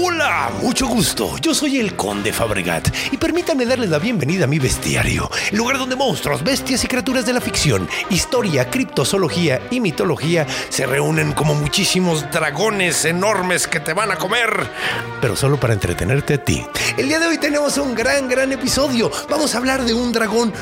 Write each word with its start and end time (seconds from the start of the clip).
Hola, 0.00 0.52
mucho 0.62 0.86
gusto. 0.86 1.36
Yo 1.38 1.52
soy 1.52 1.80
el 1.80 1.96
Conde 1.96 2.32
Fabregat 2.32 2.86
y 3.10 3.16
permítanme 3.16 3.66
darles 3.66 3.90
la 3.90 3.98
bienvenida 3.98 4.44
a 4.44 4.46
mi 4.46 4.60
bestiario, 4.60 5.28
el 5.50 5.58
lugar 5.58 5.76
donde 5.76 5.96
monstruos, 5.96 6.44
bestias 6.44 6.84
y 6.84 6.86
criaturas 6.86 7.26
de 7.26 7.32
la 7.32 7.40
ficción, 7.40 7.88
historia, 8.08 8.70
criptozoología 8.70 9.60
y 9.72 9.80
mitología 9.80 10.46
se 10.68 10.86
reúnen 10.86 11.32
como 11.32 11.56
muchísimos 11.56 12.30
dragones 12.30 13.04
enormes 13.06 13.66
que 13.66 13.80
te 13.80 13.92
van 13.92 14.12
a 14.12 14.16
comer, 14.18 14.70
pero 15.20 15.34
solo 15.34 15.58
para 15.58 15.74
entretenerte 15.74 16.34
a 16.34 16.44
ti. 16.44 16.64
El 16.96 17.08
día 17.08 17.18
de 17.18 17.26
hoy 17.26 17.38
tenemos 17.38 17.76
un 17.76 17.96
gran, 17.96 18.28
gran 18.28 18.52
episodio. 18.52 19.10
Vamos 19.28 19.56
a 19.56 19.58
hablar 19.58 19.82
de 19.82 19.94
un 19.94 20.12
dragón 20.12 20.52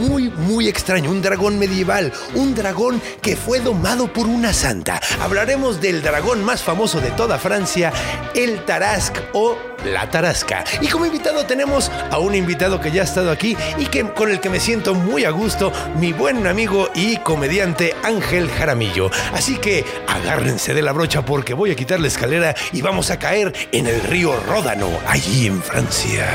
muy, 0.00 0.28
muy 0.28 0.68
extraño, 0.68 1.10
un 1.10 1.22
dragón 1.22 1.58
medieval, 1.58 2.12
un 2.34 2.54
dragón 2.54 3.00
que 3.22 3.36
fue 3.36 3.60
domado 3.60 4.12
por 4.12 4.26
una 4.26 4.52
santa. 4.52 5.00
Hablaremos 5.22 5.80
del 5.80 6.02
dragón 6.02 6.44
más 6.44 6.62
famoso 6.62 7.00
de 7.00 7.10
toda 7.12 7.38
Francia, 7.38 7.90
el 8.34 8.66
Tarasque 8.82 9.20
o 9.32 9.56
la 9.84 10.10
Tarasca. 10.10 10.64
Y 10.80 10.88
como 10.88 11.06
invitado 11.06 11.46
tenemos 11.46 11.88
a 12.10 12.18
un 12.18 12.34
invitado 12.34 12.80
que 12.80 12.90
ya 12.90 13.02
ha 13.02 13.04
estado 13.04 13.30
aquí 13.30 13.56
y 13.78 13.86
que, 13.86 14.02
con 14.10 14.28
el 14.28 14.40
que 14.40 14.50
me 14.50 14.58
siento 14.58 14.92
muy 14.92 15.24
a 15.24 15.30
gusto, 15.30 15.72
mi 16.00 16.12
buen 16.12 16.48
amigo 16.48 16.90
y 16.92 17.16
comediante 17.18 17.94
Ángel 18.02 18.50
Jaramillo. 18.50 19.08
Así 19.34 19.56
que 19.58 19.84
agárrense 20.08 20.74
de 20.74 20.82
la 20.82 20.90
brocha 20.90 21.24
porque 21.24 21.54
voy 21.54 21.70
a 21.70 21.76
quitar 21.76 22.00
la 22.00 22.08
escalera 22.08 22.56
y 22.72 22.82
vamos 22.82 23.12
a 23.12 23.20
caer 23.20 23.52
en 23.70 23.86
el 23.86 24.02
río 24.02 24.34
Ródano, 24.48 24.88
allí 25.06 25.46
en 25.46 25.62
Francia. 25.62 26.26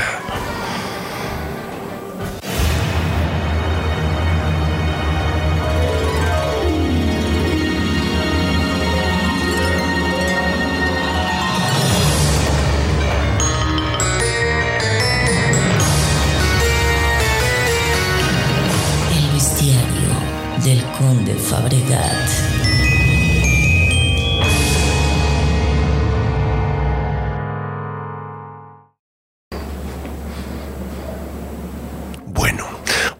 Conde 21.60 22.57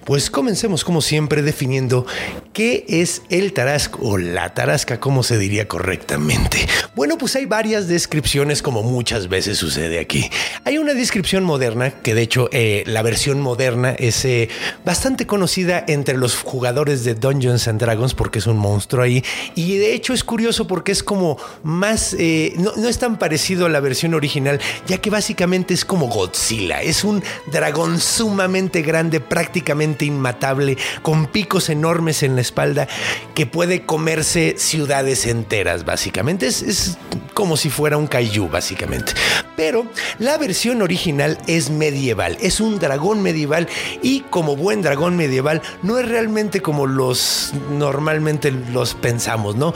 pues 0.08 0.30
comencemos 0.30 0.84
como 0.84 1.02
siempre 1.02 1.42
definiendo 1.42 2.06
qué 2.54 2.86
es 2.88 3.20
el 3.28 3.52
tarasco 3.52 3.98
o 4.00 4.16
la 4.16 4.54
tarasca, 4.54 5.00
como 5.00 5.22
se 5.22 5.36
diría 5.36 5.68
correctamente. 5.68 6.66
Bueno, 6.96 7.18
pues 7.18 7.36
hay 7.36 7.44
varias 7.44 7.88
descripciones 7.88 8.62
como 8.62 8.82
muchas 8.82 9.28
veces 9.28 9.58
sucede 9.58 10.00
aquí. 10.00 10.30
Hay 10.64 10.78
una 10.78 10.94
descripción 10.94 11.44
moderna, 11.44 11.90
que 11.90 12.14
de 12.14 12.22
hecho 12.22 12.48
eh, 12.52 12.84
la 12.86 13.02
versión 13.02 13.42
moderna 13.42 13.90
es 13.90 14.24
eh, 14.24 14.48
bastante 14.82 15.26
conocida 15.26 15.84
entre 15.86 16.16
los 16.16 16.36
jugadores 16.36 17.04
de 17.04 17.14
Dungeons 17.14 17.68
and 17.68 17.78
Dragons 17.78 18.14
porque 18.14 18.38
es 18.38 18.46
un 18.46 18.56
monstruo 18.56 19.02
ahí. 19.02 19.22
Y 19.56 19.76
de 19.76 19.92
hecho 19.92 20.14
es 20.14 20.24
curioso 20.24 20.66
porque 20.66 20.90
es 20.90 21.02
como 21.02 21.36
más, 21.64 22.16
eh, 22.18 22.54
no, 22.56 22.72
no 22.76 22.88
es 22.88 22.98
tan 22.98 23.18
parecido 23.18 23.66
a 23.66 23.68
la 23.68 23.80
versión 23.80 24.14
original, 24.14 24.58
ya 24.86 24.96
que 25.02 25.10
básicamente 25.10 25.74
es 25.74 25.84
como 25.84 26.08
Godzilla. 26.08 26.80
Es 26.80 27.04
un 27.04 27.22
dragón 27.52 28.00
sumamente 28.00 28.80
grande, 28.80 29.20
prácticamente 29.20 29.97
inmatable, 30.04 30.76
con 31.02 31.26
picos 31.26 31.68
enormes 31.68 32.22
en 32.22 32.34
la 32.34 32.40
espalda, 32.40 32.88
que 33.34 33.46
puede 33.46 33.84
comerse 33.84 34.54
ciudades 34.58 35.26
enteras, 35.26 35.84
básicamente. 35.84 36.46
Es, 36.46 36.98
como 37.34 37.56
si 37.56 37.70
fuera 37.70 37.96
un 37.96 38.06
kaiju, 38.06 38.48
básicamente. 38.48 39.12
Pero 39.58 39.86
la 40.20 40.38
versión 40.38 40.82
original 40.82 41.36
es 41.48 41.68
medieval, 41.68 42.38
es 42.40 42.60
un 42.60 42.78
dragón 42.78 43.22
medieval 43.22 43.66
y 44.02 44.20
como 44.20 44.54
buen 44.54 44.82
dragón 44.82 45.16
medieval 45.16 45.62
no 45.82 45.98
es 45.98 46.08
realmente 46.08 46.62
como 46.62 46.86
los 46.86 47.52
normalmente 47.72 48.52
los 48.52 48.94
pensamos, 48.94 49.56
¿no? 49.56 49.74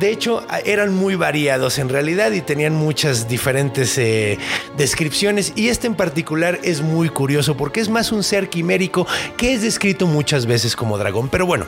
De 0.00 0.10
hecho, 0.10 0.46
eran 0.64 0.94
muy 0.94 1.14
variados 1.14 1.78
en 1.78 1.90
realidad 1.90 2.32
y 2.32 2.40
tenían 2.40 2.74
muchas 2.74 3.28
diferentes 3.28 3.98
eh, 3.98 4.38
descripciones 4.78 5.52
y 5.56 5.68
este 5.68 5.86
en 5.88 5.94
particular 5.94 6.58
es 6.62 6.80
muy 6.80 7.10
curioso 7.10 7.54
porque 7.54 7.80
es 7.80 7.90
más 7.90 8.12
un 8.12 8.22
ser 8.22 8.48
quimérico 8.48 9.06
que 9.36 9.52
es 9.52 9.60
descrito 9.60 10.06
muchas 10.06 10.46
veces 10.46 10.74
como 10.74 10.96
dragón. 10.96 11.28
Pero 11.28 11.44
bueno, 11.44 11.66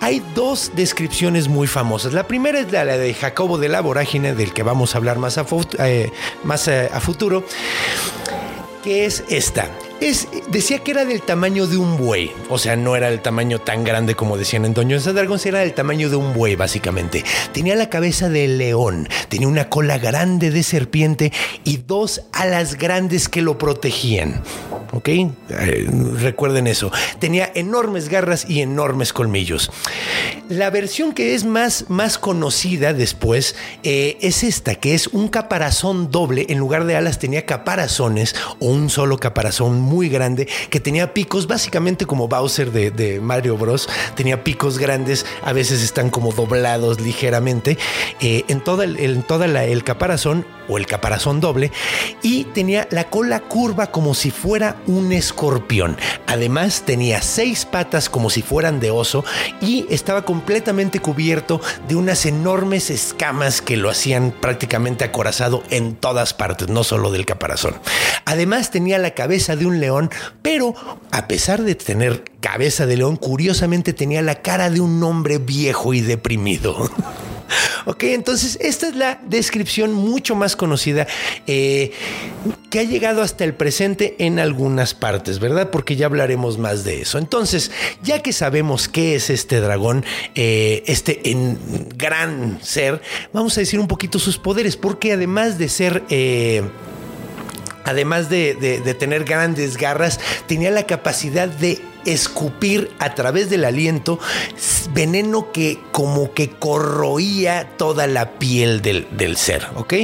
hay 0.00 0.22
dos 0.36 0.70
descripciones 0.76 1.48
muy 1.48 1.66
famosas. 1.66 2.12
La 2.12 2.28
primera 2.28 2.60
es 2.60 2.70
la 2.70 2.84
de 2.84 3.12
Jacobo 3.12 3.58
de 3.58 3.68
la 3.68 3.80
Vorágine, 3.80 4.36
del 4.36 4.52
que 4.52 4.62
vamos 4.62 4.94
a 4.94 4.98
hablar 4.98 5.18
más 5.18 5.36
a, 5.36 5.44
eh, 5.80 6.12
más 6.44 6.68
a- 6.68 6.91
a 6.92 7.00
futuro, 7.00 7.44
que 8.82 9.06
es 9.06 9.24
esta. 9.28 9.70
Es, 10.02 10.26
decía 10.48 10.80
que 10.80 10.90
era 10.90 11.04
del 11.04 11.22
tamaño 11.22 11.68
de 11.68 11.76
un 11.76 11.96
buey, 11.96 12.32
o 12.50 12.58
sea, 12.58 12.74
no 12.74 12.96
era 12.96 13.08
del 13.08 13.20
tamaño 13.20 13.60
tan 13.60 13.84
grande 13.84 14.16
como 14.16 14.36
decían 14.36 14.64
en 14.64 14.76
and 14.76 15.14
Dragons, 15.14 15.46
era 15.46 15.60
del 15.60 15.74
tamaño 15.74 16.10
de 16.10 16.16
un 16.16 16.34
buey, 16.34 16.56
básicamente. 16.56 17.24
Tenía 17.52 17.76
la 17.76 17.88
cabeza 17.88 18.28
de 18.28 18.48
león, 18.48 19.08
tenía 19.28 19.46
una 19.46 19.68
cola 19.68 19.98
grande 19.98 20.50
de 20.50 20.64
serpiente 20.64 21.32
y 21.62 21.76
dos 21.76 22.22
alas 22.32 22.78
grandes 22.78 23.28
que 23.28 23.42
lo 23.42 23.58
protegían. 23.58 24.42
¿Ok? 24.92 25.08
Eh, 25.08 25.88
recuerden 26.20 26.66
eso. 26.66 26.92
Tenía 27.18 27.50
enormes 27.54 28.10
garras 28.10 28.44
y 28.46 28.60
enormes 28.60 29.14
colmillos. 29.14 29.70
La 30.50 30.68
versión 30.68 31.12
que 31.12 31.34
es 31.34 31.44
más, 31.44 31.86
más 31.88 32.18
conocida 32.18 32.92
después 32.92 33.56
eh, 33.84 34.18
es 34.20 34.42
esta, 34.42 34.74
que 34.74 34.94
es 34.94 35.06
un 35.06 35.28
caparazón 35.28 36.10
doble. 36.10 36.44
En 36.50 36.58
lugar 36.58 36.84
de 36.84 36.96
alas 36.96 37.18
tenía 37.18 37.46
caparazones 37.46 38.34
o 38.58 38.66
un 38.66 38.90
solo 38.90 39.16
caparazón 39.16 39.80
muy 39.92 40.08
grande 40.08 40.48
que 40.70 40.80
tenía 40.80 41.12
picos 41.12 41.46
básicamente 41.46 42.06
como 42.06 42.26
Bowser 42.26 42.72
de, 42.72 43.20
Mario 43.20 43.58
Bros. 43.58 43.88
Tenía 44.16 44.42
picos 44.42 44.78
grandes, 44.78 45.26
a 45.42 45.52
veces 45.52 45.82
están 45.82 46.08
como 46.08 46.32
doblados 46.32 47.00
ligeramente 47.00 47.76
eh, 48.20 48.44
en 48.48 48.60
toda, 48.64 48.84
el, 48.84 49.22
toda 49.24 49.46
la- 49.46 49.64
el 49.64 49.84
caparazón 49.84 50.46
o 50.68 50.78
el 50.78 50.86
caparazón 50.86 51.40
doble 51.40 51.70
y 52.22 52.44
tenía 52.44 52.86
la 52.90 53.10
cola 53.10 53.40
curva 53.40 53.88
como 53.90 54.14
si 54.14 54.30
fuera 54.30 54.76
un 54.86 55.12
escorpión. 55.12 55.96
Además 56.26 56.84
tenía 56.86 57.20
seis 57.20 57.66
patas 57.66 58.08
como 58.08 58.30
si 58.30 58.40
fueran 58.42 58.80
de 58.80 58.90
oso 58.90 59.24
y 59.60 59.86
estaba 59.90 60.24
completamente 60.24 61.00
cubierto 61.00 61.60
de 61.88 61.96
unas 61.96 62.24
enormes 62.26 62.88
escamas 62.90 63.60
que 63.60 63.76
lo 63.76 63.90
hacían 63.90 64.30
prácticamente 64.40 65.04
acorazado 65.04 65.62
en 65.70 65.96
todas 65.96 66.32
partes, 66.32 66.68
no 66.68 66.84
solo 66.84 67.10
del 67.10 67.26
caparazón. 67.26 67.74
Además 68.24 68.70
tenía 68.70 68.98
la 68.98 69.10
cabeza 69.14 69.56
de 69.56 69.66
un 69.66 69.80
león, 69.82 70.10
pero 70.40 70.74
a 71.10 71.28
pesar 71.28 71.62
de 71.62 71.74
tener 71.74 72.24
cabeza 72.40 72.86
de 72.86 72.96
león, 72.96 73.16
curiosamente 73.16 73.92
tenía 73.92 74.22
la 74.22 74.40
cara 74.40 74.70
de 74.70 74.80
un 74.80 75.02
hombre 75.02 75.38
viejo 75.38 75.92
y 75.92 76.00
deprimido. 76.00 76.90
Ok, 77.84 78.04
entonces 78.04 78.58
esta 78.60 78.88
es 78.88 78.96
la 78.96 79.20
descripción 79.26 79.92
mucho 79.92 80.34
más 80.34 80.56
conocida 80.56 81.06
eh, 81.46 81.92
que 82.70 82.80
ha 82.80 82.84
llegado 82.84 83.22
hasta 83.22 83.44
el 83.44 83.54
presente 83.54 84.16
en 84.18 84.38
algunas 84.38 84.94
partes, 84.94 85.38
¿verdad? 85.38 85.70
Porque 85.70 85.96
ya 85.96 86.06
hablaremos 86.06 86.58
más 86.58 86.84
de 86.84 87.02
eso. 87.02 87.18
Entonces, 87.18 87.70
ya 88.02 88.20
que 88.22 88.32
sabemos 88.32 88.88
qué 88.88 89.16
es 89.16 89.30
este 89.30 89.60
dragón, 89.60 90.04
eh, 90.34 90.82
este 90.86 91.20
gran 91.96 92.58
ser, 92.62 93.02
vamos 93.32 93.56
a 93.56 93.60
decir 93.60 93.80
un 93.80 93.88
poquito 93.88 94.18
sus 94.18 94.38
poderes, 94.38 94.76
porque 94.76 95.12
además 95.12 95.58
de 95.58 95.68
ser... 95.68 96.04
eh, 96.08 96.62
además 97.84 98.28
de, 98.28 98.54
de- 98.54 98.92
tener 98.94 99.24
grandes 99.24 99.76
garras, 99.76 100.20
tenía 100.46 100.70
la 100.70 100.84
capacidad 100.86 101.48
de 101.48 101.80
escupir 102.04 102.90
a 102.98 103.14
través 103.14 103.48
del 103.48 103.64
aliento 103.64 104.18
veneno 104.92 105.52
que 105.52 105.78
como 105.92 106.34
que 106.34 106.50
corroía 106.50 107.68
toda 107.76 108.06
la 108.08 108.32
piel 108.38 108.82
del, 108.82 109.06
del 109.12 109.36
ser, 109.36 109.66
¿ok? 109.76 109.94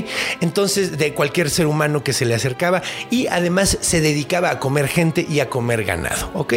Entonces, 0.41 0.97
de 0.97 1.13
cualquier 1.13 1.51
ser 1.51 1.67
humano 1.67 2.05
que 2.05 2.13
se 2.13 2.25
le 2.25 2.35
acercaba 2.37 2.83
y 3.11 3.27
además 3.27 3.79
se 3.81 4.01
dedicaba 4.01 4.51
a 4.51 4.61
comer 4.61 4.87
gente 4.89 5.27
y 5.29 5.41
a 5.41 5.51
comer 5.51 5.85
ganado, 5.85 6.31
¿ok? 6.35 6.55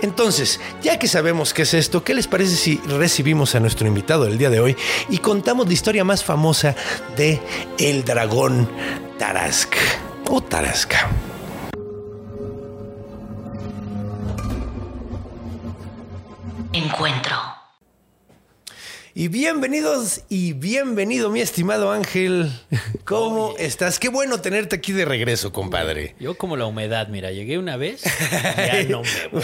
Entonces, 0.00 0.60
ya 0.82 0.98
que 0.98 1.08
sabemos 1.08 1.52
qué 1.52 1.62
es 1.62 1.74
esto, 1.74 2.04
¿qué 2.04 2.14
les 2.14 2.28
parece 2.28 2.54
si 2.56 2.76
recibimos 2.86 3.54
a 3.56 3.60
nuestro 3.60 3.86
invitado 3.88 4.24
del 4.24 4.38
día 4.38 4.50
de 4.50 4.60
hoy 4.60 4.76
y 5.10 5.18
contamos 5.18 5.66
la 5.66 5.72
historia 5.74 6.04
más 6.04 6.22
famosa 6.24 6.76
de 7.16 7.40
el 7.78 8.04
dragón 8.04 8.68
Tarask 9.18 9.74
o 10.30 10.40
Tarasca? 10.40 11.08
Encuentro. 16.72 17.36
Y 19.16 19.28
bienvenidos 19.28 20.22
y 20.28 20.54
bienvenido, 20.54 21.30
mi 21.30 21.40
estimado 21.40 21.92
Ángel. 21.92 22.50
¿Cómo 23.04 23.54
estás? 23.58 24.00
Qué 24.00 24.08
bueno 24.08 24.40
tenerte 24.40 24.74
aquí 24.74 24.90
de 24.92 25.04
regreso, 25.04 25.52
compadre. 25.52 26.16
Yo 26.18 26.36
como 26.36 26.56
la 26.56 26.66
humedad, 26.66 27.06
mira, 27.08 27.30
llegué 27.30 27.56
una 27.58 27.76
vez, 27.76 28.02
ya 28.56 28.82
no 28.88 29.02
me 29.02 29.28
voy. 29.30 29.42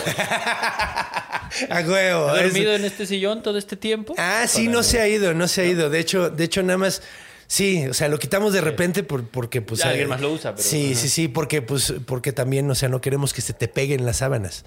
A 1.70 1.80
huevo. 1.86 2.34
¿He 2.36 2.46
es- 2.46 2.52
dormido 2.52 2.74
en 2.74 2.84
este 2.84 3.06
sillón 3.06 3.44
todo 3.44 3.58
este 3.58 3.76
tiempo? 3.76 4.14
Ah, 4.18 4.46
sí, 4.48 4.66
no 4.66 4.82
se 4.82 5.00
ha 5.00 5.06
ido, 5.06 5.34
no 5.34 5.46
se 5.46 5.60
ha 5.62 5.64
ido. 5.66 5.88
De 5.88 6.00
hecho, 6.00 6.30
de 6.30 6.44
hecho, 6.44 6.62
nada 6.64 6.78
más. 6.78 7.02
Sí, 7.52 7.84
o 7.88 7.94
sea, 7.94 8.06
lo 8.06 8.20
quitamos 8.20 8.52
de 8.52 8.60
repente 8.60 9.02
por- 9.02 9.24
porque 9.26 9.60
pues. 9.60 9.80
Ya 9.80 9.88
alguien 9.88 10.06
eh, 10.06 10.10
más 10.10 10.20
lo 10.20 10.30
usa, 10.32 10.54
pero- 10.54 10.66
Sí, 10.68 10.92
ajá. 10.92 11.00
sí, 11.00 11.08
sí, 11.08 11.26
porque 11.26 11.62
pues, 11.62 11.92
porque 12.06 12.30
también, 12.32 12.70
o 12.70 12.76
sea, 12.76 12.88
no 12.88 13.00
queremos 13.00 13.34
que 13.34 13.40
se 13.42 13.52
te 13.54 13.66
peguen 13.66 14.06
las 14.06 14.18
sábanas. 14.18 14.64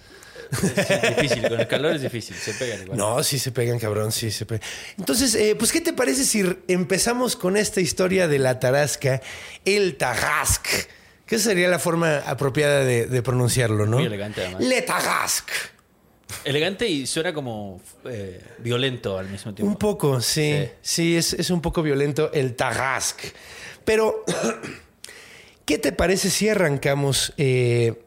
Sí, 0.59 0.67
difícil, 1.15 1.47
con 1.47 1.61
el 1.61 1.67
calor 1.69 1.95
es 1.95 2.01
difícil, 2.01 2.35
se 2.35 2.53
pegan 2.53 2.81
igual. 2.83 2.97
No, 2.97 3.23
sí 3.23 3.39
se 3.39 3.51
pegan, 3.53 3.79
cabrón, 3.79 4.11
sí 4.11 4.31
se 4.31 4.45
pegan. 4.45 4.67
Entonces, 4.99 5.33
eh, 5.35 5.55
pues, 5.57 5.71
¿qué 5.71 5.79
te 5.79 5.93
parece 5.93 6.25
si 6.25 6.43
empezamos 6.67 7.37
con 7.37 7.55
esta 7.55 7.79
historia 7.79 8.27
de 8.27 8.37
la 8.39 8.59
tarasca, 8.59 9.21
el 9.63 9.95
tarasc? 9.95 10.67
¿Qué 11.25 11.39
sería 11.39 11.69
la 11.69 11.79
forma 11.79 12.17
apropiada 12.17 12.83
de, 12.83 13.07
de 13.07 13.21
pronunciarlo, 13.23 13.85
no? 13.85 13.95
Muy 13.97 14.07
elegante, 14.07 14.41
además. 14.41 14.61
Le 14.61 14.81
tarasc. 14.81 15.47
Elegante 16.45 16.87
y 16.87 17.05
suena 17.05 17.33
como 17.33 17.79
eh, 18.05 18.41
violento 18.59 19.17
al 19.17 19.29
mismo 19.29 19.53
tiempo. 19.53 19.71
Un 19.71 19.77
poco, 19.77 20.19
sí. 20.21 20.53
Sí, 20.63 20.69
Sí. 20.81 21.15
es, 21.17 21.33
es 21.33 21.49
un 21.49 21.61
poco 21.61 21.81
violento 21.83 22.31
el 22.33 22.55
tarasc. 22.55 23.19
Pero, 23.85 24.23
¿qué 25.65 25.77
te 25.77 25.91
parece 25.91 26.29
si 26.29 26.49
arrancamos? 26.49 27.33
eh, 27.37 28.01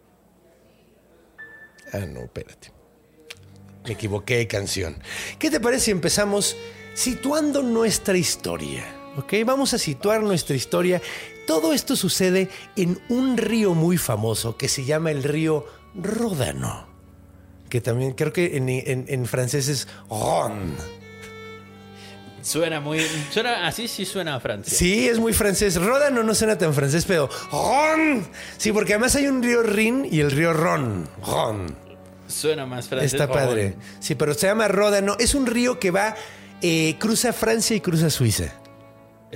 Ah, 1.93 1.99
no, 2.01 2.25
espérate. 2.25 2.73
Me 3.85 3.93
equivoqué 3.93 4.39
de 4.39 4.49
canción. 4.49 4.97
¿Qué 5.39 5.51
te 5.51 5.61
parece 5.61 5.87
si 5.87 5.91
empezamos 5.93 6.57
situando 6.95 7.63
nuestra 7.63 8.19
historia? 8.19 8.85
¿Ok? 9.17 9.33
Vamos 9.47 9.73
a 9.73 9.79
situar 9.79 10.21
nuestra 10.23 10.57
historia. 10.57 11.01
Todo 11.47 11.73
esto 11.73 11.95
sucede 11.95 12.49
en 12.75 13.01
un 13.09 13.37
río 13.39 13.73
muy 13.75 13.97
famoso 13.99 14.57
que 14.57 14.69
se 14.69 14.85
llama 14.85 15.13
el 15.13 15.23
río 15.23 15.65
Ródano. 15.95 16.89
Que 17.77 17.83
también 17.83 18.13
creo 18.13 18.33
que 18.33 18.57
en, 18.57 18.71
en- 18.71 19.05
en 19.07 19.27
francés 19.27 19.69
es 19.69 19.87
Rhône. 20.09 20.73
Suena 22.41 22.81
muy. 22.81 23.03
Suena 23.31 23.67
así, 23.67 23.87
sí 23.87 24.07
suena 24.07 24.37
a 24.37 24.41
Francia. 24.41 24.73
Sí, 24.75 25.07
es 25.07 25.19
muy 25.19 25.35
francés. 25.35 25.75
Ródano 25.77 26.23
no 26.23 26.35
suena 26.35 26.57
tan 26.57 26.73
francés, 26.73 27.05
pero 27.07 27.29
Ron. 27.53 28.27
Sí, 28.57 28.73
porque 28.73 28.95
además 28.95 29.15
hay 29.17 29.27
un 29.27 29.43
río 29.43 29.63
Rin 29.63 30.09
y 30.11 30.21
el 30.21 30.31
río 30.31 30.55
Ron. 30.55 31.07
Ron. 31.23 31.77
Suena 32.29 32.65
más 32.65 32.89
francés. 32.89 33.13
Está 33.13 33.29
padre. 33.29 33.73
Ron. 33.73 33.83
Sí, 34.01 34.15
pero 34.15 34.33
se 34.33 34.47
llama 34.47 34.69
Ródano. 34.69 35.17
Es 35.19 35.35
un 35.35 35.45
río 35.45 35.79
que 35.79 35.91
va, 35.91 36.15
eh, 36.63 36.97
cruza 36.99 37.35
Francia 37.35 37.77
y 37.77 37.81
cruza 37.83 38.09
Suiza. 38.09 38.55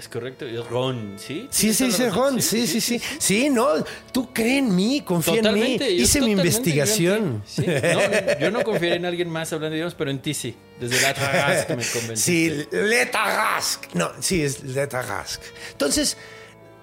Es 0.01 0.09
correcto, 0.09 0.47
es 0.47 0.67
Ron, 0.67 1.17
¿sí? 1.19 1.47
Sí, 1.51 1.75
sí, 1.75 1.85
¿Tienes 1.91 1.97
sí, 1.97 2.09
Ron. 2.09 2.41
Sí, 2.41 2.67
sí, 2.67 2.81
sí. 2.81 3.01
Sí, 3.19 3.51
no, 3.51 3.69
tú 4.13 4.33
cree 4.33 4.57
en 4.59 4.75
mí, 4.75 5.03
confía 5.03 5.37
Totalmente. 5.37 5.89
en 5.91 5.97
mí. 5.97 6.03
Hice 6.03 6.23
mi 6.23 6.31
investigación. 6.31 7.45
yo 7.55 7.63
en 7.63 7.67
ti. 7.67 7.83
Sí, 7.83 7.93
no, 7.93 8.41
yo 8.41 8.51
no 8.51 8.65
confiaré 8.65 8.97
en 8.97 9.05
alguien 9.05 9.29
más 9.29 9.53
hablando 9.53 9.73
de 9.73 9.77
idiomas, 9.77 9.95
pero 9.95 10.11
en 10.11 10.21
ti 10.23 10.33
sí. 10.33 10.57
Desde 10.81 11.03
la 11.03 11.13
Tarasque 11.13 11.77
me 11.77 11.85
convenciste. 11.85 12.17
Sí, 12.17 12.69
Le 12.73 13.05
Tarasque. 13.07 13.89
No, 13.93 14.11
sí, 14.21 14.43
es 14.43 14.63
Le 14.65 14.87
Tarasque. 14.87 15.45
Entonces, 15.73 16.17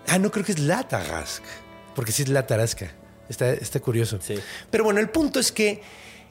ah, 0.09 0.19
no 0.19 0.29
creo 0.31 0.45
que 0.45 0.51
es 0.51 0.59
La 0.59 0.87
Tarasque, 0.87 1.47
porque 1.95 2.11
sí 2.11 2.21
es 2.21 2.29
La 2.29 2.45
Tarasca. 2.45 2.91
Está, 3.29 3.51
está 3.51 3.79
curioso. 3.79 4.19
Sí. 4.21 4.35
Pero 4.69 4.83
bueno, 4.83 4.99
el 4.99 5.09
punto 5.09 5.39
es 5.39 5.51
que 5.51 5.81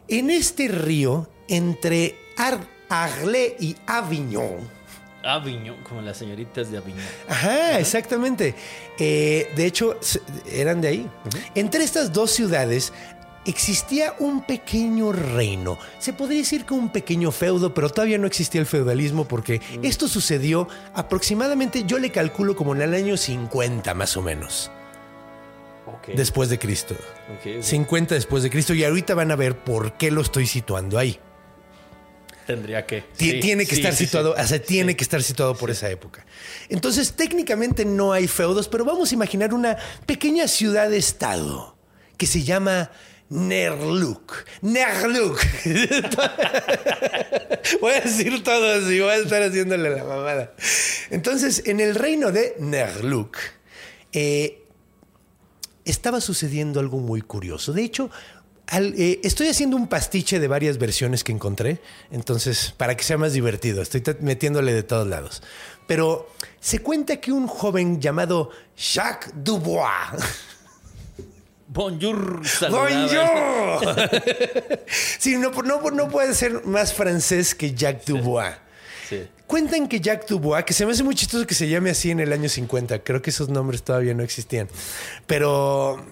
en 0.06 0.30
este 0.30 0.68
río, 0.68 1.28
entre 1.48 2.14
Ar- 2.36 2.76
y 3.58 3.74
Avignon, 3.88 4.75
Avignon, 5.26 5.76
como 5.82 6.00
las 6.02 6.16
señoritas 6.16 6.70
de 6.70 6.78
Avignon. 6.78 7.04
Ajá, 7.28 7.78
exactamente. 7.78 8.54
Eh, 8.98 9.50
de 9.56 9.66
hecho, 9.66 9.98
eran 10.50 10.80
de 10.80 10.88
ahí. 10.88 11.10
Entre 11.54 11.84
estas 11.84 12.12
dos 12.12 12.30
ciudades 12.30 12.92
existía 13.46 14.14
un 14.18 14.42
pequeño 14.42 15.12
reino. 15.12 15.78
Se 15.98 16.12
podría 16.12 16.38
decir 16.38 16.64
que 16.64 16.74
un 16.74 16.90
pequeño 16.90 17.30
feudo, 17.30 17.72
pero 17.74 17.88
todavía 17.88 18.18
no 18.18 18.26
existía 18.26 18.60
el 18.60 18.66
feudalismo 18.66 19.26
porque 19.26 19.60
esto 19.82 20.08
sucedió 20.08 20.68
aproximadamente, 20.94 21.84
yo 21.84 21.98
le 21.98 22.10
calculo 22.10 22.56
como 22.56 22.74
en 22.74 22.82
el 22.82 22.94
año 22.94 23.16
50 23.16 23.94
más 23.94 24.16
o 24.16 24.22
menos, 24.22 24.70
después 26.14 26.48
de 26.48 26.58
Cristo. 26.58 26.94
Ok, 27.38 27.58
ok. 27.58 27.62
50 27.62 28.14
después 28.14 28.42
de 28.42 28.50
Cristo 28.50 28.74
y 28.74 28.84
ahorita 28.84 29.14
van 29.14 29.30
a 29.30 29.36
ver 29.36 29.56
por 29.56 29.92
qué 29.94 30.10
lo 30.10 30.20
estoy 30.20 30.46
situando 30.46 30.98
ahí. 30.98 31.20
Tendría 32.46 32.86
que. 32.86 33.04
Sí, 33.18 33.40
tiene 33.40 33.66
que 33.66 33.74
sí, 33.74 33.80
estar 33.80 33.94
sí, 33.94 34.04
situado, 34.04 34.34
sí. 34.36 34.42
o 34.42 34.46
sea, 34.46 34.62
tiene 34.62 34.96
que 34.96 35.02
estar 35.02 35.22
situado 35.22 35.56
por 35.56 35.70
esa 35.70 35.90
época. 35.90 36.24
Entonces, 36.68 37.12
técnicamente 37.12 37.84
no 37.84 38.12
hay 38.12 38.28
feudos, 38.28 38.68
pero 38.68 38.84
vamos 38.84 39.10
a 39.10 39.14
imaginar 39.14 39.52
una 39.52 39.76
pequeña 40.06 40.46
ciudad-estado 40.46 41.76
que 42.16 42.26
se 42.26 42.44
llama 42.44 42.90
Nerluk. 43.28 44.44
Nerluk. 44.62 45.40
voy 47.80 47.94
a 47.94 48.00
decir 48.00 48.44
todo 48.44 48.72
así, 48.72 49.00
voy 49.00 49.10
a 49.10 49.16
estar 49.16 49.42
haciéndole 49.42 49.90
la 49.90 50.04
mamada. 50.04 50.54
Entonces, 51.10 51.64
en 51.66 51.80
el 51.80 51.96
reino 51.96 52.30
de 52.30 52.54
Nerluk, 52.60 53.36
eh, 54.12 54.62
estaba 55.84 56.20
sucediendo 56.20 56.78
algo 56.80 56.98
muy 56.98 57.22
curioso. 57.22 57.72
De 57.72 57.82
hecho, 57.82 58.10
al- 58.66 58.94
eh, 58.98 59.20
estoy 59.22 59.48
haciendo 59.48 59.76
un 59.76 59.88
pastiche 59.88 60.38
de 60.40 60.48
varias 60.48 60.78
versiones 60.78 61.22
que 61.24 61.32
encontré, 61.32 61.78
entonces, 62.10 62.72
para 62.76 62.96
que 62.96 63.04
sea 63.04 63.18
más 63.18 63.32
divertido, 63.32 63.82
estoy 63.82 64.02
metiéndole 64.20 64.72
de 64.72 64.82
todos 64.82 65.06
lados. 65.06 65.42
Pero 65.86 66.28
se 66.60 66.80
cuenta 66.80 67.16
que 67.20 67.30
un 67.32 67.46
joven 67.46 68.00
llamado 68.00 68.50
Jacques 68.76 69.32
Dubois. 69.36 69.88
Bonjour. 71.68 72.42
¡Bonjour! 72.70 73.96
sí, 75.18 75.36
no, 75.36 75.50
no, 75.62 75.90
no 75.90 76.08
puede 76.08 76.32
ser 76.34 76.64
más 76.64 76.92
francés 76.94 77.54
que 77.54 77.74
Jacques 77.74 78.06
Dubois. 78.06 78.54
Sí. 79.08 79.28
Cuentan 79.46 79.88
que 79.88 80.00
Jacques 80.00 80.28
Dubois, 80.28 80.64
que 80.64 80.72
se 80.72 80.86
me 80.86 80.92
hace 80.92 81.02
muy 81.02 81.14
chistoso 81.14 81.46
que 81.46 81.54
se 81.54 81.68
llame 81.68 81.90
así 81.90 82.10
en 82.10 82.20
el 82.20 82.32
año 82.32 82.48
50, 82.48 83.00
creo 83.00 83.20
que 83.22 83.30
esos 83.30 83.48
nombres 83.48 83.82
todavía 83.82 84.14
no 84.14 84.22
existían. 84.22 84.68
Pero 85.26 86.04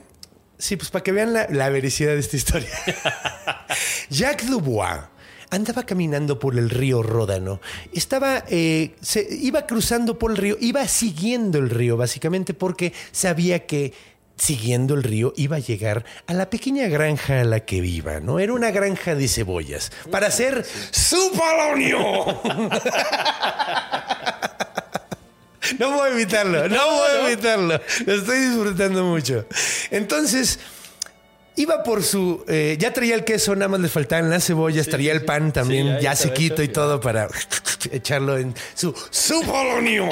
sí, 0.58 0.76
pues 0.76 0.90
para 0.90 1.02
que 1.02 1.12
vean 1.12 1.32
la, 1.32 1.46
la 1.50 1.68
veracidad 1.68 2.12
de 2.12 2.20
esta 2.20 2.36
historia. 2.36 2.70
Jacques 4.10 4.48
Dubois 4.48 5.00
andaba 5.50 5.84
caminando 5.84 6.38
por 6.38 6.58
el 6.58 6.70
río 6.70 7.02
Ródano. 7.02 7.60
Estaba, 7.92 8.44
eh, 8.48 8.94
se, 9.00 9.26
iba 9.30 9.66
cruzando 9.66 10.18
por 10.18 10.30
el 10.32 10.36
río, 10.36 10.56
iba 10.60 10.86
siguiendo 10.88 11.58
el 11.58 11.70
río, 11.70 11.96
básicamente 11.96 12.54
porque 12.54 12.92
sabía 13.12 13.66
que 13.66 13.92
siguiendo 14.36 14.94
el 14.94 15.04
río 15.04 15.32
iba 15.36 15.56
a 15.56 15.60
llegar 15.60 16.04
a 16.26 16.34
la 16.34 16.50
pequeña 16.50 16.88
granja 16.88 17.40
a 17.40 17.44
la 17.44 17.60
que 17.60 17.80
viva, 17.80 18.18
¿no? 18.20 18.40
Era 18.40 18.52
una 18.52 18.72
granja 18.72 19.14
de 19.14 19.28
cebollas 19.28 19.92
para 20.10 20.26
hacer 20.26 20.64
su 20.90 21.30
polonio. 21.32 22.42
No 25.78 25.92
puedo 25.94 26.06
evitarlo, 26.06 26.68
no 26.68 26.76
puedo 26.86 27.28
evitarlo. 27.28 27.80
Lo 28.06 28.14
estoy 28.14 28.38
disfrutando 28.38 29.04
mucho. 29.04 29.46
Entonces, 29.90 30.58
iba 31.56 31.82
por 31.82 32.02
su. 32.02 32.44
eh, 32.48 32.76
ya 32.78 32.92
traía 32.92 33.14
el 33.14 33.24
queso, 33.24 33.54
nada 33.54 33.68
más 33.68 33.80
le 33.80 33.88
faltaban 33.88 34.30
las 34.30 34.46
cebollas, 34.46 34.88
traía 34.88 35.12
el 35.12 35.24
pan 35.24 35.52
también, 35.52 35.96
Sí, 35.98 36.02
ya 36.04 36.16
sequito 36.16 36.62
y 36.62 36.68
todo 36.68 37.00
para 37.00 37.28
echarlo 37.92 38.38
en 38.38 38.54
su, 38.74 38.94
su 39.10 39.42
polonio. 39.42 40.08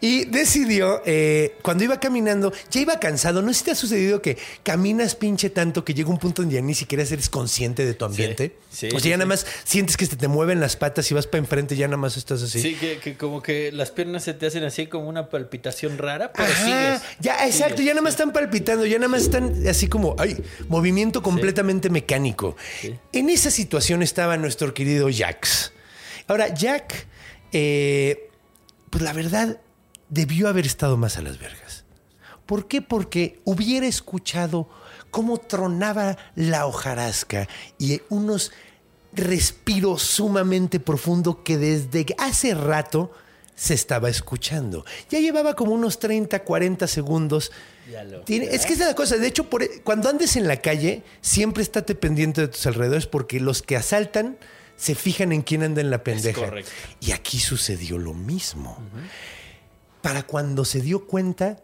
Y 0.00 0.24
decidió, 0.26 1.02
eh, 1.04 1.56
cuando 1.62 1.84
iba 1.84 1.98
caminando, 2.00 2.52
ya 2.70 2.80
iba 2.80 2.98
cansado. 3.00 3.42
No 3.42 3.52
sé 3.52 3.58
si 3.58 3.64
te 3.64 3.70
ha 3.72 3.74
sucedido 3.74 4.22
que 4.22 4.36
caminas 4.62 5.14
pinche 5.14 5.50
tanto 5.50 5.84
que 5.84 5.94
llega 5.94 6.08
un 6.10 6.18
punto 6.18 6.42
donde 6.42 6.56
ya 6.56 6.60
ni 6.60 6.74
siquiera 6.74 7.02
eres 7.04 7.28
consciente 7.28 7.84
de 7.84 7.94
tu 7.94 8.04
ambiente. 8.04 8.56
sí, 8.70 8.86
o 8.88 8.90
sea, 8.90 9.00
sí, 9.00 9.08
ya 9.10 9.16
nada 9.16 9.26
más 9.26 9.46
sientes 9.64 9.96
que 9.96 10.06
se 10.06 10.16
te 10.16 10.28
mueven 10.28 10.60
las 10.60 10.76
patas 10.76 11.10
y 11.10 11.14
vas 11.14 11.26
para 11.26 11.38
enfrente, 11.38 11.76
ya 11.76 11.86
nada 11.88 11.96
más 11.96 12.16
estás 12.16 12.42
así. 12.42 12.60
Sí, 12.60 12.74
que, 12.74 12.98
que 12.98 13.16
como 13.16 13.42
que 13.42 13.72
las 13.72 13.90
piernas 13.90 14.24
se 14.24 14.34
te 14.34 14.46
hacen 14.46 14.64
así 14.64 14.86
como 14.86 15.08
una 15.08 15.28
palpitación 15.28 15.98
rara, 15.98 16.32
pero 16.32 16.48
Ajá, 16.48 16.64
sigues. 16.98 17.02
ya, 17.20 17.46
exacto, 17.46 17.76
Sigues, 17.78 17.86
ya 17.86 17.92
nada 17.94 18.02
más 18.02 18.14
están 18.14 18.32
palpitando, 18.32 18.86
ya 18.86 18.98
nada 18.98 19.08
más 19.08 19.22
están 19.22 19.66
así 19.68 19.88
como, 19.88 20.14
ay, 20.18 20.36
movimiento 20.68 21.22
completamente 21.22 21.90
mecánico. 21.90 22.56
En 23.12 23.30
esa 23.30 23.50
situación 23.50 24.02
estaba 24.02 24.36
nuestro 24.36 24.72
querido 24.74 25.08
Jax. 25.12 25.72
Ahora, 26.26 26.52
Jack, 26.52 27.06
eh, 27.52 28.27
pues 28.90 29.02
la 29.02 29.12
verdad, 29.12 29.60
debió 30.08 30.48
haber 30.48 30.66
estado 30.66 30.96
más 30.96 31.16
a 31.18 31.22
las 31.22 31.38
vergas. 31.38 31.84
¿Por 32.46 32.66
qué? 32.68 32.80
Porque 32.82 33.40
hubiera 33.44 33.86
escuchado 33.86 34.68
cómo 35.10 35.38
tronaba 35.38 36.16
la 36.34 36.66
hojarasca 36.66 37.48
y 37.78 38.00
unos 38.08 38.52
respiros 39.12 40.02
sumamente 40.02 40.80
profundo 40.80 41.42
que 41.42 41.56
desde 41.58 42.06
hace 42.18 42.54
rato 42.54 43.10
se 43.54 43.74
estaba 43.74 44.08
escuchando. 44.08 44.84
Ya 45.10 45.18
llevaba 45.18 45.54
como 45.54 45.72
unos 45.72 45.98
30, 45.98 46.44
40 46.44 46.86
segundos. 46.86 47.50
Ya 47.90 48.04
lo- 48.04 48.20
Tiene- 48.20 48.46
es 48.54 48.64
que 48.64 48.74
es 48.74 48.78
la 48.78 48.94
cosa. 48.94 49.16
De 49.16 49.26
hecho, 49.26 49.50
por- 49.50 49.62
e, 49.64 49.80
cuando 49.82 50.08
andes 50.08 50.36
en 50.36 50.46
la 50.46 50.58
calle, 50.58 51.02
siempre 51.20 51.62
estate 51.64 51.94
pendiente 51.96 52.42
de 52.42 52.48
tus 52.48 52.64
alrededores 52.66 53.06
porque 53.06 53.40
los 53.40 53.62
que 53.62 53.76
asaltan 53.76 54.38
se 54.78 54.94
fijan 54.94 55.32
en 55.32 55.42
quién 55.42 55.62
anda 55.64 55.82
en 55.82 55.90
la 55.90 56.02
pendeja. 56.02 56.40
correcto. 56.40 56.70
Y 57.00 57.12
aquí 57.12 57.38
sucedió 57.38 57.98
lo 57.98 58.14
mismo. 58.14 58.78
Para 60.00 60.22
cuando 60.22 60.64
se 60.64 60.80
dio 60.80 61.06
cuenta, 61.06 61.58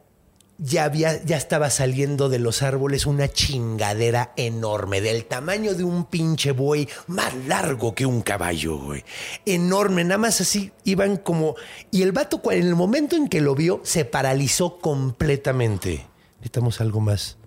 ya, 0.58 0.84
había, 0.84 1.22
ya 1.24 1.36
estaba 1.36 1.70
saliendo 1.70 2.28
de 2.28 2.40
los 2.40 2.62
árboles 2.62 3.06
una 3.06 3.28
chingadera 3.28 4.32
enorme, 4.36 5.00
del 5.00 5.26
tamaño 5.26 5.74
de 5.74 5.84
un 5.84 6.06
pinche 6.06 6.50
buey, 6.50 6.88
más 7.06 7.32
largo 7.46 7.94
que 7.94 8.04
un 8.04 8.20
caballo, 8.20 8.78
güey. 8.78 9.04
Enorme, 9.46 10.02
nada 10.02 10.18
más 10.18 10.40
así 10.40 10.72
iban 10.82 11.16
como... 11.16 11.54
Y 11.92 12.02
el 12.02 12.10
vato, 12.10 12.42
en 12.50 12.66
el 12.66 12.74
momento 12.74 13.14
en 13.14 13.28
que 13.28 13.40
lo 13.40 13.54
vio, 13.54 13.80
se 13.84 14.04
paralizó 14.04 14.78
completamente. 14.78 16.06
Necesitamos 16.38 16.80
algo 16.80 17.00
más. 17.00 17.38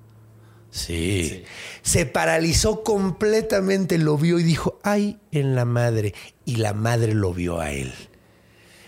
Sí. 0.77 1.43
Se 1.81 2.05
paralizó 2.05 2.83
completamente, 2.83 3.97
lo 3.97 4.17
vio 4.17 4.37
y 4.39 4.43
dijo, 4.43 4.79
ay, 4.83 5.17
en 5.31 5.55
la 5.55 5.65
madre. 5.65 6.13
Y 6.45 6.57
la 6.57 6.73
madre 6.73 7.15
lo 7.15 7.33
vio 7.33 7.59
a 7.59 7.71
él. 7.71 7.93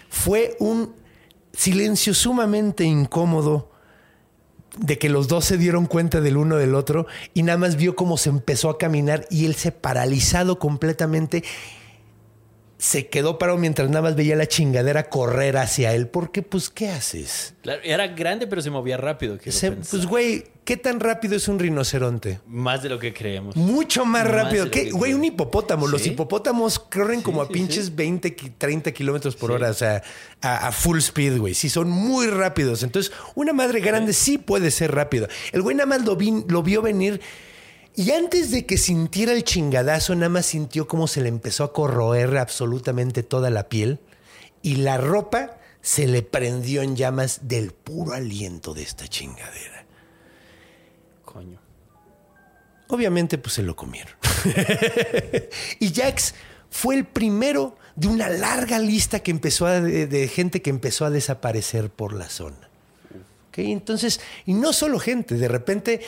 Fue 0.10 0.56
un 0.60 0.94
silencio 1.52 2.14
sumamente 2.14 2.84
incómodo 2.84 3.72
de 4.78 5.00
que 5.00 5.10
los 5.10 5.28
dos 5.28 5.46
se 5.46 5.58
dieron 5.58 5.88
cuenta 5.88 6.22
del 6.22 6.38
uno 6.38 6.58
del 6.58 6.76
otro 6.76 7.08
y 7.34 7.42
nada 7.42 7.58
más 7.58 7.76
vio 7.76 7.96
cómo 7.96 8.18
se 8.18 8.30
empezó 8.30 8.70
a 8.70 8.78
caminar 8.78 9.26
y 9.32 9.46
él 9.46 9.56
se 9.56 9.72
paralizado 9.72 10.60
completamente 10.60 11.44
se 12.82 13.08
quedó 13.08 13.38
parado 13.38 13.58
mientras 13.60 13.90
nada 13.90 14.02
más 14.04 14.16
veía 14.16 14.38
la 14.38 14.48
chingadera 14.48 15.10
correr 15.10 15.58
hacia 15.58 15.94
él 15.94 16.08
porque 16.08 16.42
pues 16.42 16.70
¿qué 16.70 16.88
haces? 16.88 17.54
Claro, 17.62 17.82
era 17.84 18.08
grande, 18.08 18.48
pero 18.48 18.62
se 18.62 18.70
movía 18.70 18.96
rápido. 18.96 19.38
Se- 19.48 19.74
pues 19.74 20.06
güey, 20.06 20.46
¿qué 20.64 20.78
tan 20.78 21.02
rápido 21.02 21.36
es 21.36 21.50
un 21.50 21.60
rinoceronte? 21.60 22.40
Más 22.48 22.82
de 22.82 22.88
lo 22.88 22.98
que 22.98 23.14
creemos. 23.14 23.58
Mucho 23.58 24.06
más 24.06 24.24
Más 24.24 24.32
rápido. 24.34 24.72
¿Qué? 24.72 24.92
Güey, 24.92 25.14
un 25.14 25.26
hipopótamo. 25.26 25.88
Los 25.88 26.08
hipopótamos 26.08 26.80
corren 26.80 27.22
como 27.22 27.42
a 27.42 27.48
sí, 27.48 27.54
pinches 27.54 27.86
sí. 27.88 27.92
20, 27.94 28.34
ki- 28.34 28.52
30 28.58 28.94
kilómetros 28.94 29.36
por 29.36 29.52
hora, 29.52 29.72
o 29.72 29.74
sea, 29.74 30.02
a, 30.42 30.68
a 30.68 30.72
full 30.72 31.00
speed, 31.00 31.38
güey. 31.38 31.56
Sí, 31.56 31.68
son 31.70 31.90
muy 31.90 32.28
rápidos. 32.28 32.84
Entonces, 32.84 33.12
una 33.36 33.52
madre 33.52 33.82
grande 33.82 34.14
sí 34.14 34.38
puede 34.38 34.72
ser 34.72 34.96
rápido. 34.96 35.28
El 35.52 35.62
güey 35.64 35.76
nada 35.76 35.86
más 35.88 36.06
lo, 36.06 36.16
vi- 36.16 36.46
lo 36.48 36.64
vio 36.64 36.82
venir 36.82 37.20
y 37.96 38.12
antes 38.12 38.52
de 38.52 38.66
que 38.66 38.78
sintiera 38.78 39.34
el 39.34 39.44
chingadazo, 39.44 40.16
nada 40.16 40.30
más 40.30 40.46
sintió 40.46 40.88
cómo 40.88 41.08
se 41.08 41.22
le 41.22 41.30
empezó 41.30 41.64
a 41.64 41.74
corroer 41.74 42.38
absolutamente 42.38 43.24
toda 43.24 43.50
la 43.50 43.68
piel 43.70 44.00
y 44.62 44.76
la 44.78 44.98
ropa 44.98 45.58
se 45.82 46.08
le 46.08 46.22
prendió 46.22 46.82
en 46.82 46.96
llamas 46.96 47.42
del 47.48 47.72
puro 47.72 48.14
aliento 48.14 48.74
de 48.74 48.84
esta 48.84 49.08
chingadera. 49.08 49.86
Coño. 51.26 51.60
Obviamente, 52.90 53.38
pues 53.38 53.54
se 53.54 53.64
lo 53.64 53.76
comieron. 53.76 54.14
y 55.80 55.94
Jax 55.94 56.34
fue 56.70 56.96
el 56.96 57.06
primero 57.06 57.78
de 57.96 58.08
una 58.08 58.30
larga 58.30 58.80
lista 58.80 59.20
que 59.20 59.32
empezó 59.32 59.66
a- 59.68 59.80
de, 59.82 60.08
de 60.08 60.28
gente 60.28 60.62
que 60.62 60.70
empezó 60.70 61.06
a 61.06 61.10
desaparecer 61.10 61.90
por 61.90 62.14
la 62.14 62.30
zona. 62.30 62.70
¿Ok? 63.50 63.60
Entonces, 63.60 64.20
y 64.46 64.54
no 64.54 64.74
solo 64.74 65.00
gente, 65.00 65.36
de 65.36 65.48
repente, 65.48 66.02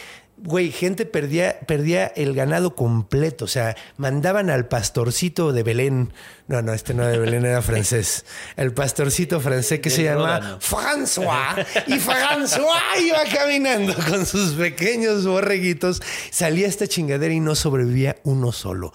güey, 0.43 0.71
gente 0.71 1.05
perdía, 1.05 1.59
perdía 1.67 2.07
el 2.07 2.33
ganado 2.33 2.75
completo. 2.75 3.45
O 3.45 3.47
sea, 3.47 3.75
mandaban 3.97 4.49
al 4.49 4.67
pastorcito 4.67 5.53
de 5.53 5.63
Belén. 5.63 6.13
No, 6.47 6.61
no, 6.61 6.73
este 6.73 6.93
no 6.93 7.05
de 7.05 7.17
Belén 7.17 7.45
era 7.45 7.61
francés. 7.61 8.25
El 8.57 8.73
pastorcito 8.73 9.39
francés 9.39 9.79
que 9.79 9.89
se 9.89 10.03
llama 10.03 10.39
Ródano. 10.39 10.59
François. 10.59 11.65
Y 11.87 11.93
François 11.93 12.81
iba 13.01 13.23
caminando 13.31 13.93
con 14.09 14.25
sus 14.25 14.53
pequeños 14.53 15.25
borreguitos. 15.25 16.01
Salía 16.31 16.67
esta 16.67 16.87
chingadera 16.87 17.33
y 17.33 17.39
no 17.39 17.55
sobrevivía 17.55 18.17
uno 18.23 18.51
solo. 18.51 18.93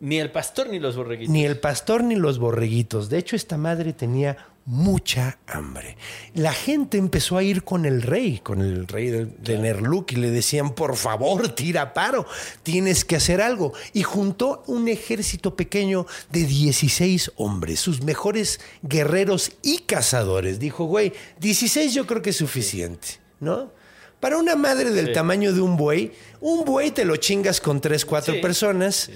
Ni 0.00 0.20
el 0.20 0.30
pastor 0.30 0.68
ni 0.68 0.78
los 0.78 0.96
borreguitos. 0.96 1.32
Ni 1.32 1.44
el 1.44 1.58
pastor 1.58 2.04
ni 2.04 2.14
los 2.14 2.38
borreguitos. 2.38 3.08
De 3.08 3.18
hecho, 3.18 3.36
esta 3.36 3.56
madre 3.56 3.92
tenía 3.92 4.36
mucha 4.70 5.38
hambre. 5.46 5.96
La 6.34 6.52
gente 6.52 6.98
empezó 6.98 7.38
a 7.38 7.42
ir 7.42 7.64
con 7.64 7.86
el 7.86 8.02
rey, 8.02 8.38
con 8.42 8.60
el 8.60 8.86
rey 8.86 9.06
de, 9.08 9.24
de 9.24 9.56
Nerluk, 9.58 10.12
y 10.12 10.16
le 10.16 10.30
decían, 10.30 10.74
por 10.74 10.94
favor, 10.96 11.48
tira 11.54 11.94
paro, 11.94 12.26
tienes 12.62 13.06
que 13.06 13.16
hacer 13.16 13.40
algo. 13.40 13.72
Y 13.94 14.02
juntó 14.02 14.62
un 14.66 14.88
ejército 14.88 15.56
pequeño 15.56 16.06
de 16.30 16.44
16 16.44 17.32
hombres, 17.36 17.80
sus 17.80 18.02
mejores 18.02 18.60
guerreros 18.82 19.52
y 19.62 19.78
cazadores. 19.78 20.58
Dijo, 20.58 20.84
güey, 20.84 21.14
16 21.40 21.94
yo 21.94 22.06
creo 22.06 22.20
que 22.20 22.30
es 22.30 22.36
suficiente, 22.36 23.08
¿no? 23.40 23.72
Para 24.20 24.36
una 24.36 24.54
madre 24.54 24.90
del 24.90 25.06
Sí. 25.06 25.12
tamaño 25.14 25.54
de 25.54 25.60
un 25.62 25.76
buey, 25.78 26.12
un 26.40 26.64
buey 26.66 26.90
te 26.90 27.06
lo 27.06 27.16
chingas 27.16 27.60
con 27.60 27.80
tres, 27.80 28.04
cuatro 28.04 28.34
Sí. 28.34 28.40
personas. 28.40 29.08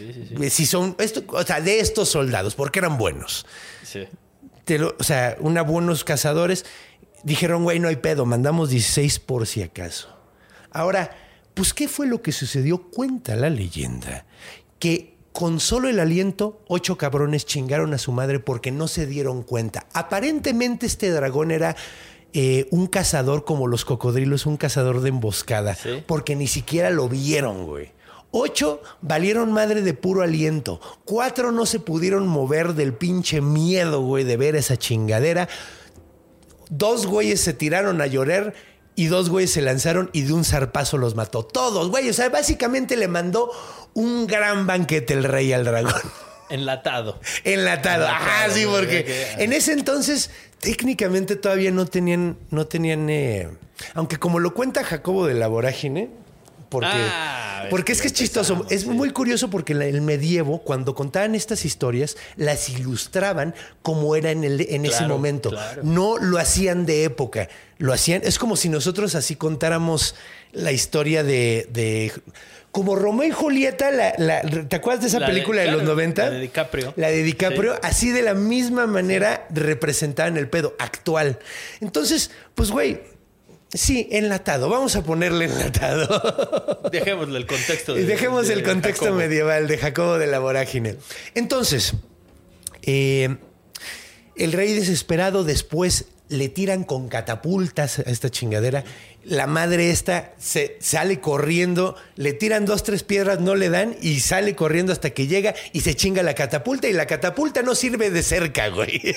Si 0.49 0.65
son, 0.65 0.97
esto, 0.99 1.25
o 1.29 1.43
sea, 1.43 1.61
de 1.61 1.81
estos 1.81 2.09
soldados, 2.09 2.55
porque 2.55 2.79
eran 2.79 2.97
buenos. 2.97 3.45
Sí. 4.63 4.65
Te 4.65 4.79
lo- 4.79 4.95
o 4.99 5.03
sea, 5.05 5.37
una 5.41 5.63
buenos 5.63 6.05
cazadores 6.05 6.65
dijeron, 7.25 7.63
güey, 7.65 7.79
no 7.79 7.89
hay 7.89 7.97
pedo, 7.97 8.27
mandamos 8.27 8.71
16 8.71 9.19
por 9.21 9.47
si 9.47 9.63
acaso. 9.63 10.09
Ahora, 10.71 11.11
pues, 11.55 11.75
¿qué 11.75 11.89
fue 11.89 12.07
lo 12.07 12.23
que 12.23 12.33
sucedió? 12.33 12.91
Cuenta 12.91 13.37
la 13.37 13.51
leyenda 13.51 14.25
que 14.79 15.13
con 15.33 15.61
solo 15.61 15.89
el 15.89 15.99
aliento, 16.01 16.61
ocho 16.69 16.99
cabrones 16.99 17.47
chingaron 17.47 17.95
a 17.95 17.99
su 17.99 18.13
madre 18.13 18.39
porque 18.41 18.71
no 18.71 18.87
se 18.89 19.07
dieron 19.07 19.43
cuenta. 19.43 19.87
Aparentemente 19.95 20.87
este 20.87 21.11
dragón 21.11 21.51
era 21.51 21.75
eh, 22.35 22.67
un 22.71 22.87
cazador 22.87 23.45
como 23.45 23.67
los 23.67 23.85
cocodrilos, 23.85 24.47
un 24.47 24.57
cazador 24.57 25.01
de 25.03 25.11
emboscada, 25.11 25.75
Sí. 25.75 26.03
porque 26.07 26.35
ni 26.35 26.47
siquiera 26.47 26.89
lo 26.91 27.09
vieron, 27.09 27.67
güey. 27.67 27.93
Ocho 28.35 28.81
valieron 29.03 29.53
madre 29.53 29.83
de 29.83 29.93
puro 29.95 30.23
aliento. 30.23 30.81
Cuatro 31.05 31.53
no 31.53 31.67
se 31.67 31.79
pudieron 31.81 32.27
mover 32.27 32.73
del 32.75 32.95
pinche 32.95 33.41
miedo, 33.43 34.01
güey, 34.01 34.25
de 34.25 34.37
ver 34.39 34.57
esa 34.57 34.77
chingadera. 34.79 35.49
Dos 36.71 37.07
güeyes 37.07 37.41
se 37.43 37.53
tiraron 37.53 38.01
a 38.01 38.07
llorar 38.07 38.55
y 38.97 39.07
dos 39.07 39.29
güeyes 39.29 39.53
se 39.53 39.61
lanzaron 39.61 40.09
y 40.15 40.23
de 40.23 40.33
un 40.33 40.45
zarpazo 40.45 40.97
los 40.97 41.15
mató. 41.15 41.45
Todos, 41.45 41.91
güey. 41.91 42.09
O 42.09 42.13
sea, 42.15 42.31
básicamente 42.31 42.97
le 42.97 43.09
mandó 43.09 43.51
un 43.95 44.27
gran 44.27 44.67
banquete 44.67 45.13
el 45.13 45.25
rey 45.25 45.53
al 45.53 45.65
dragón. 45.65 45.93
Enlatado. 46.49 47.19
Enlatado. 47.45 48.07
Ajá, 48.07 48.49
sí, 48.51 48.65
porque 48.71 49.05
que- 49.05 49.45
en 49.45 49.53
ese 49.53 49.73
entonces 49.73 50.31
técnicamente 50.61 51.37
todavía 51.37 51.71
no 51.71 51.87
tenían, 51.87 52.39
no 52.51 52.67
tenían, 52.67 53.09
eh, 53.11 53.49
aunque 53.95 54.19
como 54.19 54.39
lo 54.39 54.55
cuenta 54.55 54.85
Jacobo 54.85 55.27
de 55.27 55.35
la 55.35 55.49
vorágine, 55.49 56.11
porque, 56.73 56.89
Ah, 56.91 57.67
porque 57.71 57.93
es 57.93 58.01
que 58.01 58.09
es 58.09 58.13
chistoso, 58.15 58.67
es 58.71 58.87
muy 58.87 59.11
curioso 59.11 59.49
porque 59.51 59.75
en 59.75 59.83
el 59.83 60.01
medievo, 60.01 60.63
cuando 60.63 60.95
contaban 60.95 61.35
estas 61.37 61.65
historias, 61.65 62.17
las 62.37 62.69
ilustraban 62.71 63.55
como 63.83 64.17
era 64.17 64.31
en, 64.33 64.43
el, 64.43 64.63
en 64.69 64.85
ese 64.87 65.07
momento. 65.07 65.51
claro. 65.51 65.83
No 65.85 66.17
lo 66.19 66.39
hacían 66.39 66.87
de 66.87 67.05
época, 67.05 67.49
lo 67.79 67.93
hacían, 67.93 68.23
es 68.25 68.39
como 68.39 68.57
si 68.57 68.69
nosotros 68.71 69.15
así 69.15 69.37
contáramos 69.37 70.15
la 70.53 70.73
historia 70.73 71.23
de... 71.23 71.69
de- 71.71 72.11
como 72.73 72.97
Romeo 72.97 73.29
y 73.29 73.33
Julieta, 73.33 73.91
la- 73.91 74.15
la- 74.17 74.41
¿te 74.41 74.77
acuerdas 74.77 75.03
de 75.03 75.09
esa 75.09 75.21
La 75.21 75.27
de- 75.27 75.33
película 75.35 75.61
de, 75.61 75.67
claro, 75.67 75.81
los 75.81 75.89
90? 75.89 76.25
la 76.25 76.31
de 76.31 76.41
DiCaprio. 76.41 76.95
La 76.97 77.09
de 77.09 77.23
DiCaprio, 77.23 77.75
Sí. 77.75 77.81
así 77.83 78.11
de 78.13 78.23
la 78.23 78.33
misma 78.33 78.87
manera 78.87 79.47
representaban 79.51 80.39
el 80.39 80.49
pedo 80.49 80.75
actual. 80.79 81.39
Entonces, 81.83 82.31
pues, 82.55 82.71
güey, 82.71 83.03
sí, 83.73 84.09
enlatado. 84.11 84.69
Vamos 84.69 84.97
a 84.97 85.03
ponerle 85.03 85.47
enlatado. 85.47 86.81
Dejémosle 86.93 87.39
el 87.39 87.47
contexto. 87.47 87.97
y 87.97 88.01
de- 88.03 88.07
dejemos 88.07 88.49
de 88.49 88.55
el 88.55 88.63
contexto 88.63 89.05
Jacobo. 89.07 89.19
medieval 89.21 89.69
de 89.69 89.79
Jacobo 89.79 90.19
de 90.19 90.27
la 90.27 90.39
Vorágine. 90.39 90.97
Entonces, 91.35 91.95
eh, 92.83 93.37
el 94.37 94.53
rey 94.53 94.73
desesperado 94.75 95.45
después 95.45 96.07
le 96.33 96.49
tiran 96.49 96.85
con 96.85 97.09
catapultas 97.09 97.99
a 97.99 98.03
esta 98.03 98.31
chingadera. 98.31 98.85
La 99.23 99.47
madre 99.47 99.91
esta 99.91 100.33
se 100.39 100.79
sale 100.81 101.21
corriendo, 101.21 101.95
le 102.17 102.33
tiran 102.33 102.65
dos, 102.65 102.83
tres 102.83 103.03
piedras, 103.05 103.39
no 103.39 103.55
le 103.55 103.69
dan 103.69 103.95
y 104.01 104.21
sale 104.21 104.57
corriendo 104.57 104.93
hasta 104.93 105.11
que 105.11 105.27
llega 105.27 105.55
y 105.73 105.83
se 105.83 105.95
chinga 105.95 106.23
la 106.23 106.35
catapulta 106.35 106.89
y 106.89 106.95
la 106.95 107.07
catapulta 107.07 107.63
no 107.63 107.75
sirve 107.75 108.11
de 108.11 108.23
cerca, 108.23 108.69
güey. 108.69 109.01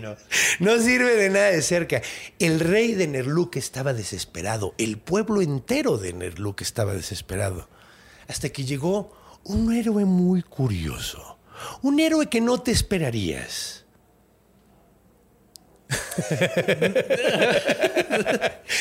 No. 0.00 0.16
No 0.60 0.80
sirve 0.80 1.14
de 1.14 1.28
nada 1.28 1.50
de 1.50 1.60
cerca. 1.60 2.00
El 2.38 2.58
rey 2.58 2.94
de 2.94 3.06
Nerluk 3.06 3.56
estaba 3.56 3.92
desesperado. 3.92 4.74
El 4.78 4.96
pueblo 4.96 5.42
entero 5.42 5.98
de 5.98 6.14
Nerluk 6.14 6.62
estaba 6.62 6.94
desesperado. 6.94 7.68
Hasta 8.26 8.48
que 8.48 8.64
llegó 8.64 9.12
un 9.44 9.74
héroe 9.74 10.06
muy 10.06 10.42
curioso. 10.42 11.38
Un 11.82 12.00
héroe 12.00 12.30
que 12.30 12.40
no 12.40 12.62
te 12.62 12.70
esperarías. 12.70 13.83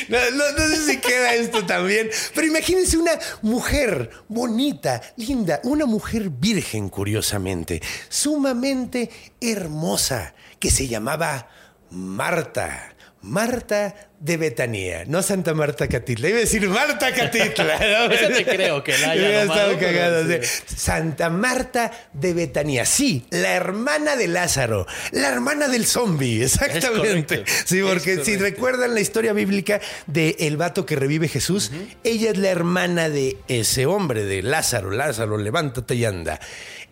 No, 0.09 0.67
sé 0.67 0.77
si 0.85 0.97
queda 0.99 1.33
esto 1.33 1.65
también, 1.65 2.09
pero 2.33 2.47
imagínense 2.47 2.97
una 2.97 3.13
mujer 3.41 4.09
bonita, 4.27 5.01
linda, 5.17 5.59
una 5.63 5.85
mujer 5.85 6.29
virgen, 6.29 6.89
curiosamente, 6.89 7.81
sumamente 8.09 9.09
hermosa, 9.41 10.33
que 10.59 10.71
se 10.71 10.87
llamaba 10.87 11.49
Marta. 11.89 12.95
Marta 13.21 14.11
de 14.23 14.37
Betanía, 14.37 15.03
no 15.05 15.21
Santa 15.21 15.53
Marta 15.53 15.89
Catitla. 15.89 16.29
Iba 16.29 16.37
a 16.37 16.41
decir 16.41 16.65
Marta 16.69 17.13
Catitla. 17.13 18.07
¿no? 18.07 18.09
Te 18.33 18.45
creo 18.45 18.81
que 18.81 18.97
la 18.97 19.11
haya 19.11 19.77
cagado, 19.77 20.25
sí. 20.25 20.37
Santa 20.77 21.29
Marta 21.29 21.91
de 22.13 22.33
Betanía. 22.33 22.85
Sí, 22.85 23.25
la 23.31 23.53
hermana 23.53 24.15
de 24.15 24.29
Lázaro, 24.29 24.87
la 25.11 25.27
hermana 25.27 25.67
del 25.67 25.85
zombie, 25.85 26.41
exactamente. 26.41 27.43
Sí, 27.65 27.81
porque 27.81 28.23
si 28.23 28.37
recuerdan 28.37 28.93
la 28.93 29.01
historia 29.01 29.33
bíblica 29.33 29.81
de 30.07 30.37
el 30.39 30.55
vato 30.55 30.85
que 30.85 30.95
revive 30.95 31.27
Jesús, 31.27 31.71
ella 32.05 32.31
es 32.31 32.37
la 32.37 32.49
hermana 32.49 33.09
de 33.09 33.35
ese 33.49 33.85
hombre, 33.85 34.23
de 34.23 34.41
Lázaro. 34.41 34.89
Lázaro, 34.91 35.37
levántate 35.37 35.95
y 35.95 36.05
anda. 36.05 36.39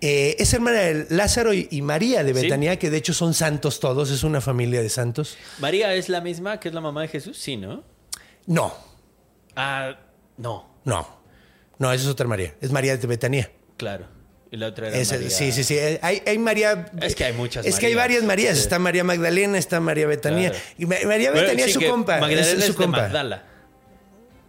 Eh, 0.04 0.36
es 0.40 0.52
hermana 0.56 0.80
de 0.80 1.06
Lázaro 1.12 1.54
y, 1.54 1.68
y 1.70 1.84
María 1.84 2.24
de 2.24 2.34
Sí. 2.34 2.42
Betania, 2.42 2.80
que 2.80 2.90
de 2.90 2.98
hecho 2.98 3.14
son 3.14 3.36
santos 3.36 3.80
todos, 3.80 4.10
es 4.10 4.24
una 4.24 4.42
familia 4.42 4.82
de 4.82 4.90
santos. 4.90 5.38
María 5.60 5.94
es 5.94 6.10
la 6.10 6.22
misma 6.22 6.60
que 6.60 6.70
es 6.70 6.74
la 6.74 6.82
mamá 6.82 7.04
de 7.04 7.08
Jesús, 7.08 7.21
sí, 7.34 7.58
¿no? 7.58 7.84
No, 8.48 8.74
Ah, 9.56 9.98
no, 10.38 10.70
no, 10.86 11.08
no, 11.78 11.92
esa 11.94 12.04
es 12.04 12.10
otra 12.10 12.28
María, 12.28 12.56
es 12.62 12.72
María 12.72 12.96
de 12.98 13.08
Betania. 13.08 13.52
claro. 13.78 14.06
Y 14.54 14.58
la 14.58 14.68
otra 14.68 14.90
era 14.90 14.98
Esa- 14.98 15.16
María. 15.16 15.30
Sí, 15.30 15.54
sí, 15.54 15.64
sí. 15.64 15.78
Hay, 16.02 16.22
hay 16.28 16.38
María. 16.38 16.92
Es 17.02 17.16
que 17.16 17.24
hay 17.24 17.32
muchas 17.32 17.66
Es 17.66 17.80
que 17.80 17.86
hay 17.86 17.94
Marías. 17.96 18.04
varias 18.20 18.24
Marías. 18.26 18.56
Sí. 18.58 18.64
Está 18.64 18.80
María 18.80 19.06
Magdalena, 19.06 19.58
está 19.58 19.80
María 19.80 20.08
Betania. 20.08 20.50
Claro. 20.50 20.66
Y 20.78 20.86
Ma- 20.88 20.96
María 21.06 21.32
Bueno, 21.32 21.44
Betania 21.48 21.66
sí 21.68 21.72
es 21.72 21.74
su 21.76 21.90
compa. 21.90 22.20
Magdalena 22.20 22.42
es 22.42 22.54
es, 22.58 22.66
su 22.66 22.72
de 22.74 22.78
compa. 22.78 22.98
Magdala. 23.04 23.44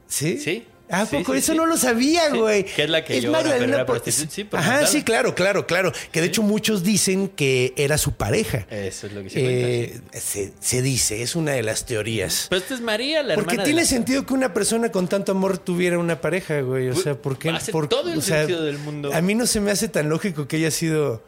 ¿Sí? 0.08 0.38
Sí. 0.38 0.66
¿A 0.92 1.06
Sí, 1.06 1.16
poco? 1.16 1.32
sí, 1.32 1.38
Eso 1.38 1.52
sí. 1.52 1.58
no 1.58 1.66
lo 1.66 1.76
sabía, 1.76 2.28
güey. 2.28 2.64
que 2.64 2.84
es 2.84 2.90
la 2.90 3.04
que 3.04 3.20
llora, 3.20 3.42
pero 3.58 3.64
era 3.64 3.86
prostituta, 3.86 4.30
sí, 4.30 4.44
por 4.44 4.60
Ajá, 4.60 4.68
Magdala. 4.68 4.86
sí, 4.88 5.02
claro, 5.02 5.34
claro, 5.34 5.66
claro. 5.66 5.92
Que 6.12 6.20
de 6.20 6.26
hecho 6.28 6.42
muchos 6.42 6.82
dicen 6.84 7.28
que 7.28 7.72
era 7.76 7.96
su 7.98 8.12
pareja. 8.12 8.66
Eso 8.70 9.06
es 9.06 9.12
lo 9.14 9.22
que. 9.24 9.30
Eh, 9.34 10.00
se, 10.20 10.52
se 10.60 10.82
dice, 10.82 11.22
es 11.22 11.34
una 11.34 11.52
de 11.52 11.62
las 11.62 11.86
teorías. 11.86 12.46
Pero 12.50 12.60
esta 12.62 12.74
es 12.74 12.80
María, 12.80 13.22
la 13.22 13.34
Porque 13.34 13.52
hermana 13.52 13.64
tiene 13.64 13.80
de 13.80 13.84
la- 13.86 13.90
sentido 13.90 14.26
que 14.26 14.34
una 14.34 14.52
persona 14.54 14.92
con 14.92 15.08
tanto 15.08 15.32
amor 15.32 15.58
tuviera 15.58 15.98
una 15.98 16.20
pareja, 16.20 16.60
güey. 16.60 16.90
O 16.90 16.94
sea, 16.94 17.14
¿por 17.14 17.38
qué? 17.38 17.48
Hace 17.50 17.72
por- 17.72 17.88
todo 17.88 18.12
el 18.12 18.18
o 18.18 18.22
sea, 18.22 18.38
sentido 18.40 18.62
del 18.62 18.78
mundo. 18.78 19.12
A 19.14 19.20
mí 19.22 19.34
no 19.34 19.46
se 19.46 19.60
me 19.60 19.70
hace 19.70 19.88
tan 19.88 20.08
lógico 20.08 20.46
que 20.46 20.56
haya 20.56 20.70
sido 20.70 21.22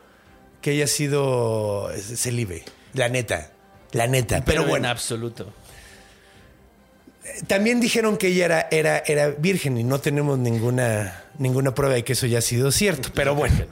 que 0.61 0.71
haya 0.71 0.87
sido 0.87 1.91
eh, 1.91 2.01
celibe. 2.01 2.65
La 2.95 3.09
neta. 3.09 3.51
La 3.93 4.07
neta. 4.07 4.45
Pero, 4.45 4.63
Pero, 4.63 4.69
bueno, 4.69 4.87
en 4.87 4.91
absoluto. 4.93 5.53
También 7.47 7.81
dijeron 7.81 8.17
que 8.17 8.29
ella 8.29 8.45
era, 8.45 8.69
era, 8.71 9.03
era 9.07 9.29
virgen 9.29 9.79
y 9.79 9.85
no 9.85 10.01
tenemos 10.01 10.39
ninguna, 10.39 11.25
ninguna 11.39 11.75
prueba 11.75 11.95
de 11.95 12.05
que 12.05 12.15
eso 12.15 12.27
ya 12.27 12.39
ha 12.39 12.43
sido 12.43 12.71
cierto. 12.71 13.11
Pero 13.15 13.35
bueno. 13.35 13.67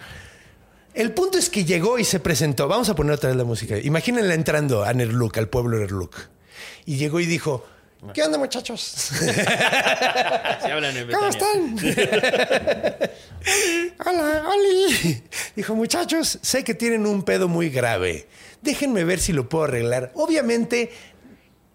El 0.94 1.12
punto 1.12 1.38
es 1.38 1.48
que 1.48 1.64
llegó 1.64 1.98
y 1.98 2.04
se 2.04 2.20
presentó. 2.20 2.68
Vamos 2.68 2.90
a 2.90 2.94
poner 2.94 3.14
otra 3.14 3.30
vez 3.30 3.38
la 3.38 3.44
música. 3.44 3.78
Imagínenla 3.78 4.34
entrando 4.34 4.84
a 4.84 4.92
Nerluk, 4.92 5.38
al 5.38 5.48
pueblo 5.48 5.78
Nerluk. 5.78 6.14
Y 6.84 6.96
llegó 6.96 7.18
y 7.18 7.24
dijo: 7.24 7.64
¿Qué 8.12 8.22
onda, 8.22 8.36
muchachos? 8.36 8.80
Si 10.62 10.70
hablan 10.70 10.96
en 10.96 11.10
¿Cómo 11.10 11.28
están? 11.28 11.76
Hola, 14.06 14.44
Oli. 14.48 15.22
Dijo, 15.56 15.74
muchachos, 15.74 16.38
sé 16.42 16.62
que 16.62 16.74
tienen 16.74 17.06
un 17.06 17.22
pedo 17.22 17.48
muy 17.48 17.70
grave. 17.70 18.28
Déjenme 18.60 19.04
ver 19.04 19.18
si 19.18 19.32
lo 19.32 19.48
puedo 19.48 19.64
arreglar. 19.64 20.12
Obviamente, 20.14 20.92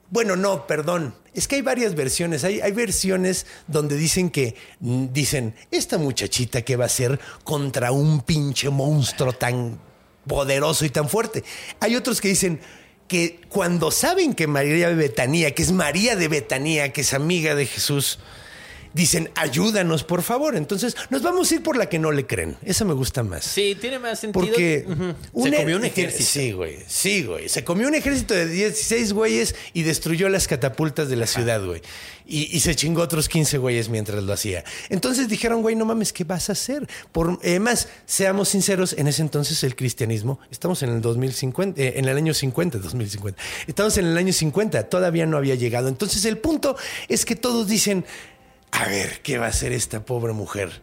bueno, 0.09 0.35
no, 0.35 0.67
perdón. 0.67 1.15
Es 1.33 1.47
que 1.47 1.55
hay 1.55 1.61
varias 1.61 1.95
versiones. 1.95 2.43
Hay, 2.43 2.61
hay 2.61 2.71
versiones 2.71 3.45
donde 3.67 3.95
dicen 3.95 4.29
que, 4.29 4.55
mm, 4.79 5.07
dicen, 5.11 5.55
esta 5.71 5.97
muchachita 5.97 6.61
que 6.61 6.75
va 6.75 6.85
a 6.85 6.89
ser 6.89 7.19
contra 7.43 7.91
un 7.91 8.21
pinche 8.21 8.69
monstruo 8.69 9.33
tan 9.33 9.79
poderoso 10.25 10.85
y 10.85 10.89
tan 10.89 11.09
fuerte. 11.09 11.43
Hay 11.79 11.95
otros 11.95 12.21
que 12.21 12.29
dicen 12.29 12.59
que 13.07 13.39
cuando 13.49 13.91
saben 13.91 14.33
que 14.33 14.47
María 14.47 14.89
de 14.89 14.95
Betanía, 14.95 15.55
que 15.55 15.63
es 15.63 15.71
María 15.71 16.15
de 16.15 16.27
Betanía, 16.27 16.91
que 16.91 17.01
es 17.01 17.13
amiga 17.13 17.55
de 17.55 17.65
Jesús, 17.65 18.19
dicen, 18.94 19.29
ayúdanos, 19.36 20.03
por 20.03 20.22
favor. 20.22 20.56
Entonces, 20.56 20.96
nos 21.10 21.22
vamos 21.22 21.51
a 21.51 21.56
ir 21.56 21.63
por 21.63 21.77
la 21.77 21.88
que 21.88 22.00
no 22.00 22.12
le 22.12 22.25
creen. 22.25 22.58
Esa 22.63 22.86
me 22.86 22.94
gusta 22.94 23.24
más. 23.24 23.44
Sí, 23.44 23.77
tiene 23.79 24.00
más 24.00 24.20
sentido. 24.20 24.46
Porque 24.46 24.86
se 25.36 25.56
comió 25.56 25.77
un 25.77 25.86
ejército. 25.86 26.24
Sí, 26.24 26.51
güey. 26.51 26.77
Sí, 26.88 27.24
güey. 27.24 27.50
Se 27.50 27.63
comió 27.63 27.88
un 27.88 27.96
ejército 27.96 28.34
de 28.34 28.48
16 28.48 29.13
güeyes 29.13 29.56
y 29.74 29.84
destruyó 29.84 30.29
las 30.29 30.48
catapultas 30.48 31.10
de 31.10 31.15
la 31.15 31.27
ciudad, 31.27 31.63
güey. 31.63 31.82
Y, 32.25 32.56
y 32.56 32.60
se 32.60 32.75
chingó 32.75 33.01
otros 33.01 33.29
15 33.29 33.57
güeyes 33.57 33.90
mientras 33.90 34.22
lo 34.22 34.33
hacía. 34.33 34.64
Entonces 34.90 35.29
dijeron, 35.29 35.61
güey, 35.61 35.75
no 35.75 35.85
mames, 35.85 36.11
¿qué 36.11 36.24
vas 36.24 36.50
a 36.50 36.53
hacer? 36.53 36.88
Por, 37.11 37.40
además, 37.42 37.88
seamos 38.05 38.50
sinceros, 38.50 38.94
en 38.98 39.07
ese 39.07 39.22
entonces 39.22 39.64
el 39.64 39.75
cristianismo, 39.75 40.40
estamos 40.51 40.83
en 40.83 40.90
el 40.90 41.01
2050, 41.01 41.81
eh, 41.81 41.94
en 41.98 42.05
el 42.05 42.18
año 42.18 42.33
50, 42.33 42.79
2050. 42.79 43.42
Estamos 43.68 43.98
en 43.98 44.05
el 44.07 44.18
año 44.18 44.33
50, 44.33 44.90
todavía 44.90 45.25
no 45.25 45.38
había 45.38 45.55
llegado. 45.55 45.88
Entonces 45.88 46.25
el 46.25 46.38
punto 46.38 46.75
es 47.07 47.25
que 47.25 47.35
todos 47.35 47.68
dicen, 47.68 48.05
a 48.72 48.88
ver, 48.88 49.22
¿qué 49.22 49.38
va 49.38 49.48
a 49.48 49.50
hacer 49.50 49.72
esta 49.72 50.06
pobre 50.06 50.34
mujer? 50.34 50.82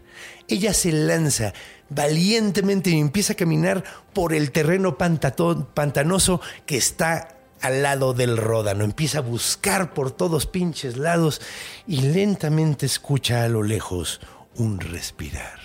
Ella 0.49 0.75
se 0.75 0.93
lanza 0.93 1.53
valientemente 1.89 2.91
y 2.91 2.99
empieza 2.99 3.35
a 3.35 3.37
caminar 3.37 3.85
por 4.13 4.33
el 4.33 4.51
terreno 4.53 4.97
pantanoso 4.99 6.41
que 6.67 6.77
está 6.77 7.29
al 7.61 7.83
lado 7.83 8.13
del 8.13 8.37
ródano. 8.37 8.85
Empieza 8.85 9.19
a 9.19 9.23
buscar 9.23 9.95
por 9.95 10.11
todos 10.11 10.47
pinches 10.47 10.97
lados 10.97 11.41
y 11.87 12.03
lentamente 12.03 12.87
escucha 12.87 13.45
a 13.45 13.49
lo 13.49 13.63
lejos 13.63 14.21
un 14.57 14.81
respirar. 14.81 15.61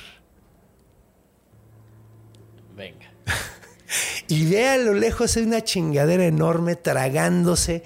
Venga. 2.75 3.11
Y 4.27 4.45
ve 4.45 4.69
a 4.69 4.77
lo 4.77 4.93
lejos 4.93 5.35
una 5.37 5.63
chingadera 5.63 6.23
enorme 6.23 6.75
tragándose, 6.75 7.83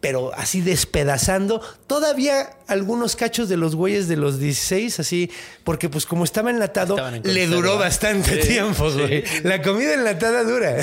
pero 0.00 0.32
así 0.34 0.62
despedazando. 0.62 1.60
Todavía 1.86 2.56
algunos 2.66 3.16
cachos 3.16 3.48
de 3.50 3.56
los 3.58 3.76
güeyes 3.76 4.08
de 4.08 4.16
los 4.16 4.38
16, 4.38 4.98
así, 5.00 5.30
porque 5.64 5.88
pues 5.90 6.06
como 6.06 6.24
estaba 6.24 6.50
enlatado, 6.50 6.96
en 7.06 7.22
le 7.22 7.46
duró 7.46 7.76
bastante 7.78 8.40
Sí, 8.42 8.48
tiempo, 8.48 8.90
sí. 8.90 8.98
güey. 8.98 9.24
La 9.42 9.60
comida 9.60 9.92
enlatada 9.94 10.42
dura. 10.44 10.76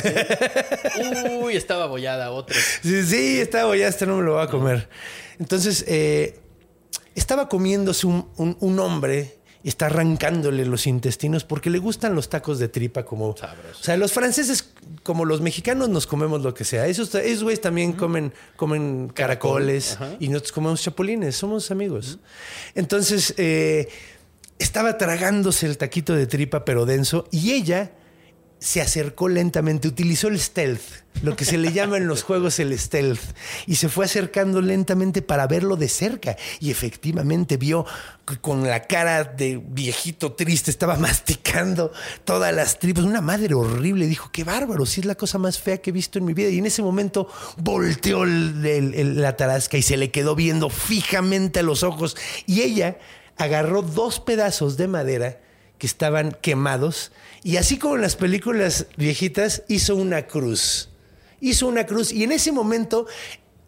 Uy, 1.42 1.56
estaba 1.56 1.88
bollada 1.88 2.32
otro. 2.32 2.56
Sí, 2.84 3.04
sí, 3.06 3.40
estaba 3.40 3.76
ya, 3.76 3.88
este 3.88 4.06
no 4.06 4.18
me 4.18 4.24
lo 4.24 4.34
va 4.34 4.44
a 4.44 4.48
comer. 4.50 4.88
Entonces, 5.40 5.84
eh, 5.88 6.40
estaba 7.16 7.50
comiéndose 7.50 8.06
un, 8.08 8.30
un- 8.38 8.58
un 8.60 8.80
hombre 8.80 9.37
está 9.70 9.88
arrancándole 9.88 10.66
los 10.66 10.88
intestinos 10.88 11.44
porque 11.44 11.70
le 11.70 11.80
gustan 11.80 12.16
los 12.16 12.30
tacos 12.30 12.60
de 12.60 12.70
tripa 12.70 13.04
como... 13.04 13.30
O 13.30 13.36
sea, 13.82 13.98
los 13.98 14.14
franceses, 14.14 14.70
como 15.04 15.26
los 15.26 15.42
mexicanos, 15.42 15.90
nos 15.90 16.08
comemos 16.08 16.42
lo 16.42 16.54
que 16.54 16.64
sea. 16.64 16.88
Esos, 16.88 17.14
esos 17.16 17.44
güeyes 17.44 17.62
también 17.62 17.94
comen, 17.94 18.34
comen 18.56 19.10
caracoles 19.14 19.94
Ajá. 19.94 20.16
y 20.20 20.30
nosotros 20.30 20.52
comemos 20.54 20.82
chapulines. 20.82 21.36
Somos 21.36 21.72
amigos. 21.72 22.20
Entonces, 22.76 23.34
eh, 23.38 23.90
estaba 24.60 24.98
tragándose 24.98 25.66
el 25.66 25.78
taquito 25.78 26.14
de 26.14 26.28
tripa, 26.28 26.66
pero 26.66 26.86
denso, 26.86 27.28
y 27.32 27.52
ella 27.52 27.92
se 28.60 28.82
acercó 28.82 29.30
lentamente, 29.30 29.88
utilizó 29.88 30.30
el 30.30 30.40
stealth, 30.40 30.82
lo 31.22 31.36
que 31.36 31.46
se 31.46 31.58
le 31.60 31.72
llama 31.74 31.98
en 31.98 32.08
los 32.08 32.24
juegos 32.24 32.60
el 32.60 32.78
stealth, 32.78 33.20
y 33.68 33.76
se 33.76 33.88
fue 33.88 34.06
acercando 34.06 34.62
lentamente 34.62 35.22
para 35.22 35.46
verlo 35.46 35.76
de 35.76 35.88
cerca. 35.90 36.36
Y 36.60 36.72
efectivamente 36.72 37.58
vio 37.58 37.86
que 38.26 38.38
con 38.38 38.64
la 38.68 38.84
cara 38.88 39.24
de 39.24 39.62
viejito 39.64 40.34
triste, 40.34 40.72
estaba 40.72 40.96
masticando 40.98 41.92
todas 42.26 42.54
las 42.54 42.80
tripas, 42.80 43.04
una 43.04 43.22
madre 43.22 43.54
horrible. 43.54 44.08
Dijo, 44.08 44.32
qué 44.32 44.44
bárbaro, 44.44 44.86
si 44.88 45.02
es 45.02 45.06
la 45.06 45.16
cosa 45.16 45.38
más 45.38 45.60
fea 45.60 45.78
que 45.78 45.92
he 45.92 45.94
visto 45.94 46.18
en 46.18 46.26
mi 46.26 46.34
vida. 46.34 46.50
Y 46.50 46.58
en 46.58 46.66
ese 46.66 46.82
momento 46.82 47.28
volteó 47.58 48.24
el- 48.24 49.22
la 49.22 49.36
tarasca 49.38 49.78
y 49.78 49.82
se 49.84 49.98
le 49.98 50.10
quedó 50.12 50.36
viendo 50.36 50.70
fijamente 50.70 51.60
a 51.60 51.64
los 51.64 51.84
ojos. 51.84 52.18
Y 52.48 52.62
ella 52.62 52.98
agarró 53.38 53.84
dos 53.84 54.20
pedazos 54.20 54.78
de 54.78 54.88
madera 54.88 55.40
que 55.78 55.86
estaban 55.86 56.36
quemados 56.42 57.12
y 57.48 57.56
así 57.56 57.78
como 57.78 57.96
en 57.96 58.02
las 58.02 58.18
películas 58.18 58.88
viejitas 58.98 59.64
hizo 59.70 59.96
una 59.96 60.28
cruz. 60.28 60.90
Hizo 61.40 61.68
una 61.68 61.86
cruz 61.86 62.12
y 62.12 62.26
en 62.26 62.34
ese 62.34 62.52
momento 62.52 63.08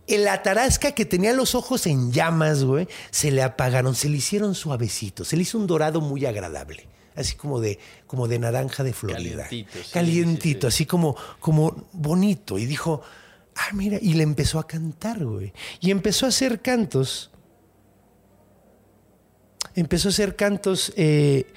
el 0.06 0.28
atarasca 0.28 0.92
que 0.92 1.06
tenía 1.06 1.32
los 1.32 1.56
ojos 1.56 1.88
en 1.88 2.12
llamas, 2.12 2.66
güey, 2.66 2.90
se 3.10 3.32
le 3.32 3.42
apagaron, 3.42 3.96
se 3.96 4.10
le 4.10 4.18
hicieron 4.18 4.54
suavecitos, 4.54 5.30
se 5.30 5.38
le 5.38 5.44
hizo 5.44 5.58
un 5.58 5.66
dorado 5.66 6.02
muy 6.02 6.26
agradable. 6.26 6.88
Así 7.16 7.38
como 7.38 7.62
de, 7.62 7.80
como 8.06 8.28
de 8.28 8.40
naranja 8.40 8.84
de 8.84 8.92
Florida. 8.92 9.44
Calientito, 9.44 9.80
sí, 9.82 9.92
Calientito, 9.94 10.72
sí, 10.72 10.76
sí. 10.76 10.84
así 10.84 10.86
como, 10.86 11.16
como 11.40 11.88
bonito. 11.94 12.58
Y 12.58 12.66
dijo, 12.66 13.02
ah, 13.56 13.70
mira, 13.72 13.98
y 14.02 14.16
le 14.16 14.24
empezó 14.24 14.60
a 14.60 14.68
cantar, 14.68 15.24
güey. 15.24 15.54
Y 15.80 15.92
empezó 15.92 16.26
a 16.26 16.30
hacer 16.30 16.62
cantos 16.62 17.32
empezó 19.76 20.10
a 20.10 20.12
hacer 20.12 20.36
cantos 20.36 20.94
eh, 20.98 21.48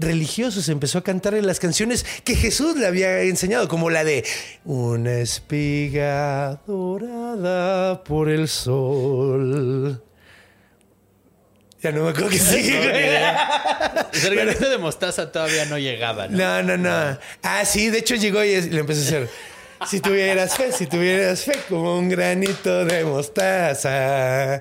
religiosos, 0.00 0.68
empezó 0.68 0.98
a 0.98 1.04
cantar 1.04 1.34
en 1.34 1.46
las 1.46 1.60
canciones 1.60 2.04
que 2.24 2.34
Jesús 2.34 2.76
le 2.76 2.86
había 2.86 3.20
enseñado, 3.22 3.68
como 3.68 3.90
la 3.90 4.04
de 4.04 4.24
Una 4.64 5.18
espiga 5.18 6.60
dorada 6.66 8.02
por 8.04 8.28
el 8.28 8.48
sol. 8.48 10.02
Ya 11.82 11.92
no 11.92 12.04
me 12.04 12.10
acuerdo 12.10 12.28
que 12.28 12.38
sigue. 12.38 12.74
No, 12.74 12.90
güey. 12.90 14.24
El 14.24 14.34
granito 14.34 14.68
de 14.68 14.78
mostaza 14.78 15.30
todavía 15.32 15.64
no 15.66 15.78
llegaba, 15.78 16.28
¿no? 16.28 16.36
No, 16.36 16.62
no, 16.62 16.76
no. 16.76 17.18
Ah, 17.42 17.64
sí, 17.64 17.90
de 17.90 17.98
hecho 17.98 18.16
llegó 18.16 18.44
y 18.44 18.60
le 18.60 18.80
empezó 18.80 19.00
a 19.00 19.04
hacer. 19.04 19.30
Si 19.88 20.00
tuvieras 20.00 20.56
fe, 20.56 20.72
si 20.72 20.86
tuvieras 20.86 21.42
fe 21.42 21.58
como 21.68 21.98
un 21.98 22.10
granito 22.10 22.84
de 22.84 23.02
mostaza. 23.04 24.60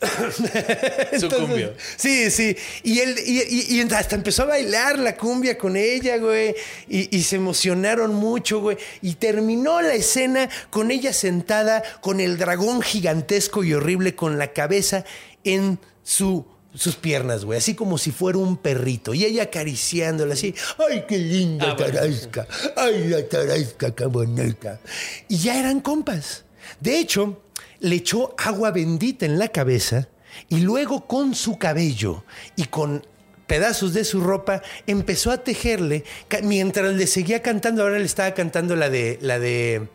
Su 1.20 1.28
cumbia. 1.28 1.74
Sí, 1.96 2.30
sí. 2.30 2.56
Y 2.82 3.00
él 3.00 3.16
y, 3.24 3.80
hasta 3.92 4.16
empezó 4.16 4.42
a 4.44 4.46
bailar 4.46 4.98
la 4.98 5.16
cumbia 5.16 5.58
con 5.58 5.76
ella, 5.76 6.16
güey. 6.18 6.54
Y, 6.88 7.14
y 7.16 7.22
se 7.22 7.36
emocionaron 7.36 8.14
mucho, 8.14 8.60
güey. 8.60 8.78
Y 9.02 9.14
terminó 9.14 9.80
la 9.82 9.94
escena 9.94 10.48
con 10.70 10.90
ella 10.90 11.12
sentada 11.12 11.82
con 12.00 12.20
el 12.20 12.38
dragón 12.38 12.82
gigantesco 12.82 13.64
y 13.64 13.74
horrible 13.74 14.14
con 14.14 14.38
la 14.38 14.52
cabeza 14.52 15.04
en 15.44 15.78
su 16.02 16.46
sus 16.74 16.94
piernas, 16.94 17.44
güey, 17.44 17.58
así 17.58 17.74
como 17.74 17.98
si 17.98 18.12
fuera 18.12 18.38
un 18.38 18.56
perrito. 18.56 19.12
Y 19.12 19.24
ella 19.24 19.44
acariciándola 19.44 20.34
así. 20.34 20.54
¡Ay, 20.88 21.04
qué 21.08 21.18
linda 21.18 21.72
Ah, 21.72 21.76
tarasca! 21.76 22.46
¡Ay, 22.76 23.08
la 23.08 23.26
tarasca, 23.28 23.94
qué 23.94 24.06
bonita! 24.06 24.80
Y 25.28 25.38
ya 25.38 25.58
eran 25.58 25.80
compas. 25.80 26.44
De 26.78 26.98
hecho, 26.98 27.42
le 27.80 27.96
echó 27.96 28.34
agua 28.38 28.70
bendita 28.70 29.26
en 29.26 29.38
la 29.38 29.48
cabeza 29.48 30.08
y 30.48 30.60
luego 30.60 31.06
con 31.06 31.34
su 31.34 31.58
cabello 31.58 32.24
y 32.56 32.64
con 32.66 33.04
pedazos 33.46 33.94
de 33.94 34.04
su 34.04 34.20
ropa 34.20 34.62
empezó 34.86 35.32
a 35.32 35.38
tejerle 35.38 36.04
mientras 36.44 36.94
le 36.94 37.06
seguía 37.06 37.42
cantando. 37.42 37.82
Ahora 37.82 37.98
le 37.98 38.04
estaba 38.04 38.32
cantando 38.32 38.76
la 38.76 38.88
de. 38.90 39.18
La 39.20 39.38
de. 39.38 39.88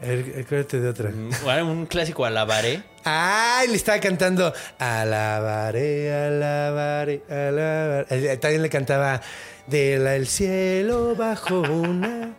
Acuérdate 0.00 0.80
de 0.80 0.88
otra. 0.88 1.12
Bueno, 1.44 1.70
un 1.70 1.86
clásico 1.86 2.24
alabaré. 2.24 2.82
Ay, 3.04 3.68
le 3.68 3.76
estaba 3.76 4.00
cantando 4.00 4.52
Alabaré, 4.78 6.12
alabaré, 6.12 7.22
alabaré. 7.30 8.32
Eh, 8.32 8.36
También 8.36 8.62
le 8.62 8.68
cantaba 8.68 9.22
Del 9.68 10.26
cielo 10.26 11.14
bajo 11.14 11.60
una 11.60 12.34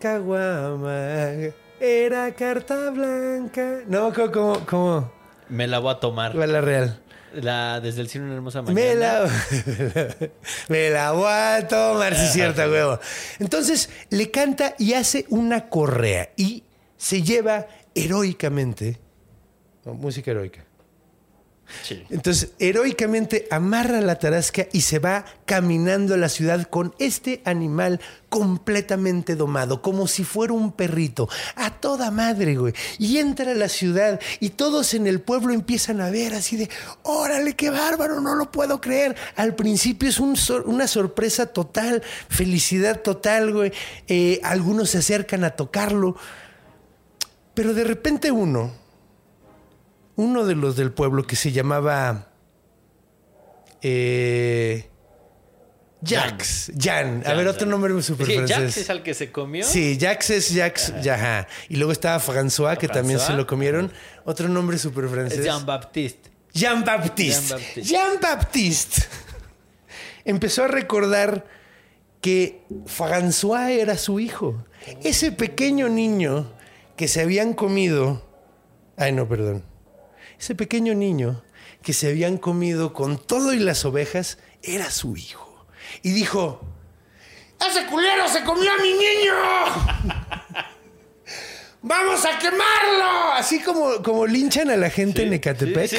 caguama. 0.00 1.30
Era 1.84 2.32
carta 2.32 2.90
blanca. 2.90 3.80
No, 3.88 4.12
¿cómo? 4.12 4.64
¿Cómo? 4.66 5.12
Me 5.48 5.66
la 5.66 5.80
voy 5.80 5.92
a 5.92 5.98
tomar. 5.98 6.38
Va 6.38 6.46
la 6.46 6.60
real. 6.60 7.02
La, 7.34 7.80
desde 7.80 8.02
el 8.02 8.08
cielo 8.08 8.26
una 8.26 8.36
hermosa 8.36 8.62
mañana. 8.62 8.80
Me 8.80 8.94
la, 8.94 9.28
me 10.68 10.90
la 10.90 11.10
voy 11.10 11.26
a 11.26 11.66
tomar, 11.66 12.14
si 12.14 12.26
es 12.26 12.32
cierto, 12.34 12.62
huevo. 12.70 13.00
Entonces 13.40 13.90
le 14.10 14.30
canta 14.30 14.76
y 14.78 14.92
hace 14.92 15.26
una 15.28 15.68
correa 15.68 16.30
y 16.36 16.62
se 16.96 17.22
lleva 17.22 17.66
heroicamente. 17.96 19.00
no, 19.84 19.94
música 19.94 20.30
heroica. 20.30 20.64
Entonces, 22.10 22.52
heroicamente 22.58 23.46
amarra 23.50 24.00
la 24.00 24.18
tarasca 24.18 24.66
y 24.72 24.82
se 24.82 24.98
va 24.98 25.24
caminando 25.46 26.14
a 26.14 26.16
la 26.16 26.28
ciudad 26.28 26.68
con 26.68 26.94
este 26.98 27.42
animal 27.44 28.00
completamente 28.28 29.36
domado, 29.36 29.82
como 29.82 30.06
si 30.06 30.24
fuera 30.24 30.54
un 30.54 30.72
perrito, 30.72 31.28
a 31.54 31.70
toda 31.70 32.10
madre, 32.10 32.56
güey. 32.56 32.72
Y 32.98 33.18
entra 33.18 33.52
a 33.52 33.54
la 33.54 33.68
ciudad 33.68 34.20
y 34.40 34.50
todos 34.50 34.94
en 34.94 35.06
el 35.06 35.20
pueblo 35.20 35.52
empiezan 35.52 36.00
a 36.00 36.10
ver 36.10 36.34
así 36.34 36.56
de, 36.56 36.70
órale, 37.02 37.54
qué 37.54 37.70
bárbaro, 37.70 38.20
no 38.20 38.34
lo 38.34 38.50
puedo 38.50 38.80
creer. 38.80 39.16
Al 39.36 39.54
principio 39.54 40.08
es 40.08 40.18
una 40.18 40.86
sorpresa 40.86 41.46
total, 41.46 42.02
felicidad 42.28 43.00
total, 43.00 43.52
güey. 43.52 43.72
Eh, 44.08 44.40
algunos 44.42 44.90
se 44.90 44.98
acercan 44.98 45.44
a 45.44 45.50
tocarlo, 45.50 46.16
pero 47.54 47.74
de 47.74 47.84
repente 47.84 48.30
uno 48.30 48.81
uno 50.16 50.44
de 50.44 50.54
los 50.54 50.76
del 50.76 50.92
pueblo 50.92 51.26
que 51.26 51.36
se 51.36 51.52
llamaba 51.52 52.28
eh, 53.80 54.88
Jax, 56.04 56.72
Jan. 56.78 57.22
A 57.24 57.28
Jan, 57.28 57.36
ver, 57.36 57.48
otro 57.48 57.66
nombre 57.66 58.00
super 58.02 58.26
Sí, 58.26 58.34
francés. 58.34 58.56
Jax 58.56 58.76
es 58.76 58.90
al 58.90 59.02
que 59.02 59.14
se 59.14 59.30
comió. 59.30 59.64
Sí, 59.64 59.96
Jax 60.00 60.30
es 60.30 60.52
Jax, 60.54 60.92
ajá. 61.08 61.46
Y 61.68 61.76
luego 61.76 61.92
estaba 61.92 62.18
François, 62.20 62.76
que 62.76 62.88
también 62.88 63.20
se 63.20 63.32
lo 63.34 63.46
comieron. 63.46 63.92
Otro 64.24 64.48
nombre 64.48 64.78
super 64.78 65.08
francés. 65.08 65.44
Jean-Baptiste. 65.44 66.30
Jean-Baptiste. 66.52 67.40
Jean-Baptiste. 67.40 67.82
Jean-Baptiste. 67.82 69.02
Empezó 70.24 70.64
a 70.64 70.68
recordar 70.68 71.46
que 72.20 72.62
François 72.86 73.70
era 73.70 73.96
su 73.96 74.20
hijo. 74.20 74.64
Ese 75.02 75.32
pequeño 75.32 75.88
niño 75.88 76.52
que 76.96 77.08
se 77.08 77.20
habían 77.20 77.54
comido. 77.54 78.28
Ay, 78.96 79.12
no, 79.12 79.28
perdón. 79.28 79.64
Ese 80.42 80.56
pequeño 80.56 80.92
niño 80.94 81.44
que 81.84 81.92
se 81.92 82.08
habían 82.08 82.36
comido 82.36 82.92
con 82.92 83.16
todo 83.16 83.52
y 83.52 83.60
las 83.60 83.84
ovejas 83.84 84.38
era 84.60 84.90
su 84.90 85.16
hijo. 85.16 85.68
Y 86.02 86.10
dijo: 86.10 86.60
¡Ese 87.60 87.86
culero 87.86 88.26
se 88.26 88.42
comió 88.42 88.72
a 88.72 88.76
mi 88.78 88.92
niño! 88.92 89.34
¡Vamos 91.82 92.24
a 92.24 92.40
quemarlo! 92.40 93.34
Así 93.34 93.60
como, 93.60 94.02
como 94.02 94.26
linchan 94.26 94.68
a 94.70 94.76
la 94.76 94.90
gente 94.90 95.22
en 95.22 95.34
Ecatepec. 95.34 95.90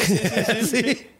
sí. 0.65 1.07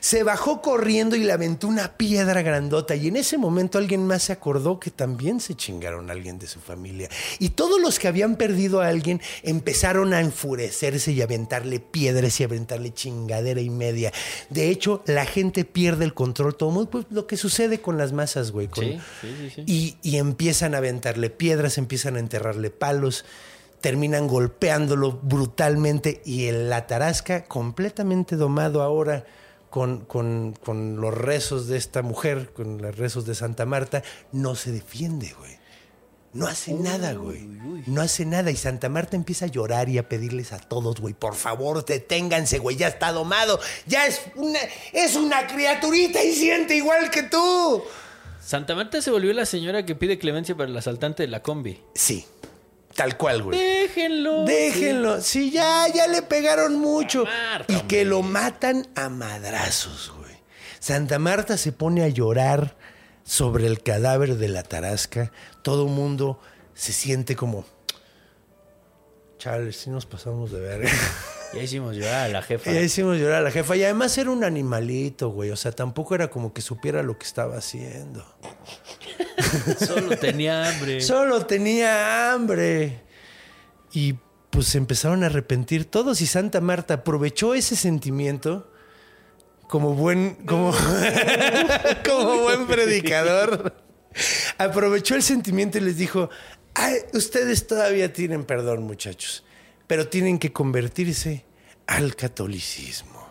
Se 0.00 0.22
bajó 0.24 0.60
corriendo 0.60 1.14
y 1.16 1.20
le 1.24 1.32
aventó 1.32 1.68
una 1.68 1.96
piedra 1.96 2.42
grandota. 2.42 2.94
Y 2.96 3.08
en 3.08 3.16
ese 3.16 3.38
momento 3.38 3.78
alguien 3.78 4.06
más 4.06 4.24
se 4.24 4.32
acordó 4.32 4.80
que 4.80 4.90
también 4.90 5.40
se 5.40 5.54
chingaron 5.54 6.10
a 6.10 6.12
alguien 6.12 6.38
de 6.38 6.46
su 6.46 6.58
familia. 6.60 7.08
Y 7.38 7.50
todos 7.50 7.80
los 7.80 7.98
que 7.98 8.08
habían 8.08 8.36
perdido 8.36 8.80
a 8.80 8.88
alguien 8.88 9.20
empezaron 9.42 10.12
a 10.14 10.20
enfurecerse 10.20 11.12
y 11.12 11.20
a 11.20 11.24
aventarle 11.24 11.78
piedras 11.80 12.40
y 12.40 12.42
a 12.42 12.46
aventarle 12.46 12.92
chingadera 12.92 13.60
y 13.60 13.70
media. 13.70 14.12
De 14.50 14.68
hecho, 14.68 15.02
la 15.06 15.24
gente 15.26 15.64
pierde 15.64 16.04
el 16.04 16.14
control. 16.14 16.56
Todo 16.56 16.70
mundo, 16.70 16.90
pues, 16.90 17.06
lo 17.10 17.26
que 17.26 17.36
sucede 17.36 17.80
con 17.80 17.96
las 17.98 18.12
masas, 18.12 18.50
güey. 18.50 18.68
con- 18.68 18.82
Sí, 18.84 18.98
sí, 19.20 19.50
sí, 19.54 19.62
y, 19.66 19.96
y 20.02 20.16
empiezan 20.16 20.74
a 20.74 20.78
aventarle 20.78 21.30
piedras, 21.30 21.78
empiezan 21.78 22.16
a 22.16 22.18
enterrarle 22.18 22.70
palos, 22.70 23.24
terminan 23.80 24.26
golpeándolo 24.26 25.12
brutalmente 25.22 26.22
y 26.24 26.46
el 26.46 26.68
la 26.70 26.86
tarasca 26.86 27.44
completamente 27.44 28.36
domado 28.36 28.82
ahora 28.82 29.24
con, 29.72 30.04
con- 30.04 30.52
con 30.62 31.00
los 31.00 31.14
rezos 31.14 31.66
de 31.66 31.78
esta 31.78 32.02
mujer, 32.02 32.52
con 32.52 32.82
los 32.82 32.94
rezos 32.96 33.24
de 33.24 33.34
Santa 33.34 33.64
Marta, 33.64 34.02
no 34.30 34.54
se 34.54 34.70
defiende, 34.70 35.34
güey. 35.38 35.56
No 36.34 36.46
hace 36.46 36.74
nada, 36.74 37.14
güey. 37.14 37.40
No 37.86 38.00
hace 38.02 38.24
nada. 38.26 38.50
Y 38.50 38.56
Santa 38.56 38.88
Marta 38.88 39.16
empieza 39.16 39.46
a 39.46 39.48
llorar 39.48 39.88
y 39.88 39.96
a 39.98 40.08
pedirles 40.08 40.52
a 40.52 40.58
todos, 40.58 41.00
güey, 41.00 41.14
por 41.14 41.34
favor, 41.34 41.84
deténganse, 41.84 42.58
güey. 42.58 42.76
Ya 42.76 42.88
está 42.88 43.12
domado. 43.12 43.58
Ya 43.86 44.06
es 44.06 44.20
una, 44.36 44.58
es 44.92 45.16
una 45.16 45.46
criaturita 45.46 46.22
y 46.22 46.32
siente 46.34 46.76
igual 46.76 47.10
que 47.10 47.22
tú. 47.24 47.82
Santa 48.44 48.74
Marta 48.74 49.00
se 49.02 49.10
volvió 49.10 49.32
la 49.32 49.46
señora 49.46 49.84
que 49.86 49.94
pide 49.94 50.18
clemencia 50.18 50.54
para 50.54 50.68
el 50.70 50.76
asaltante 50.76 51.22
de 51.22 51.28
la 51.28 51.42
combi. 51.42 51.80
Sí, 51.94 52.24
tal 52.94 53.16
cual, 53.16 53.42
güey. 53.42 53.58
Déjenlo. 53.58 54.44
Déjenlo. 54.44 55.20
Sí, 55.20 55.50
ya, 55.50 55.86
ya 55.92 56.06
le 56.06 56.22
pegaron 56.22 56.76
mucho. 56.76 57.24
Marta, 57.24 57.72
y 57.72 57.76
que 57.82 58.02
hombre. 58.02 58.04
lo 58.04 58.22
matan 58.22 58.88
a 58.94 59.08
madrazos, 59.08 60.12
güey. 60.16 60.32
Santa 60.78 61.18
Marta 61.18 61.56
se 61.56 61.72
pone 61.72 62.02
a 62.02 62.08
llorar 62.08 62.76
sobre 63.24 63.66
el 63.66 63.82
cadáver 63.82 64.36
de 64.36 64.48
la 64.48 64.62
tarasca. 64.62 65.32
Todo 65.62 65.86
mundo 65.86 66.40
se 66.74 66.92
siente 66.92 67.36
como. 67.36 67.64
Chale, 69.38 69.72
sí 69.72 69.90
nos 69.90 70.06
pasamos 70.06 70.50
de 70.50 70.60
verga. 70.60 70.90
Ya 71.54 71.62
hicimos 71.62 71.96
llorar 71.96 72.26
a 72.26 72.28
la 72.28 72.42
jefa. 72.42 72.72
Y 72.72 72.76
ahí 72.76 72.84
hicimos 72.84 73.18
llorar 73.18 73.36
a 73.36 73.40
la 73.42 73.50
jefa. 73.50 73.76
Y 73.76 73.84
además 73.84 74.16
era 74.16 74.30
un 74.30 74.42
animalito, 74.42 75.30
güey. 75.30 75.50
O 75.50 75.56
sea, 75.56 75.72
tampoco 75.72 76.14
era 76.14 76.28
como 76.28 76.52
que 76.52 76.62
supiera 76.62 77.02
lo 77.02 77.18
que 77.18 77.26
estaba 77.26 77.56
haciendo. 77.56 78.24
Solo 79.86 80.16
tenía 80.16 80.68
hambre. 80.68 81.00
Solo 81.00 81.44
tenía 81.44 82.32
hambre. 82.32 83.02
Y 83.92 84.14
pues 84.50 84.66
se 84.68 84.78
empezaron 84.78 85.22
a 85.22 85.26
arrepentir 85.26 85.86
todos 85.86 86.20
y 86.20 86.26
Santa 86.26 86.60
Marta 86.60 86.94
aprovechó 86.94 87.54
ese 87.54 87.74
sentimiento 87.74 88.70
como 89.66 89.94
buen, 89.94 90.34
como, 90.46 90.74
como 92.06 92.42
buen 92.42 92.66
predicador. 92.66 93.74
Aprovechó 94.58 95.14
el 95.14 95.22
sentimiento 95.22 95.78
y 95.78 95.80
les 95.80 95.96
dijo, 95.96 96.28
"Ay, 96.74 96.96
ustedes 97.14 97.66
todavía 97.66 98.12
tienen 98.12 98.44
perdón 98.44 98.82
muchachos, 98.82 99.42
pero 99.92 100.08
tienen 100.08 100.38
que 100.38 100.54
convertirse 100.54 101.44
al 101.86 102.16
catolicismo. 102.16 103.28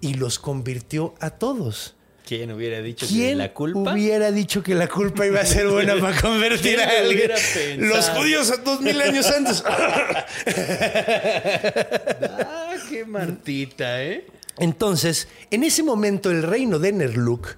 Y 0.00 0.14
los 0.14 0.38
convirtió 0.38 1.16
a 1.18 1.30
todos. 1.30 1.96
¿Quién 2.24 2.52
hubiera 2.52 2.80
dicho 2.80 3.04
que 3.04 3.12
¿Quién 3.12 3.38
la 3.38 3.52
culpa? 3.52 3.92
hubiera 3.92 4.30
dicho 4.30 4.62
que 4.62 4.76
la 4.76 4.86
culpa 4.86 5.26
iba 5.26 5.40
a 5.40 5.44
ser 5.44 5.66
buena 5.66 5.98
para 5.98 6.20
convertir 6.20 6.76
¿Quién 6.76 6.88
a 6.88 7.00
alguien? 7.00 7.88
Los 7.88 8.10
judíos 8.10 8.52
a 8.52 8.58
dos 8.58 8.80
mil 8.80 9.02
años 9.02 9.26
antes. 9.26 9.64
Ah, 12.46 12.76
qué 12.88 13.04
Martita, 13.04 14.04
¿eh? 14.04 14.28
Entonces, 14.58 15.26
en 15.50 15.64
ese 15.64 15.82
momento 15.82 16.30
el 16.30 16.44
reino 16.44 16.78
de 16.78 16.92
Nerluk 16.92 17.56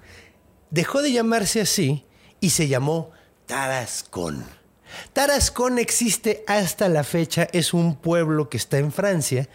dejó 0.71 1.03
de 1.03 1.11
llamarse 1.11 1.61
así 1.61 2.05
y 2.41 2.49
se 2.49 2.67
llamó 2.67 3.11
Tarascón. 3.45 4.64
Tarascón 5.13 5.79
existe 5.79 6.43
hasta 6.47 6.89
la 6.89 7.03
fecha, 7.03 7.47
es 7.51 7.73
un 7.73 7.95
pueblo 7.95 8.49
que 8.49 8.57
está 8.57 8.77
en 8.77 8.91
Francia. 8.91 9.49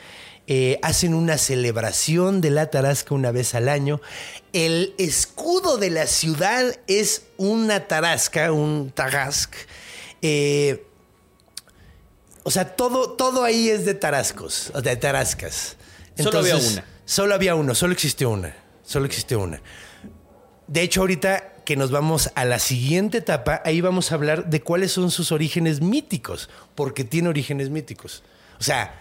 Eh, 0.46 0.80
hacen 0.82 1.14
una 1.14 1.38
celebración 1.38 2.40
de 2.40 2.50
la 2.50 2.70
tarasca 2.70 3.14
una 3.14 3.30
vez 3.30 3.54
al 3.54 3.68
año. 3.68 4.00
El 4.52 4.94
escudo 4.98 5.76
de 5.78 5.90
la 5.90 6.06
ciudad 6.06 6.74
es 6.88 7.22
una 7.36 7.86
tarasca, 7.86 8.50
un 8.50 8.90
tarasc. 8.90 9.54
Eh, 10.22 10.86
O 12.42 12.50
sea, 12.50 12.74
todo, 12.74 13.12
todo 13.12 13.44
ahí 13.44 13.68
es 13.68 13.84
de 13.84 13.94
tarascos, 13.94 14.72
o 14.74 14.80
de 14.80 14.96
tarascas. 14.96 15.76
Solo 16.18 16.38
había 16.40 16.56
una. 16.56 16.84
Solo 17.04 17.34
había 17.34 17.54
uno, 17.54 17.74
solo 17.74 17.92
existió 17.92 18.30
una. 18.30 18.56
Solo 18.82 19.06
existió 19.06 19.38
una. 19.40 19.60
De 20.66 20.82
hecho, 20.82 21.02
ahorita 21.02 21.59
que 21.70 21.76
nos 21.76 21.92
vamos 21.92 22.33
a 22.35 22.44
la 22.44 22.59
siguiente 22.59 23.18
etapa, 23.18 23.62
ahí 23.64 23.80
vamos 23.80 24.11
a 24.11 24.16
hablar 24.16 24.50
de 24.50 24.61
cuáles 24.61 24.90
son 24.90 25.12
sus 25.12 25.30
orígenes 25.30 25.80
míticos, 25.80 26.50
porque 26.74 27.04
tiene 27.04 27.28
orígenes 27.28 27.70
míticos. 27.70 28.24
O 28.59 28.64
sea, 28.64 29.00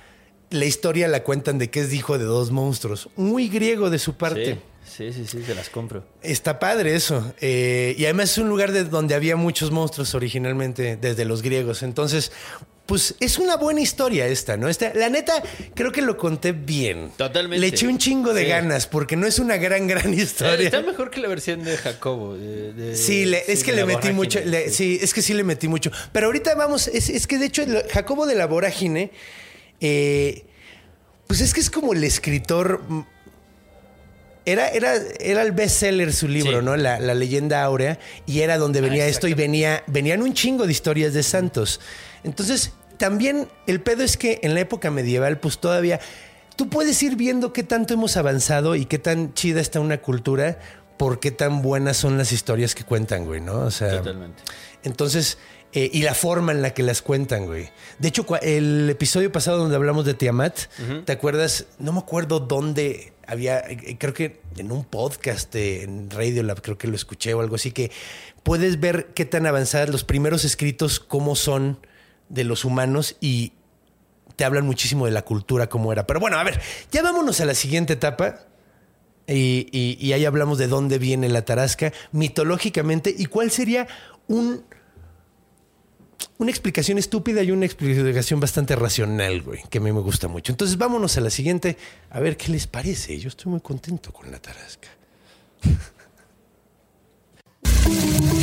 la 0.51 0.65
historia 0.65 1.08
la 1.08 1.23
cuentan 1.23 1.58
de 1.58 1.71
que 1.71 1.79
es 1.79 1.91
hijo 1.91 2.19
de 2.19 2.25
dos 2.25 2.51
monstruos. 2.51 3.10
Muy 3.15 3.49
griego 3.49 3.89
de 3.89 3.97
su 3.97 4.13
parte. 4.17 4.60
Sí, 4.86 5.12
sí, 5.12 5.25
sí, 5.25 5.41
se 5.41 5.55
las 5.55 5.71
compro. 5.71 6.05
Está 6.21 6.60
padre 6.60 6.93
eso. 6.93 7.34
Eh, 7.41 7.95
y 7.97 8.03
además 8.03 8.34
es 8.34 8.38
un 8.38 8.49
lugar 8.49 8.71
de 8.71 8.84
donde 8.84 9.15
había 9.15 9.36
muchos 9.36 9.71
monstruos 9.71 10.13
originalmente, 10.13 10.95
desde 10.95 11.25
los 11.25 11.41
griegos. 11.41 11.82
Entonces, 11.82 12.32
pues 12.89 13.13
es 13.21 13.38
una 13.38 13.56
buena 13.56 13.80
historia 13.82 14.25
esta, 14.28 14.58
¿no? 14.58 14.67
Esta, 14.67 14.91
la 14.95 15.10
neta, 15.10 15.41
creo 15.75 15.91
que 15.91 16.02
lo 16.02 16.17
conté 16.17 16.52
bien. 16.52 17.12
Totalmente. 17.15 17.60
Le 17.62 17.67
eché 17.67 17.88
un 17.88 17.99
chingo 17.99 18.34
de 18.34 18.41
Sí. 18.43 18.49
ganas, 18.49 18.88
porque 18.88 19.15
no 19.15 19.28
es 19.28 19.38
una 19.39 19.58
gran, 19.58 19.88
gran 19.88 20.12
historia. 20.13 20.65
Está 20.65 20.82
mejor 20.82 21.12
que 21.12 21.19
la 21.21 21.28
versión 21.30 21.63
de 21.63 21.78
Jacobo. 21.78 22.36
de- 22.36 22.73
de- 22.73 22.95
Sí, 22.97 23.25
le- 23.25 23.43
es 23.47 23.63
que 23.63 23.71
le 23.73 23.84
metí 23.86 23.93
vorágine, 23.93 24.13
mucho. 24.15 24.39
le- 24.43 24.69
sí. 24.71 24.99
es 25.02 25.13
que 25.13 25.21
sí 25.21 25.34
le 25.36 25.43
metí 25.43 25.67
mucho. 25.67 25.91
Pero 26.12 26.25
ahorita 26.25 26.56
vamos, 26.56 26.88
es, 26.88 27.10
es 27.10 27.28
que 27.28 27.38
de 27.38 27.45
hecho, 27.45 27.63
Jacobo 27.93 28.25
de 28.25 28.34
la 28.36 28.47
Vorágine, 28.47 29.12
eh, 29.80 30.45
pues 31.28 31.41
es 31.41 31.54
que 31.54 31.60
es 31.62 31.69
como 31.69 31.93
el 31.93 32.04
escritor. 32.04 32.82
mm, 32.89 33.02
Era, 34.45 34.69
era, 34.69 34.95
era 35.19 35.43
el 35.43 35.52
bestseller 35.52 36.12
su 36.12 36.28
libro, 36.28 36.60
Sí. 36.60 36.65
¿no? 36.65 36.75
La, 36.75 36.99
la 36.99 37.13
leyenda 37.13 37.62
áurea. 37.62 37.99
Y 38.25 38.39
era 38.39 38.58
donde 38.58 38.82
venía 38.82 39.06
esto 39.06 39.28
y 39.28 39.36
venía, 39.36 39.84
venían 39.86 40.23
un 40.23 40.34
chingo 40.34 40.65
de 40.65 40.71
historias 40.71 41.13
de 41.13 41.21
santos. 41.21 41.80
Entonces, 42.23 42.73
también 42.97 43.47
el 43.67 43.82
pedo 43.82 44.03
es 44.03 44.17
que 44.17 44.39
en 44.43 44.53
la 44.53 44.62
época 44.62 44.91
medieval, 44.91 45.39
pues 45.39 45.60
todavía. 45.60 45.99
Tú 46.55 46.69
puedes 46.69 47.01
ir 47.03 47.15
viendo 47.15 47.53
qué 47.53 47.63
tanto 47.63 47.93
hemos 47.93 48.17
avanzado 48.17 48.75
y 48.75 48.84
qué 48.86 48.99
tan 48.99 49.34
chida 49.34 49.62
está 49.62 49.79
una 49.79 50.01
cultura 50.01 50.60
por 50.99 51.21
qué 51.21 51.32
tan 51.32 51.62
buenas 51.62 51.95
son 51.95 52.17
las 52.17 52.34
historias 52.34 52.75
que 52.75 52.84
cuentan, 52.84 53.23
güey, 53.23 53.39
¿no? 53.39 53.60
O 53.60 53.71
sea, 53.71 53.99
Totalmente. 53.99 54.43
entonces, 54.84 55.38
eh, 55.71 55.89
y 55.93 56.01
la 56.01 56.13
forma 56.13 56.51
en 56.51 56.62
la 56.62 56.73
que 56.73 56.84
las 56.84 57.01
cuentan, 57.01 57.45
güey. 57.45 57.69
De 57.99 58.10
hecho, 58.10 58.25
el 58.41 58.89
episodio 58.89 59.32
pasado 59.32 59.60
donde 59.60 59.77
hablamos 59.77 60.03
de 60.03 60.13
Tiamat, 60.13 60.58
¿te 61.05 61.13
acuerdas? 61.13 61.67
No 61.77 61.93
me 61.93 61.99
acuerdo 61.99 62.41
dónde 62.41 63.13
había, 63.25 63.60
eh, 63.60 63.95
creo 63.97 64.13
que 64.13 64.41
en 64.58 64.73
un 64.73 64.84
podcast 64.84 65.55
eh, 65.55 65.84
en 65.84 66.10
Radiolab, 66.10 66.62
creo 66.62 66.77
que 66.77 66.89
lo 66.89 66.95
escuché 66.95 67.34
o 67.34 67.39
algo 67.39 67.55
así, 67.55 67.71
que 67.71 67.91
puedes 68.43 68.82
ver 68.82 69.13
qué 69.13 69.23
tan 69.23 69.45
avanzadas 69.45 69.88
los 69.88 70.03
primeros 70.03 70.43
escritos, 70.43 70.99
cómo 70.99 71.38
son 71.38 71.79
de 72.29 72.43
los 72.43 72.65
humanos 72.65 73.17
y 73.19 73.53
te 74.35 74.45
hablan 74.45 74.65
muchísimo 74.65 75.05
de 75.05 75.11
la 75.11 75.23
cultura, 75.23 75.67
cómo 75.67 75.91
era. 75.91 76.05
Pero 76.07 76.19
bueno, 76.19 76.37
a 76.37 76.43
ver, 76.43 76.61
ya 76.91 77.01
vámonos 77.01 77.41
a 77.41 77.45
la 77.45 77.55
siguiente 77.55 77.93
etapa. 77.93 78.41
Y, 79.27 79.67
y- 79.71 79.97
y 79.99 80.13
ahí 80.13 80.25
hablamos 80.25 80.57
de 80.57 80.67
dónde 80.67 80.97
viene 80.97 81.29
la 81.29 81.43
tarasca 81.43 81.93
mitológicamente 82.13 83.13
y 83.15 83.25
cuál 83.27 83.51
sería 83.51 83.87
un, 84.27 84.63
una 86.39 86.49
explicación 86.49 86.97
estúpida 86.97 87.43
y 87.43 87.51
una 87.51 87.65
explicación 87.65 88.39
bastante 88.39 88.75
racional, 88.75 89.43
güey, 89.43 89.61
que 89.69 89.77
a 89.77 89.81
mí 89.81 89.91
me 89.91 89.99
gusta 89.99 90.27
mucho. 90.27 90.51
Entonces 90.51 90.77
vámonos 90.79 91.15
a 91.17 91.21
la 91.21 91.29
siguiente, 91.29 91.77
a 92.09 92.19
ver 92.19 92.37
qué 92.37 92.51
les 92.51 92.65
parece. 92.65 93.19
Yo 93.19 93.27
estoy 93.27 93.51
muy 93.51 93.61
contento 93.61 94.11
con 94.11 94.31
la 94.31 94.39
tarasca. 94.39 94.87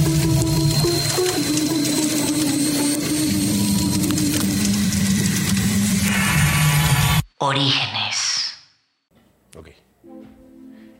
Orígenes. 7.39 8.55
Ok. 9.55 9.69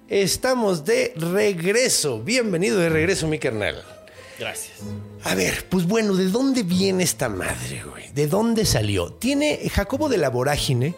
Estamos 0.09 0.85
de 0.85 1.15
regreso. 1.17 2.21
Bienvenido 2.21 2.79
de 2.79 2.91
regreso, 2.91 3.27
mi 3.27 3.39
carnal. 3.39 3.83
Gracias. 4.39 4.81
A 5.25 5.35
ver, 5.35 5.67
pues 5.71 5.87
bueno, 5.87 6.15
¿de 6.15 6.29
dónde 6.29 6.63
viene 6.63 7.05
esta 7.05 7.31
madre, 7.31 7.83
güey? 7.83 8.13
¿De 8.13 8.27
dónde 8.27 8.67
salió? 8.67 9.15
Tiene 9.15 9.67
Jacobo 9.71 10.11
de 10.11 10.19
la 10.19 10.29
Vorágine, 10.29 10.95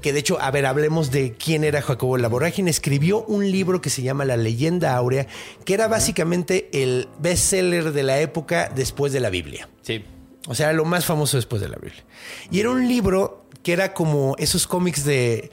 que 0.00 0.14
de 0.14 0.20
hecho, 0.20 0.40
a 0.40 0.50
ver, 0.50 0.64
hablemos 0.64 1.10
de 1.10 1.34
quién 1.34 1.64
era 1.64 1.82
Jacobo 1.82 2.16
de 2.16 2.22
la 2.22 2.28
Vorágine. 2.28 2.70
Escribió 2.70 3.24
un 3.24 3.50
libro 3.50 3.82
que 3.82 3.90
se 3.90 4.00
llama 4.00 4.24
La 4.24 4.38
leyenda 4.38 4.96
áurea, 4.96 5.26
que 5.66 5.74
era 5.74 5.86
básicamente 5.86 6.70
el 6.72 7.08
bestseller 7.18 7.92
de 7.92 8.02
la 8.04 8.20
época 8.20 8.72
después 8.74 9.12
de 9.12 9.20
la 9.20 9.28
Biblia. 9.28 9.68
Sí. 9.82 10.02
O 10.46 10.54
sea, 10.54 10.72
lo 10.72 10.86
más 10.86 11.04
famoso 11.04 11.36
después 11.36 11.60
de 11.60 11.68
la 11.68 11.76
Biblia. 11.76 12.02
Y 12.50 12.60
era 12.60 12.70
un 12.70 12.88
libro 12.88 13.37
que 13.62 13.72
era 13.72 13.94
como 13.94 14.34
esos 14.38 14.66
cómics 14.66 15.04
de 15.04 15.50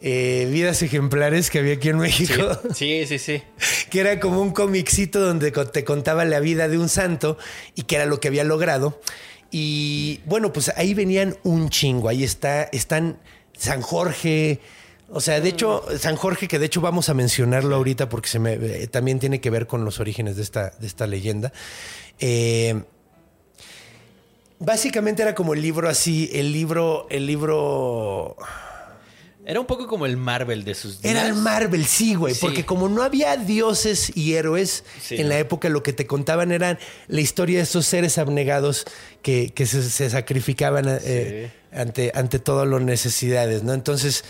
eh, 0.00 0.48
vidas 0.50 0.82
ejemplares 0.82 1.48
que 1.48 1.60
había 1.60 1.74
aquí 1.74 1.88
en 1.88 1.98
México 1.98 2.58
Sí, 2.74 3.06
sí, 3.06 3.18
sí. 3.18 3.42
que 3.90 4.00
era 4.00 4.18
como 4.18 4.42
un 4.42 4.50
comicito 4.50 5.20
donde 5.20 5.52
te 5.52 5.84
contaba 5.84 6.24
la 6.24 6.40
vida 6.40 6.68
de 6.68 6.78
un 6.78 6.88
santo 6.88 7.38
y 7.74 7.82
que 7.82 7.96
era 7.96 8.06
lo 8.06 8.18
que 8.18 8.28
había 8.28 8.44
logrado. 8.44 9.00
Y 9.52 10.20
bueno, 10.24 10.52
pues 10.52 10.72
ahí 10.76 10.94
venían 10.94 11.36
un 11.44 11.68
chingo. 11.68 12.08
Ahí 12.08 12.24
está, 12.24 12.64
están 12.64 13.18
San 13.56 13.82
Jorge. 13.82 14.60
O 15.10 15.20
sea, 15.20 15.40
de 15.40 15.50
hecho, 15.50 15.84
San 15.98 16.16
Jorge, 16.16 16.48
que 16.48 16.58
de 16.58 16.66
hecho 16.66 16.80
vamos 16.80 17.10
a 17.10 17.14
mencionarlo 17.14 17.76
ahorita 17.76 18.08
porque 18.08 18.30
se 18.30 18.38
me, 18.38 18.54
eh, 18.54 18.86
también 18.86 19.18
tiene 19.18 19.42
que 19.42 19.50
ver 19.50 19.66
con 19.66 19.84
los 19.84 20.00
orígenes 20.00 20.36
de 20.36 20.42
esta, 20.42 20.70
de 20.70 20.86
esta 20.86 21.06
leyenda. 21.06 21.52
Eh, 22.18 22.82
básicamente 24.64 25.22
era 25.22 25.34
como 25.34 25.54
el 25.54 25.60
libro 25.60 25.88
así, 25.88 26.30
el 26.32 26.52
libro, 26.52 27.06
el 27.10 27.26
libro 27.26 28.36
Era 29.44 29.60
un 29.60 29.66
poco 29.66 29.86
como 29.86 30.06
el 30.06 30.16
Marvel 30.16 30.64
de 30.64 30.74
sus 30.74 31.02
días. 31.02 31.14
Era 31.14 31.26
el 31.26 31.34
Marvel, 31.34 31.84
sí, 31.84 32.14
güey. 32.14 32.34
Sí. 32.34 32.40
Porque 32.40 32.64
como 32.64 32.88
no 32.88 33.02
había 33.02 33.36
dioses 33.36 34.12
y 34.16 34.34
héroes 34.34 34.84
Sí, 35.00 35.16
en 35.16 35.28
la 35.28 35.38
época, 35.38 35.68
lo 35.68 35.82
que 35.82 35.92
te 35.92 36.06
contaban 36.06 36.52
eran 36.52 36.78
la 37.08 37.20
historia 37.20 37.58
de 37.58 37.64
esos 37.64 37.86
seres 37.86 38.18
abnegados 38.18 38.84
que, 39.20 39.52
que 39.52 39.66
se, 39.66 39.82
se 39.82 40.10
sacrificaban 40.10 40.86
eh, 40.88 41.50
ante, 41.72 42.12
ante 42.14 42.38
todas 42.38 42.68
las 42.68 42.82
necesidades, 42.82 43.64
¿no? 43.64 43.74
Entonces, 43.74 44.24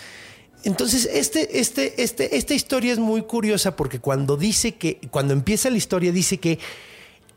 entonces 0.64 1.08
este, 1.12 1.60
este, 1.60 2.02
este, 2.02 2.36
esta 2.36 2.54
historia 2.54 2.92
es 2.92 2.98
muy 2.98 3.22
curiosa 3.22 3.76
porque 3.76 3.98
cuando 3.98 4.36
dice 4.36 4.72
que, 4.76 4.98
cuando 5.10 5.32
empieza 5.32 5.70
la 5.70 5.76
historia, 5.76 6.12
dice 6.12 6.38
que 6.38 6.58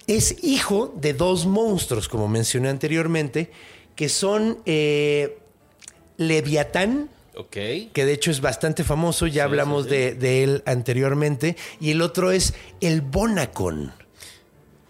es 0.07 0.43
hijo 0.43 0.93
de 0.95 1.13
dos 1.13 1.45
monstruos, 1.45 2.07
como 2.09 2.27
mencioné 2.27 2.69
anteriormente, 2.69 3.51
que 3.95 4.09
son 4.09 4.59
eh, 4.65 5.37
Leviatán 6.17 7.09
Ok. 7.37 7.51
que 7.51 8.05
de 8.05 8.13
hecho 8.13 8.31
es 8.31 8.39
bastante 8.39 8.83
famoso, 8.83 9.27
ya 9.27 9.43
hablamos 9.43 9.83
sí, 9.85 9.89
sí. 9.89 9.95
De, 9.95 10.13
de 10.15 10.43
él 10.43 10.63
anteriormente, 10.65 11.57
y 11.81 11.91
el 11.91 12.01
otro 12.01 12.31
es 12.31 12.53
el 12.81 13.01
Bonacon. 13.01 13.91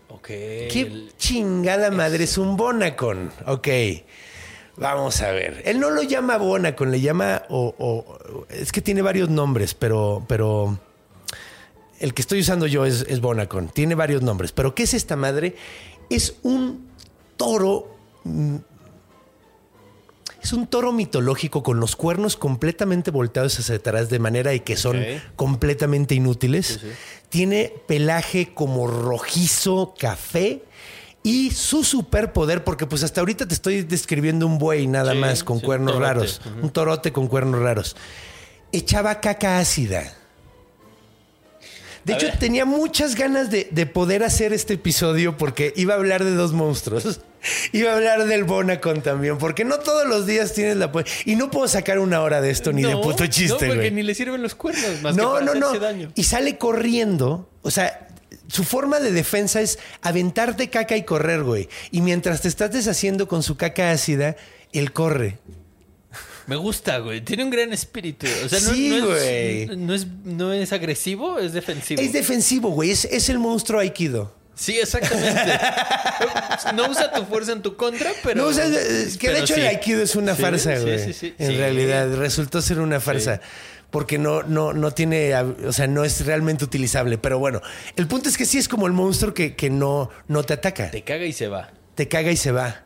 Ok. 0.10 0.28
¿Qué 0.28 0.82
El- 0.88 1.12
chingada 1.18 1.90
madre 1.92 2.26
es 2.26 2.38
un 2.38 2.56
Bonacon? 2.56 3.32
Ok, 3.48 3.68
vamos 4.78 5.22
a 5.22 5.32
ver. 5.32 5.64
Él 5.66 5.80
no 5.80 5.90
lo 5.90 6.04
llama 6.04 6.38
Bonacon, 6.38 6.92
le 6.92 7.02
llama, 7.02 7.44
o, 7.50 7.74
o- 7.80 8.46
es 8.50 8.72
que 8.72 8.82
tiene 8.82 9.02
varios 9.02 9.30
nombres, 9.30 9.74
pero, 9.74 10.24
pero 10.28 10.80
el 12.00 12.14
que 12.14 12.22
estoy 12.22 12.40
usando 12.42 12.68
yo 12.68 12.86
es, 12.86 13.06
es 13.08 13.22
Bonacon, 13.22 13.70
tiene 13.70 13.96
varios 13.96 14.22
nombres, 14.22 14.52
pero 14.52 14.76
¿qué 14.76 14.84
es 14.84 14.94
esta 14.94 15.16
madre? 15.16 15.56
Es 16.10 16.36
un 16.44 16.88
toro 17.38 17.96
mm, 18.24 18.56
es 20.42 20.54
un 20.54 20.68
toro 20.68 20.92
mitológico 20.92 21.64
con 21.64 21.80
los 21.80 21.96
cuernos 21.96 22.36
completamente 22.38 23.10
volteados 23.10 23.58
hacia 23.60 23.76
atrás 23.78 24.10
de 24.10 24.20
manera 24.20 24.52
de 24.52 24.62
que 24.62 24.78
son 24.78 25.02
completamente 25.36 26.14
inútiles. 26.14 26.68
Sí, 26.68 26.80
sí. 26.82 26.88
Tiene 27.30 27.74
pelaje 27.88 28.54
como 28.54 28.86
rojizo 28.86 29.96
café 29.98 30.62
y 31.24 31.50
su 31.50 31.84
superpoder, 31.84 32.64
porque 32.64 32.86
pues 32.86 33.02
hasta 33.02 33.22
ahorita 33.22 33.48
te 33.48 33.56
estoy 33.56 33.82
describiendo 33.82 34.46
un 34.46 34.60
buey 34.60 34.86
nada 34.86 35.14
Sí, 35.14 35.18
más 35.18 35.44
con 35.44 35.60
cuernos 35.60 35.94
torote. 35.94 36.14
raros, 36.14 36.42
un 36.62 36.70
torote 36.70 37.12
con 37.12 37.28
cuernos 37.28 37.60
raros. 37.62 37.96
Echaba 38.72 39.20
caca 39.22 39.58
ácida. 39.58 40.14
De 42.06 42.14
A 42.14 42.18
hecho, 42.18 42.28
ver. 42.28 42.38
tenía 42.40 42.66
muchas 42.66 43.16
ganas 43.16 43.50
de, 43.52 43.68
de 43.72 43.86
poder 43.88 44.24
hacer 44.24 44.54
este 44.54 44.76
episodio 44.76 45.38
porque 45.38 45.74
iba 45.76 45.94
a 45.96 45.98
hablar 45.98 46.24
de 46.24 46.32
dos 46.36 46.54
monstruos. 46.54 47.20
Iba 47.74 47.92
a 47.92 47.96
hablar 47.96 48.26
del 48.26 48.44
Bonacon 48.44 49.04
también, 49.04 49.38
porque 49.38 49.66
no 49.66 49.78
todos 49.78 50.08
los 50.08 50.26
días 50.26 50.54
tienes 50.54 50.78
la... 50.78 50.92
Y 51.26 51.36
no 51.36 51.52
puedo 51.52 51.68
sacar 51.68 52.00
una 52.00 52.22
hora 52.22 52.42
de 52.42 52.50
esto 52.50 52.74
ni 52.74 52.82
de 52.82 52.94
No, 52.94 53.02
puto 53.02 53.24
No, 53.24 53.30
chiste, 53.30 53.68
porque 53.68 53.76
güey. 53.76 53.92
ni 53.92 54.02
le 54.02 54.16
sirven 54.16 54.42
los 54.42 54.56
cuernos 54.56 55.00
más 55.04 55.16
que 55.16 55.22
No, 55.22 55.34
para 55.34 55.46
no, 55.46 55.54
no. 55.54 55.80
daño. 55.80 56.12
Y 56.16 56.24
sale 56.24 56.58
corriendo. 56.58 57.48
O 57.62 57.70
sea, 57.70 58.08
su 58.48 58.64
forma 58.64 59.00
de 59.00 59.12
defensa 59.12 59.62
es 59.62 59.78
aventarte 60.02 60.72
caca 60.72 60.98
y 60.98 61.04
correr, 61.04 61.44
güey. 61.44 61.70
Y 61.92 62.02
mientras 62.02 62.42
te 62.42 62.48
estás 62.48 62.72
deshaciendo 62.72 63.28
con 63.28 63.44
su 63.44 63.58
caca 63.58 63.92
ácida, 63.92 64.36
él 64.74 64.92
corre. 64.92 65.38
Me 66.48 66.56
gusta, 66.56 67.00
güey. 67.00 67.22
Tiene 67.22 67.44
un 67.44 67.50
gran 67.50 67.74
espíritu. 67.74 68.28
O 68.46 68.50
sea, 68.50 68.60
no, 68.60 68.74
Sí, 68.74 68.90
no 69.00 69.06
güey. 69.08 69.64
es, 69.64 69.78
no, 69.78 69.94
es, 69.94 70.08
no 70.24 70.54
es 70.54 70.72
agresivo, 70.74 71.40
es 71.40 71.54
defensivo. 71.54 72.02
Es 72.02 72.14
defensivo, 72.14 72.70
güey. 72.70 72.92
Es, 72.92 73.06
es 73.06 73.30
el 73.30 73.40
monstruo 73.40 73.80
Aikido. 73.80 74.34
Sí, 74.54 74.78
exactamente. 74.80 75.60
no 76.76 76.90
usa 76.90 77.12
tu 77.12 77.26
fuerza 77.26 77.52
en 77.52 77.62
tu 77.62 77.76
contra, 77.76 78.12
pero. 78.24 78.44
No, 78.44 78.48
o 78.50 78.54
sea, 78.54 78.66
es 78.68 79.18
que 79.18 79.30
de 79.32 79.40
hecho 79.40 79.56
sí. 79.56 79.60
el 79.62 79.68
Aikido 79.68 80.02
es 80.02 80.16
una 80.16 80.36
Sí, 80.36 80.42
farsa, 80.42 80.78
sí, 80.78 80.82
güey. 80.84 81.00
sí, 81.00 81.14
sí. 81.14 81.34
En 81.38 81.58
realidad, 81.58 82.16
resultó 82.16 82.62
ser 82.62 82.80
una 82.80 83.00
farsa. 83.00 83.42
Porque 83.92 84.18
no, 84.18 84.44
no, 84.44 84.74
no 84.74 84.92
tiene, 84.92 85.34
o 85.36 85.72
sea, 85.72 85.88
no 85.88 86.04
es 86.04 86.26
realmente 86.26 86.66
utilizable. 86.66 87.18
Pero 87.18 87.40
bueno, 87.40 87.62
el 87.96 88.08
punto 88.08 88.28
es 88.30 88.38
que 88.38 88.46
sí 88.46 88.58
es 88.58 88.68
como 88.68 88.88
el 88.88 88.94
monstruo 88.94 89.34
que, 89.34 89.56
que 89.56 89.70
no, 89.70 90.10
no 90.28 90.44
te 90.44 90.54
ataca. 90.54 90.92
Te 90.92 91.04
caga 91.04 91.26
y 91.26 91.32
se 91.34 91.48
va. 91.48 91.72
te 91.96 92.08
caga 92.08 92.32
y 92.32 92.36
se 92.38 92.52
va. 92.52 92.84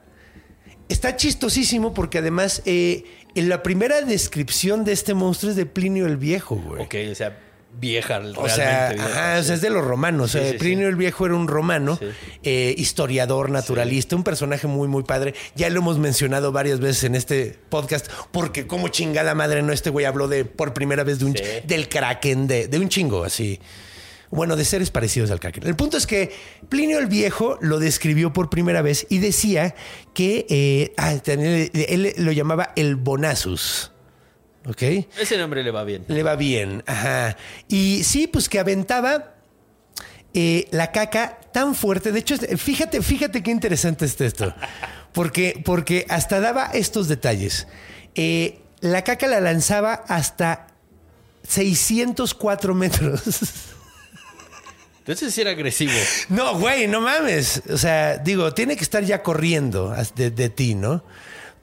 Está 0.89 1.15
chistosísimo 1.15 1.93
porque 1.93 2.17
además 2.17 2.62
eh, 2.65 3.06
en 3.36 3.47
la 3.47 3.63
primera 3.63 4.02
descripción 4.02 4.84
de 4.84 4.91
este 4.91 5.13
monstruo 5.13 5.52
es 5.52 5.56
de 5.56 5.65
Plinio 5.65 6.08
el 6.08 6.17
Viejo, 6.17 6.56
güey. 6.56 6.82
Ok, 6.84 6.95
o 7.12 7.15
sea, 7.15 7.38
vieja. 7.80 8.19
O 8.36 8.49
sea, 8.49 8.89
ajá, 8.89 9.39
o 9.39 9.43
sea, 9.43 9.56
es 9.56 9.62
de 9.62 9.69
los 9.69 9.86
romanos. 9.86 10.32
Sí, 10.32 10.39
sí, 10.52 10.58
Plinio 10.58 10.88
el 10.88 10.95
Viejo 10.95 11.25
era 11.25 11.36
un 11.36 11.47
romano, 11.47 11.99
eh, 12.43 12.73
historiador, 12.78 13.52
naturalista, 13.52 14.15
un 14.15 14.23
personaje 14.23 14.67
muy, 14.67 14.88
muy 14.88 15.04
padre. 15.04 15.36
Ya 15.56 15.69
lo 15.69 15.80
hemos 15.80 15.99
mencionado 15.99 16.52
varias 16.52 16.80
veces 16.80 17.04
en 17.04 17.15
este 17.15 17.58
podcast, 17.69 18.10
porque 18.32 18.67
como 18.67 18.88
chingada 18.88 19.36
madre, 19.36 19.62
no, 19.62 19.71
este 19.71 19.89
güey 19.91 20.06
habló 20.06 20.28
de 20.28 20.45
por 20.45 20.73
primera 20.73 21.04
vez 21.04 21.19
de 21.19 21.25
un, 21.25 21.36
del 21.65 21.88
kraken, 21.88 22.47
de, 22.47 22.67
de 22.67 22.80
un 22.80 22.89
chingo, 22.89 23.23
así. 23.23 23.60
Bueno, 24.31 24.55
de 24.55 24.63
seres 24.63 24.91
parecidos 24.91 25.31
al 25.31 25.39
kraken. 25.39 25.65
El 25.65 25.75
punto 25.75 25.97
es 25.97 26.05
que 26.05 26.31
Plinio 26.69 26.99
el 26.99 27.07
Viejo 27.07 27.57
lo 27.61 27.79
describió 27.79 28.31
por 28.31 28.49
primera 28.49 28.81
vez 28.81 29.07
y 29.09 29.17
decía 29.17 29.73
que 30.13 30.45
eh, 30.49 30.93
ah, 30.97 31.17
también, 31.17 31.71
él 31.73 32.13
lo 32.17 32.31
llamaba 32.31 32.71
el 32.75 32.95
Bonasus. 32.95 33.91
¿Ok? 34.67 34.83
Ese 35.19 35.37
nombre 35.37 35.63
le 35.63 35.71
va 35.71 35.83
bien. 35.83 36.05
Le 36.07 36.21
va 36.21 36.35
bien, 36.35 36.83
ajá. 36.85 37.37
Y 37.67 38.03
sí, 38.03 38.27
pues 38.27 38.49
que 38.49 38.59
aventaba 38.59 39.33
eh, 40.33 40.67
la 40.71 40.91
caca 40.91 41.39
tan 41.51 41.73
fuerte. 41.73 42.11
De 42.11 42.19
hecho, 42.19 42.35
fíjate, 42.37 43.01
fíjate 43.01 43.41
qué 43.41 43.51
interesante 43.51 44.05
está 44.05 44.25
esto. 44.25 44.53
Porque, 45.11 45.59
porque 45.65 46.05
hasta 46.07 46.39
daba 46.39 46.67
estos 46.67 47.07
detalles. 47.07 47.67
Eh, 48.13 48.61
la 48.79 49.03
caca 49.03 49.25
la 49.25 49.41
lanzaba 49.41 49.93
hasta 50.07 50.67
604 51.47 52.75
metros. 52.75 53.23
Entonces 55.09 55.35
era 55.39 55.51
agresivo. 55.51 55.91
No, 56.29 56.59
güey, 56.59 56.87
no 56.87 57.01
mames. 57.01 57.63
O 57.71 57.79
sea, 57.79 58.17
digo, 58.17 58.53
tiene 58.53 58.75
que 58.75 58.83
estar 58.83 59.03
ya 59.03 59.23
corriendo 59.23 59.95
de 60.15 60.49
ti, 60.49 60.75
¿no? 60.75 61.03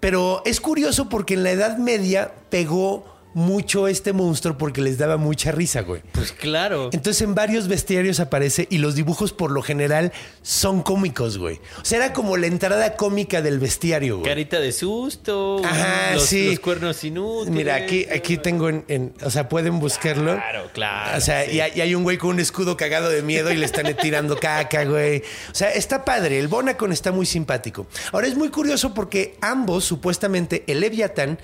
Pero 0.01 0.43
es 0.45 0.61
curioso 0.61 1.09
porque 1.09 1.35
en 1.35 1.45
la 1.45 1.53
Edad 1.53 1.79
Media 1.79 2.33
pegó 2.51 3.16
mucho 3.37 3.87
este 3.87 4.15
monstruo 4.15 4.57
porque 4.57 4.81
les 4.81 4.97
daba 4.97 5.19
mucha 5.19 5.53
risa, 5.53 5.83
güey. 5.83 6.01
Pues 6.13 6.33
claro. 6.33 6.89
Entonces 6.95 7.21
en 7.21 7.35
varios 7.35 7.69
bestiarios 7.69 8.19
aparece 8.19 8.67
y 8.71 8.79
los 8.79 8.95
dibujos 8.95 9.35
por 9.35 9.51
lo 9.51 9.61
general 9.61 10.11
son 10.41 10.83
cómicos, 10.83 11.37
güey. 11.37 11.61
O 11.83 11.85
sea, 11.85 11.99
era 11.99 12.15
como 12.15 12.39
la 12.39 12.47
entrada 12.47 12.97
cómica 12.97 13.43
del 13.43 13.59
bestiario, 13.59 14.21
güey. 14.21 14.31
Carita 14.31 14.59
de 14.59 14.73
susto. 14.73 15.61
Ajá, 15.63 16.15
los, 16.15 16.23
sí. 16.25 16.49
los 16.49 16.61
cuernos 16.61 17.05
inútiles. 17.05 17.55
Mira, 17.55 17.75
aquí, 17.75 18.07
aquí 18.11 18.39
tengo 18.39 18.71
en, 18.71 18.87
en- 18.89 19.13
O 19.23 19.29
sea, 19.29 19.51
pueden 19.51 19.81
buscarlo. 19.81 20.33
Claro, 20.35 20.71
claro. 20.73 21.19
O 21.19 21.21
sea, 21.21 21.45
sí. 21.45 21.57
y, 21.57 21.61
hay, 21.61 21.73
y 21.75 21.83
hay 21.83 21.95
un 21.95 22.05
güey 22.05 22.17
con 22.17 22.31
un 22.31 22.41
escudo 22.41 22.79
cagado 22.79 23.11
de 23.11 23.21
miedo 23.21 23.53
y 23.53 23.57
le 23.57 23.67
están 23.67 23.95
tirando 23.99 24.37
caca, 24.41 24.85
güey. 24.87 25.19
O 25.53 25.55
sea, 25.55 25.71
está 25.73 26.07
padre. 26.07 26.39
El 26.39 26.49
Bonacon 26.49 26.91
está 26.91 27.13
muy 27.13 27.27
simpático. 27.27 27.87
Ahora 28.13 28.29
es 28.29 28.35
muy 28.35 28.49
curioso 28.49 28.95
porque 28.95 29.37
ambos, 29.43 29.85
supuestamente, 29.85 30.65
el 30.69 30.81
Leviatán 30.81 31.39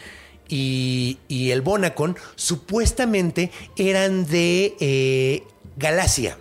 y, 0.52 1.16
y 1.28 1.50
el 1.50 1.62
Bonacon, 1.62 2.14
supuestamente 2.36 3.50
eran 3.74 4.26
de 4.26 4.76
eh, 4.80 5.44
Galacia, 5.78 6.36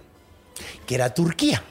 que 0.86 0.96
era 0.96 1.14
Turquía. 1.14 1.64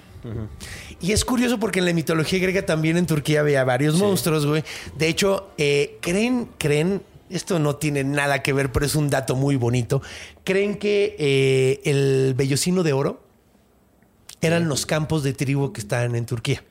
Y 1.00 1.12
es 1.12 1.26
curioso 1.26 1.60
porque 1.60 1.80
en 1.80 1.84
la 1.84 1.92
mitología 1.92 2.38
griega 2.38 2.64
también 2.64 2.96
en 2.96 3.04
Turquía 3.04 3.40
había 3.40 3.62
varios 3.64 3.98
monstruos, 3.98 4.46
güey. 4.46 4.64
De 4.96 5.08
hecho, 5.08 5.50
eh, 5.58 5.98
creen, 6.00 6.48
creen, 6.56 7.02
esto 7.28 7.58
no 7.58 7.76
tiene 7.76 8.04
nada 8.04 8.42
que 8.42 8.54
ver, 8.54 8.72
pero 8.72 8.86
es 8.86 8.94
un 8.94 9.10
dato 9.10 9.36
muy 9.36 9.56
bonito. 9.56 10.00
Creen 10.42 10.76
que 10.76 11.16
eh, 11.18 11.82
el 11.84 12.32
vellocino 12.34 12.82
de 12.82 12.94
oro 12.94 13.22
eran 14.40 14.66
los 14.66 14.86
campos 14.86 15.22
de 15.22 15.34
trigo 15.34 15.74
que 15.74 15.80
estaban 15.82 16.16
en 16.16 16.24
Turquía. 16.24 16.64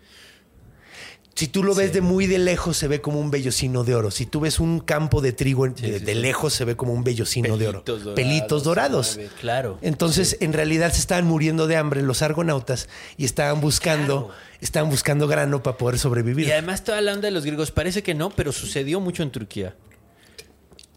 Si 1.39 1.47
tú 1.47 1.63
lo 1.63 1.73
ves 1.73 1.93
de 1.93 2.01
muy 2.01 2.27
de 2.27 2.37
lejos, 2.37 2.75
se 2.75 2.89
ve 2.89 2.99
como 2.99 3.17
un 3.21 3.31
vellocino 3.31 3.85
de 3.85 3.95
oro. 3.95 4.11
Si 4.11 4.25
tú 4.25 4.41
ves 4.41 4.59
un 4.59 4.81
campo 4.81 5.21
de 5.21 5.31
trigo 5.31 5.65
de, 5.69 5.73
sí, 5.77 5.89
de 5.89 6.13
sí. 6.13 6.19
lejos, 6.19 6.51
se 6.53 6.65
ve 6.65 6.75
como 6.75 6.91
un 6.91 7.05
vellocino 7.05 7.55
de 7.57 7.69
oro. 7.69 7.83
Pelitos 7.85 8.03
dorados, 8.03 8.15
Pelitos 8.15 8.63
dorados. 8.65 9.19
claro. 9.39 9.77
Entonces, 9.81 10.35
en 10.41 10.51
realidad 10.51 10.91
se 10.91 10.99
estaban 10.99 11.25
muriendo 11.25 11.65
de 11.67 11.77
hambre 11.77 12.01
los 12.01 12.21
argonautas 12.23 12.89
y 13.15 13.23
estaban 13.23 13.61
buscando, 13.61 14.25
Claro. 14.27 14.39
estaban 14.59 14.89
buscando 14.89 15.29
grano 15.29 15.63
para 15.63 15.77
poder 15.77 15.97
sobrevivir. 15.97 16.45
Y 16.47 16.51
además 16.51 16.83
toda 16.83 16.99
la 16.99 17.13
onda 17.13 17.27
de 17.27 17.31
los 17.31 17.45
griegos 17.45 17.71
parece 17.71 18.03
que 18.03 18.13
no, 18.13 18.31
pero 18.31 18.51
sucedió 18.51 18.99
mucho 18.99 19.23
en 19.23 19.31
Turquía. 19.31 19.75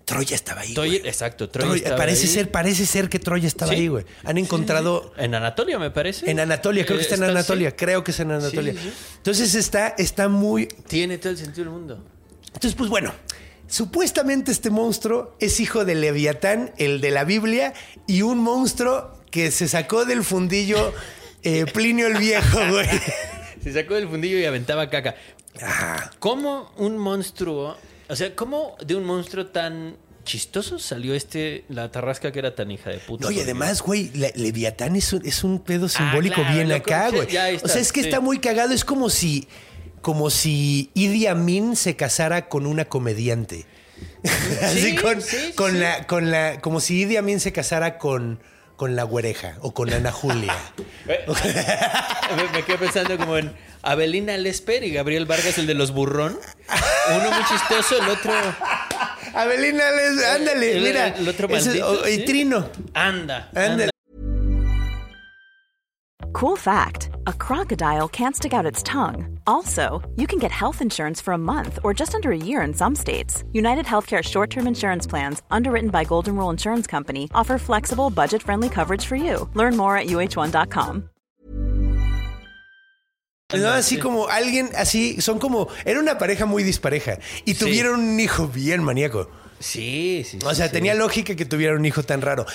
Troya 0.05 0.35
estaba 0.35 0.62
ahí. 0.62 0.75
Troya- 0.75 1.01
exacto, 1.05 1.49
Troya 1.49 1.69
Troya- 1.69 1.77
estaba 1.79 1.97
parece 1.97 2.23
ahí. 2.27 2.33
ser, 2.33 2.51
parece 2.51 2.87
ser 2.87 3.09
que 3.09 3.19
Troya 3.19 3.47
estaba 3.49 3.73
Sí. 3.73 3.79
ahí, 3.79 3.88
güey. 3.88 4.05
Han 4.25 4.37
encontrado 4.38 5.12
En 5.17 5.35
Anatolia, 5.35 5.79
me 5.79 5.91
parece. 5.91 6.31
en 6.31 6.41
Anatolia, 6.41 6.85
creo 6.85 6.99
que 6.99 7.03
Eh, 7.03 7.07
está 7.07 7.15
en 7.17 7.23
sí. 7.25 7.31
Anatolia, 7.31 7.77
creo 7.77 8.03
que 8.05 8.11
está 8.11 8.23
en 8.25 8.33
Anatolia. 8.33 8.73
sí, 8.73 8.79
sí. 8.83 8.93
Entonces 9.19 9.55
está, 9.55 9.88
está 9.99 10.29
muy. 10.29 10.67
Tiene 10.67 11.19
todo 11.19 11.31
el 11.33 11.38
sentido 11.38 11.65
del 11.65 11.73
mundo. 11.75 12.05
Entonces, 12.47 12.75
pues 12.75 12.91
bueno. 12.91 13.12
Supuestamente 13.69 14.53
este 14.53 14.69
monstruo 14.69 15.35
es 15.41 15.59
hijo 15.59 15.87
de 15.87 15.95
Leviatán, 15.95 16.75
el 16.77 17.01
de 17.01 17.11
la 17.11 17.25
Biblia, 17.25 17.73
y 18.07 18.21
un 18.21 18.38
monstruo 18.38 19.12
que 19.31 19.51
se 19.51 19.67
sacó 19.67 20.05
del 20.05 20.25
fundillo 20.25 20.93
eh, 21.43 21.65
Plinio 21.73 22.07
el 22.09 22.19
Viejo, 22.19 22.59
güey. 22.71 22.87
Se 23.65 23.73
sacó 23.73 23.95
del 23.95 24.09
fundillo 24.09 24.38
y 24.38 24.45
aventaba 24.45 24.91
caca. 24.91 25.15
Ah, 25.62 26.11
¿Cómo 26.19 26.71
un 26.77 26.99
monstruo, 26.99 27.79
o 28.12 28.16
sea, 28.16 28.37
cómo 28.37 28.77
de 28.85 28.94
un 28.94 29.05
monstruo 29.05 29.46
tan 29.46 29.96
chistoso 30.25 30.79
salió 30.79 31.14
este, 31.14 31.64
la 31.70 31.90
tarrasca 31.90 32.31
que 32.31 32.40
era 32.40 32.55
tan 32.55 32.70
hija 32.70 32.90
de 32.90 32.98
puta? 32.98 33.25
No, 33.25 33.31
y 33.31 33.40
además, 33.40 33.81
güey, 33.81 34.11
Leviatán 34.35 34.96
es 34.96 35.14
un, 35.14 35.25
es 35.25 35.42
un 35.42 35.61
pedo 35.61 35.88
simbólico 35.88 36.42
Ah, 36.42 36.44
claro, 36.44 36.55
bien 36.55 36.72
acá, 36.72 37.09
güey. 37.09 37.27
O 37.62 37.68
sea, 37.68 37.81
es 37.81 37.90
que 37.90 38.03
sí. 38.03 38.09
está 38.09 38.20
muy 38.20 38.38
cagado. 38.38 38.75
Es 38.75 38.85
como 38.85 39.09
si, 39.09 39.48
como 40.03 40.29
si 40.29 40.90
Idi 40.92 41.27
Amin 41.27 41.75
se 41.75 41.96
casara 41.96 42.51
con 42.51 42.66
una 42.66 42.85
comediante. 42.85 43.64
Así 44.62 44.90
Sí, 44.90 44.96
con, 44.96 45.22
sí, 45.22 45.53
con 45.57 45.72
sí. 45.72 45.79
la, 45.79 46.07
con 46.07 46.31
la, 46.31 46.61
como 46.61 46.81
si 46.81 47.01
Idi 47.01 47.16
Amin 47.16 47.40
se 47.40 47.53
casara 47.53 47.96
con, 47.96 48.40
con 48.77 48.94
la 48.94 49.05
güereja 49.05 49.57
o 49.62 49.72
con 49.72 49.90
Ana 49.90 50.12
Julia. 50.12 50.55
Eh, 51.09 51.25
me, 52.37 52.59
me 52.59 52.62
quedé 52.64 52.79
pensando 52.79 53.18
como 53.18 53.37
en 53.37 53.53
Abelina 53.83 54.37
Lesper 54.37 54.85
y 54.85 54.92
Gabriel 54.92 55.27
Vargas, 55.27 55.59
el 55.59 55.66
de 55.66 55.75
los 55.75 55.90
burrón. 55.92 56.38
Uno 57.11 57.31
muy 57.33 57.45
chistoso, 57.49 58.01
el 58.03 58.09
otro. 58.09 58.33
Abelina, 59.35 59.83
les- 59.90 60.25
ándale, 60.25 60.77
el- 60.77 60.83
mira. 60.85 61.09
el 61.09 61.29
otro 61.29 61.49
Ese- 61.49 61.66
maldito, 61.68 61.90
o- 62.03 62.09
y 62.09 62.16
sí. 62.16 62.25
Trino. 62.25 62.68
Anda. 62.95 63.51
Ándale. 63.55 63.90
Cool 66.33 66.57
fact 66.57 67.11
a 67.27 67.33
crocodile 67.33 68.09
can't 68.09 68.35
stick 68.35 68.53
out 68.55 68.64
its 68.66 68.83
tongue. 68.83 69.38
Also, 69.47 70.01
you 70.16 70.27
can 70.27 70.38
get 70.38 70.51
health 70.51 70.81
insurance 70.81 71.21
for 71.21 71.35
a 71.35 71.38
month 71.38 71.79
or 71.85 71.92
just 71.95 72.14
under 72.14 72.31
a 72.31 72.37
year 72.37 72.62
in 72.62 72.73
some 72.75 72.95
states. 72.97 73.45
United 73.53 73.85
Healthcare 73.87 74.23
short 74.23 74.51
term 74.51 74.66
insurance 74.66 75.07
plans, 75.07 75.42
underwritten 75.51 75.90
by 75.90 76.05
Golden 76.05 76.37
Rule 76.37 76.51
Insurance 76.51 76.87
Company, 76.87 77.29
offer 77.35 77.59
flexible, 77.59 78.11
budget 78.11 78.42
friendly 78.42 78.68
coverage 78.68 79.05
for 79.07 79.16
you. 79.16 79.49
Learn 79.55 79.77
more 79.77 79.97
at 79.97 80.07
uh1.com. 80.07 81.09
No, 83.59 83.69
así 83.69 83.99
como 83.99 84.29
alguien, 84.29 84.71
así, 84.77 85.21
son 85.21 85.38
como, 85.38 85.69
era 85.85 86.01
una 86.01 86.19
pareja 86.19 86.47
muy 86.47 86.62
dispareja 86.62 87.19
y 87.45 87.55
Sí. 87.55 87.61
tuvieron 87.61 88.01
un 88.01 88.21
hijo 88.21 88.49
bien 88.49 88.83
maníaco. 88.83 89.29
Sí, 89.59 90.25
sí. 90.29 90.38
O 90.45 90.55
sea, 90.55 90.67
sí. 90.67 90.73
tenía 90.73 90.95
lógica 90.95 91.35
que 91.37 91.45
tuviera 91.45 91.75
un 91.77 91.85
hijo 91.85 92.03
tan 92.03 92.21
raro. 92.23 92.47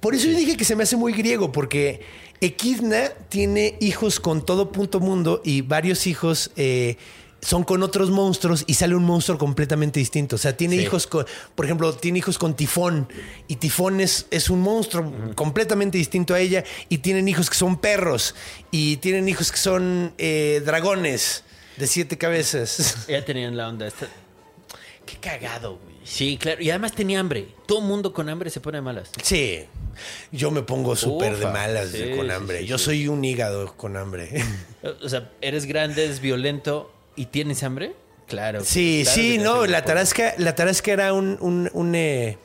Por 0.00 0.14
eso 0.14 0.26
yo 0.28 0.36
dije 0.36 0.56
que 0.56 0.64
se 0.64 0.76
me 0.76 0.82
hace 0.82 0.96
muy 0.96 1.12
griego, 1.12 1.50
porque 1.52 2.00
Equidna 2.40 3.10
tiene 3.28 3.76
hijos 3.80 4.20
con 4.20 4.44
todo 4.44 4.70
punto 4.72 5.00
mundo 5.00 5.40
y 5.44 5.62
varios 5.62 6.06
hijos 6.06 6.50
eh, 6.56 6.96
son 7.44 7.62
con 7.64 7.82
otros 7.82 8.10
monstruos 8.10 8.64
y 8.66 8.74
sale 8.74 8.94
un 8.94 9.04
monstruo 9.04 9.36
completamente 9.36 10.00
distinto. 10.00 10.36
O 10.36 10.38
sea, 10.38 10.56
tiene 10.56 10.76
Sí. 10.76 10.82
hijos 10.84 11.06
con, 11.06 11.26
por 11.54 11.64
ejemplo, 11.66 11.92
tiene 11.94 12.18
hijos 12.20 12.38
con 12.38 12.54
Tifón 12.56 13.06
y 13.48 13.56
Tifón 13.56 14.00
es, 14.00 14.26
es 14.30 14.48
un 14.48 14.60
monstruo 14.60 15.12
completamente 15.34 15.98
distinto 15.98 16.32
a 16.34 16.40
ella 16.40 16.64
y 16.88 16.98
tienen 16.98 17.28
hijos 17.28 17.50
que 17.50 17.56
son 17.56 17.76
perros 17.78 18.34
y 18.70 18.96
tienen 18.96 19.28
hijos 19.28 19.52
que 19.52 19.58
son 19.58 20.14
eh, 20.18 20.62
dragones 20.64 21.44
de 21.76 21.86
siete 21.86 22.16
cabezas. 22.16 23.04
Ya 23.08 23.24
tenían 23.24 23.56
la 23.56 23.68
onda. 23.68 23.86
esta- 23.86 24.08
Qué 25.04 25.16
cagado, 25.18 25.76
güey. 25.76 25.94
Sí, 26.02 26.38
claro. 26.38 26.62
Y 26.62 26.70
además 26.70 26.92
tenía 26.94 27.20
hambre. 27.20 27.48
Todo 27.66 27.82
mundo 27.82 28.12
con 28.14 28.28
hambre 28.30 28.48
se 28.48 28.60
pone 28.60 28.78
de 28.78 28.82
malas. 28.82 29.10
Sí, 29.22 29.64
yo 30.32 30.50
me 30.50 30.62
pongo 30.62 30.96
súper 30.96 31.36
de 31.36 31.46
malas 31.46 31.90
Sí, 31.90 32.10
con 32.16 32.26
sí, 32.26 32.32
hambre. 32.32 32.60
sí, 32.60 32.66
yo 32.66 32.78
sí. 32.78 32.84
soy 32.86 33.08
un 33.08 33.22
hígado 33.24 33.74
con 33.76 33.96
hambre. 33.98 34.42
O 35.02 35.08
sea, 35.10 35.30
eres 35.42 35.66
grande, 35.66 36.04
eres 36.04 36.20
violento 36.20 36.90
y 37.16 37.26
tienes 37.26 37.62
hambre. 37.62 37.94
Claro. 38.26 38.64
Sí, 38.64 39.02
claro 39.04 39.20
sí, 39.20 39.38
no, 39.38 39.66
la 39.66 39.84
tarasca, 39.84 40.34
la 40.38 40.54
tarasca 40.54 40.92
era 40.92 41.12
un, 41.12 41.36
un, 41.40 41.70
un, 41.74 41.94
eh, 41.94 42.38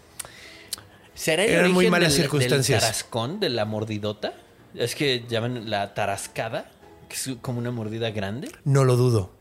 ¿Será 1.14 1.44
el 1.46 1.52
Eran 1.52 1.72
muy 1.72 1.90
malas 1.90 2.14
del, 2.14 2.24
circunstancias. 2.24 2.82
del 2.82 2.90
tarascón, 2.90 3.40
de 3.40 3.50
la 3.50 3.66
mordidota? 3.66 4.34
Es 4.76 4.96
que 4.96 5.26
llaman 5.28 5.70
la 5.70 5.94
tarascada. 5.94 6.70
que 7.08 7.16
es 7.16 7.30
como 7.42 7.60
una 7.60 7.72
mordida 7.72 8.12
grande. 8.12 8.50
No 8.66 8.84
lo 8.84 8.96
dudo. 8.96 9.32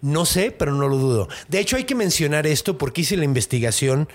No 0.00 0.24
sé, 0.24 0.50
pero 0.50 0.72
no 0.72 0.88
lo 0.88 0.96
dudo. 0.96 1.28
De 1.48 1.58
hecho, 1.58 1.76
hay 1.76 1.84
que 1.84 1.94
mencionar 1.94 2.46
esto 2.46 2.78
porque 2.78 3.02
hice 3.02 3.16
la 3.16 3.24
investigación 3.24 4.08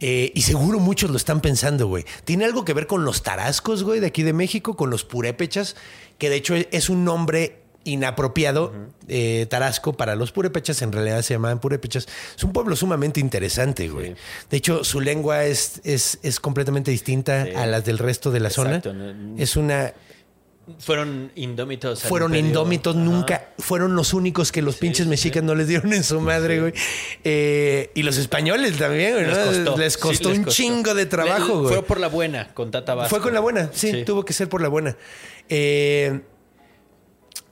eh, 0.00 0.32
y 0.34 0.42
seguro 0.42 0.78
muchos 0.78 1.10
lo 1.10 1.16
están 1.16 1.40
pensando, 1.40 1.86
güey. 1.86 2.04
Tiene 2.24 2.44
algo 2.44 2.64
que 2.64 2.72
ver 2.72 2.86
con 2.86 3.04
los 3.04 3.22
tarascos, 3.22 3.82
güey, 3.82 4.00
de 4.00 4.06
aquí 4.06 4.22
de 4.22 4.32
México, 4.32 4.76
con 4.76 4.88
los 4.90 5.04
purépechas, 5.04 5.76
que 6.18 6.30
de 6.30 6.36
hecho 6.36 6.54
es 6.54 6.88
un 6.88 7.04
nombre 7.04 7.59
inapropiado, 7.84 8.72
eh, 9.08 9.46
Tarasco, 9.48 9.94
para 9.96 10.14
los 10.16 10.32
purépechas, 10.32 10.82
en 10.82 10.92
realidad 10.92 11.22
se 11.22 11.34
llamaban 11.34 11.60
purépechas. 11.60 12.06
Es 12.36 12.44
un 12.44 12.52
pueblo 12.52 12.76
sumamente 12.76 13.20
interesante, 13.20 13.88
güey. 13.88 14.14
De 14.50 14.56
hecho, 14.56 14.84
su 14.84 15.00
lengua 15.00 15.44
es, 15.44 15.80
es, 15.84 16.18
es 16.22 16.40
completamente 16.40 16.90
distinta 16.90 17.44
Sí. 17.46 17.52
a 17.56 17.66
las 17.66 17.84
del 17.84 17.98
resto 17.98 18.30
de 18.30 18.40
la 18.40 18.48
Exacto, 18.48 18.90
zona. 18.90 19.14
Es 19.38 19.56
una... 19.56 19.92
Fueron 20.78 21.32
indómitos. 21.34 22.02
Fueron 22.04 22.36
indómitos, 22.36 22.94
Ajá. 22.94 23.04
nunca 23.04 23.48
fueron 23.58 23.96
los 23.96 24.14
únicos 24.14 24.52
que 24.52 24.62
los 24.62 24.76
pinches 24.76 25.08
mexicas 25.08 25.42
no 25.42 25.56
les 25.56 25.66
dieron 25.66 25.92
en 25.92 26.04
su 26.04 26.20
madre, 26.20 26.60
güey. 26.60 26.72
Eh, 27.24 27.90
y 27.96 28.04
los 28.04 28.18
españoles 28.18 28.76
también, 28.78 29.14
güey. 29.14 29.26
Les 29.26 29.36
¿no? 29.36 29.44
costó. 29.46 29.76
Les 29.78 29.96
costó 29.98 30.28
les 30.28 30.38
un 30.38 30.44
costó. 30.44 30.56
chingo 30.56 30.94
de 30.94 31.06
trabajo, 31.06 31.46
Le- 31.48 31.54
güey. 31.54 31.74
Fue 31.74 31.82
por 31.82 31.98
la 31.98 32.06
buena, 32.06 32.54
con 32.54 32.70
Tata 32.70 32.94
Vasco. 32.94 33.10
Fue 33.10 33.20
con 33.20 33.34
la 33.34 33.40
buena, 33.40 33.70
sí, 33.72 34.04
tuvo 34.04 34.24
que 34.24 34.32
ser 34.32 34.48
por 34.48 34.60
la 34.62 34.68
buena. 34.68 34.96
Eh, 35.48 36.20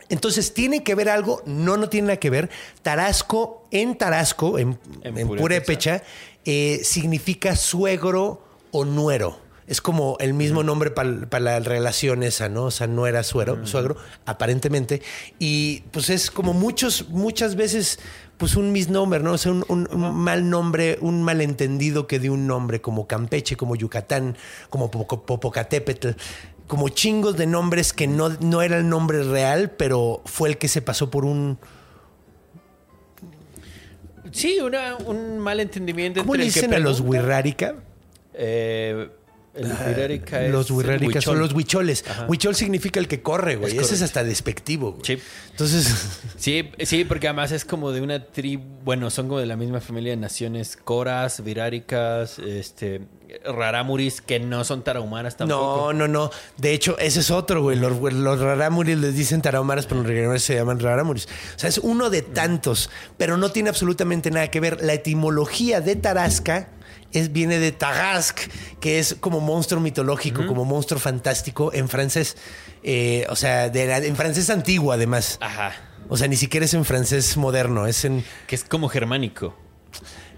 entonces, 0.09 0.55
¿tiene 0.55 0.83
que 0.83 0.95
ver 0.95 1.09
algo? 1.09 1.43
No, 1.47 1.77
no 1.77 1.89
tiene 1.89 2.09
nada 2.09 2.21
que 2.21 2.31
ver. 2.31 2.51
Tarasco, 2.83 3.67
en 3.71 3.97
Tarasco, 3.97 4.59
en, 4.59 4.79
En 5.03 5.19
en 5.19 5.29
purépecha. 5.29 6.03
Eh, 6.45 6.81
significa 6.83 7.57
suegro 7.57 8.43
o 8.71 8.85
nuero. 8.85 9.41
Es 9.67 9.83
como 9.83 10.17
el 10.19 10.33
mismo 10.33 10.63
nombre 10.63 10.91
para 10.91 11.41
la 11.41 11.61
relación 11.61 12.23
esa, 12.23 12.49
¿no? 12.49 12.65
O 12.65 12.71
sea, 12.71 12.87
no 12.87 13.07
era 13.07 13.23
suero, 13.23 13.67
suegro, 13.67 13.99
aparentemente. 14.25 15.03
Y 15.39 15.81
pues 15.91 16.09
es 16.09 16.31
como 16.31 16.55
muchos, 16.55 17.11
muchas 17.11 17.55
veces, 17.55 17.99
pues 18.39 18.57
un 18.57 18.73
misnomer, 18.73 19.23
¿no? 19.23 19.33
O 19.33 19.39
sea, 19.39 19.53
un, 19.53 19.65
un- 19.69 19.89
un 19.93 20.15
mal 20.17 20.49
nombre, 20.49 20.97
un 21.01 21.23
malentendido 21.23 22.07
que 22.07 22.19
de 22.19 22.31
un 22.31 22.47
nombre, 22.47 22.81
como 22.81 23.07
Campeche, 23.07 23.57
como 23.57 23.77
Yucatán, 23.77 24.37
como 24.71 24.91
Popo- 24.91 25.23
Popocatépetl, 25.27 26.11
como 26.67 26.89
chingos 26.89 27.37
de 27.37 27.47
nombres 27.47 27.93
que 27.93 28.07
no, 28.07 28.29
no 28.41 28.63
era 28.63 28.79
el 28.79 28.89
nombre 28.89 29.23
real, 29.25 29.71
pero 29.71 30.23
fue 30.25 30.49
el 30.51 30.59
que 30.59 30.69
se 30.69 30.81
pasó 30.83 31.11
por 31.11 31.25
un. 31.25 31.59
Sí, 34.31 34.59
una- 34.61 34.97
un 34.97 35.39
malentendimiento 35.39 36.21
¿Cómo 36.21 36.35
entre 36.35 36.45
le 36.45 36.49
el 36.49 36.55
que 36.55 36.61
dicen 36.61 36.75
a 36.75 36.79
los 36.79 37.01
Wixárika? 37.01 37.77
Eh, 38.35 39.09
el 39.59 39.67
Wixárika 39.67 40.43
es 40.45 40.53
Los 40.53 40.71
el 40.71 40.77
huirráricas 40.77 41.25
son 41.25 41.39
los 41.39 41.53
huicholes. 41.53 42.05
Huichol 42.29 42.55
significa 42.55 43.01
el 43.01 43.09
que 43.09 43.23
corre, 43.23 43.57
güey. 43.57 43.77
Es 43.77 43.85
Ese 43.85 43.95
es 43.97 44.03
hasta 44.03 44.25
despectivo, 44.25 44.93
güey. 44.93 45.05
Sí. 45.05 45.19
Entonces, 45.51 46.21
Sí, 46.37 46.71
sí, 46.85 47.05
porque 47.05 47.29
además 47.29 47.53
es 47.53 47.65
como 47.65 47.91
de 47.91 48.01
una 48.01 48.25
tribu, 48.25 48.63
bueno, 48.85 49.11
son 49.11 49.29
como 49.29 49.41
de 49.41 49.47
la 49.47 49.57
misma 49.57 49.81
familia 49.81 50.13
de 50.13 50.17
naciones 50.17 50.77
coras, 50.77 51.43
viráricas, 51.43 52.39
este, 52.39 53.03
rarámuris, 53.45 54.21
que 54.21 54.39
no 54.39 54.65
son 54.65 54.83
tarahumaras 54.83 55.37
tampoco. 55.37 55.93
no, 55.93 56.07
no, 56.07 56.09
no. 56.09 56.31
De 56.57 56.73
hecho, 56.73 56.97
ese 56.99 57.21
es 57.21 57.31
otro, 57.31 57.63
güey. 57.63 57.77
Los, 57.77 58.01
los 58.01 58.41
rarámuris 58.41 58.99
les 58.99 59.15
dicen 59.15 59.43
tarahumaras, 59.43 59.87
pero 59.87 60.01
en 60.01 60.07
realidad 60.07 60.37
se 60.39 60.55
llaman 60.55 60.79
rarámuris. 60.79 61.27
O 61.27 61.59
sea, 61.59 61.69
es 61.69 61.79
uno 61.79 62.09
de 62.11 62.23
tantos, 62.23 62.89
pero 63.17 63.37
no 63.37 63.51
tiene 63.51 63.69
absolutamente 63.69 64.31
nada 64.31 64.49
que 64.49 64.61
ver. 64.61 64.79
La 64.83 64.95
etimología 64.95 65.81
de 65.81 65.97
Tarasca 65.97 66.69
es, 67.13 67.33
viene 67.33 67.59
de 67.59 67.73
Tarasque, 67.73 68.43
que 68.81 68.99
es 68.99 69.17
como 69.21 69.41
monstruo 69.41 69.81
mitológico, 69.81 70.47
como 70.47 70.65
monstruo 70.65 71.01
fantástico 71.01 71.73
en 71.73 71.89
francés. 71.89 72.37
Eh, 72.83 73.27
o 73.29 73.37
sea, 73.37 73.69
de 73.71 73.87
la- 73.87 73.99
en 73.99 74.17
francés 74.17 74.51
antiguo, 74.51 74.93
además. 74.93 75.39
Ajá, 75.41 75.73
O 76.09 76.17
sea, 76.17 76.27
ni 76.29 76.37
siquiera 76.37 76.65
es 76.65 76.73
en 76.75 76.85
francés 76.85 77.37
moderno, 77.37 77.87
es 77.87 78.05
en... 78.05 78.25
que 78.47 78.55
es 78.55 78.65
como 78.65 78.89
germánico. 78.89 79.55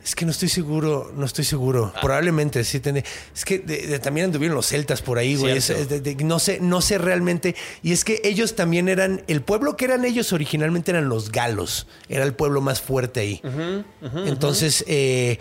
Es 0.03 0.15
que 0.15 0.25
no 0.25 0.31
estoy 0.31 0.49
seguro, 0.49 1.13
no 1.15 1.27
estoy 1.27 1.45
seguro. 1.45 1.93
Probablemente 2.01 2.65
sí 2.65 2.81
tiene. 2.81 3.05
Es 3.35 3.45
que 3.45 3.59
de- 3.59 3.87
de- 3.87 3.99
también 3.99 4.25
anduvieron 4.27 4.57
los 4.57 4.67
celtas 4.67 5.03
por 5.03 5.19
ahí, 5.19 5.37
güey. 5.37 5.59
Es- 5.59 5.69
de- 5.69 6.17
no 6.25 6.39
sé, 6.39 6.59
no 6.61 6.81
sé 6.81 6.97
realmente. 6.97 7.55
Y 7.83 7.93
es 7.93 8.05
que 8.05 8.21
ellos 8.25 8.57
también 8.57 8.89
eran 8.89 9.23
el 9.29 9.43
pueblo 9.43 9.77
que 9.77 9.85
eran 9.85 10.05
ellos 10.07 10.33
originalmente 10.33 10.91
eran 10.93 11.11
los 11.11 11.31
galos. 11.31 11.87
Era 12.09 12.25
el 12.25 12.33
pueblo 12.33 12.63
más 12.63 12.81
fuerte 12.81 13.21
ahí. 13.21 13.43
Entonces, 14.27 14.85
eh, 14.89 15.39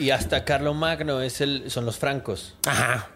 Y 0.00 0.10
hasta 0.10 0.44
Carlomagno 0.44 1.20
es 1.22 1.40
el, 1.40 1.70
son 1.70 1.84
los 1.86 1.98
francos. 1.98 2.56
ajá. 2.66 3.10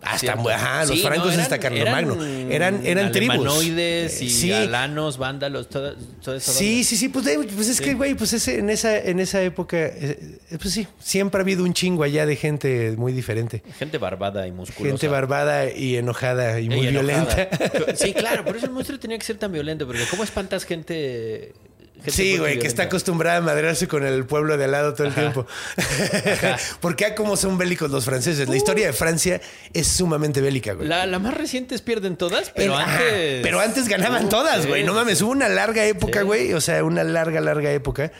Hasta, 0.00 0.18
Cierto. 0.18 0.48
ajá, 0.48 0.84
los 0.84 0.90
Sí, 0.96 1.02
francos 1.02 1.26
no, 1.26 1.32
eran- 1.32 1.40
hasta 1.42 1.58
Carlomagno. 1.58 2.24
Eran, 2.24 2.86
eran, 2.86 3.10
tribus. 3.10 3.34
alemanoides 3.34 4.22
y 4.22 4.30
Sí. 4.30 4.52
alanos, 4.52 5.18
vándalos, 5.18 5.68
toda, 5.68 5.96
toda 6.22 6.36
esa 6.36 6.52
Sí, 6.52 6.66
banda. 6.74 6.84
sí, 6.84 6.96
sí, 6.96 7.08
pues, 7.08 7.26
pues 7.52 7.68
es 7.68 7.80
que, 7.80 7.94
güey, 7.94 8.14
pues 8.14 8.32
ese- 8.32 8.60
en, 8.60 8.70
esa, 8.70 8.96
en 8.96 9.18
esa 9.18 9.42
época, 9.42 9.76
eh, 9.76 10.38
eh, 10.52 10.58
pues 10.62 10.72
sí, 10.72 10.86
siempre 11.00 11.40
ha 11.40 11.42
habido 11.42 11.64
un 11.64 11.74
chingo 11.74 12.04
allá 12.04 12.26
de 12.26 12.36
gente 12.36 12.94
muy 12.96 13.12
diferente. 13.12 13.64
Gente 13.76 13.98
barbada 13.98 14.46
y 14.46 14.52
musculosa. 14.52 14.92
Gente 14.92 15.08
barbada 15.08 15.68
y 15.68 15.96
enojada 15.96 16.60
y 16.60 16.66
Y 16.66 16.68
muy 16.68 16.86
enojada. 16.86 17.48
violenta. 17.48 17.96
Sí, 17.96 18.12
claro, 18.14 18.44
por 18.44 18.56
eso 18.56 18.66
el 18.66 18.72
monstruo 18.72 19.00
tenía 19.00 19.18
que 19.18 19.24
ser 19.24 19.36
tan 19.38 19.50
violento, 19.50 19.84
porque 19.84 20.04
¿cómo 20.08 20.22
espantas 20.22 20.62
gente? 20.62 21.54
Sí, 22.06 22.38
güey, 22.38 22.58
que 22.58 22.66
está 22.66 22.84
acostumbrada 22.84 23.38
a 23.38 23.40
madrearse 23.40 23.88
con 23.88 24.04
el 24.06 24.24
pueblo 24.24 24.56
de 24.56 24.64
al 24.64 24.70
lado 24.72 24.94
todo 24.94 25.08
el 25.08 25.14
tiempo. 25.14 25.46
Porque 26.80 27.04
a 27.06 27.14
cómo 27.14 27.36
son 27.36 27.58
bélicos 27.58 27.90
los 27.90 28.04
franceses. 28.04 28.48
La 28.48 28.56
historia 28.56 28.86
de 28.86 28.92
Francia 28.92 29.40
es 29.72 29.86
sumamente 29.88 30.40
bélica, 30.40 30.72
güey. 30.74 30.88
La, 30.88 31.06
la 31.06 31.18
más 31.18 31.34
reciente 31.34 31.74
es 31.74 31.82
pierden 31.82 32.16
todas, 32.16 32.50
pero 32.54 32.74
El- 32.74 32.80
ajá, 32.80 32.98
antes. 32.98 33.40
pero 33.42 33.60
antes 33.60 33.88
ganaban 33.88 34.26
Uh, 34.26 34.28
todas, 34.28 34.66
güey. 34.66 34.84
No 34.84 34.94
mames, 34.94 35.20
hubo 35.22 35.30
una 35.32 35.48
larga 35.48 35.84
época, 35.84 36.22
güey. 36.22 36.52
O 36.54 36.60
sea, 36.60 36.82
una 36.84 37.04
larga, 37.04 37.40
larga 37.40 37.70
época. 37.72 38.12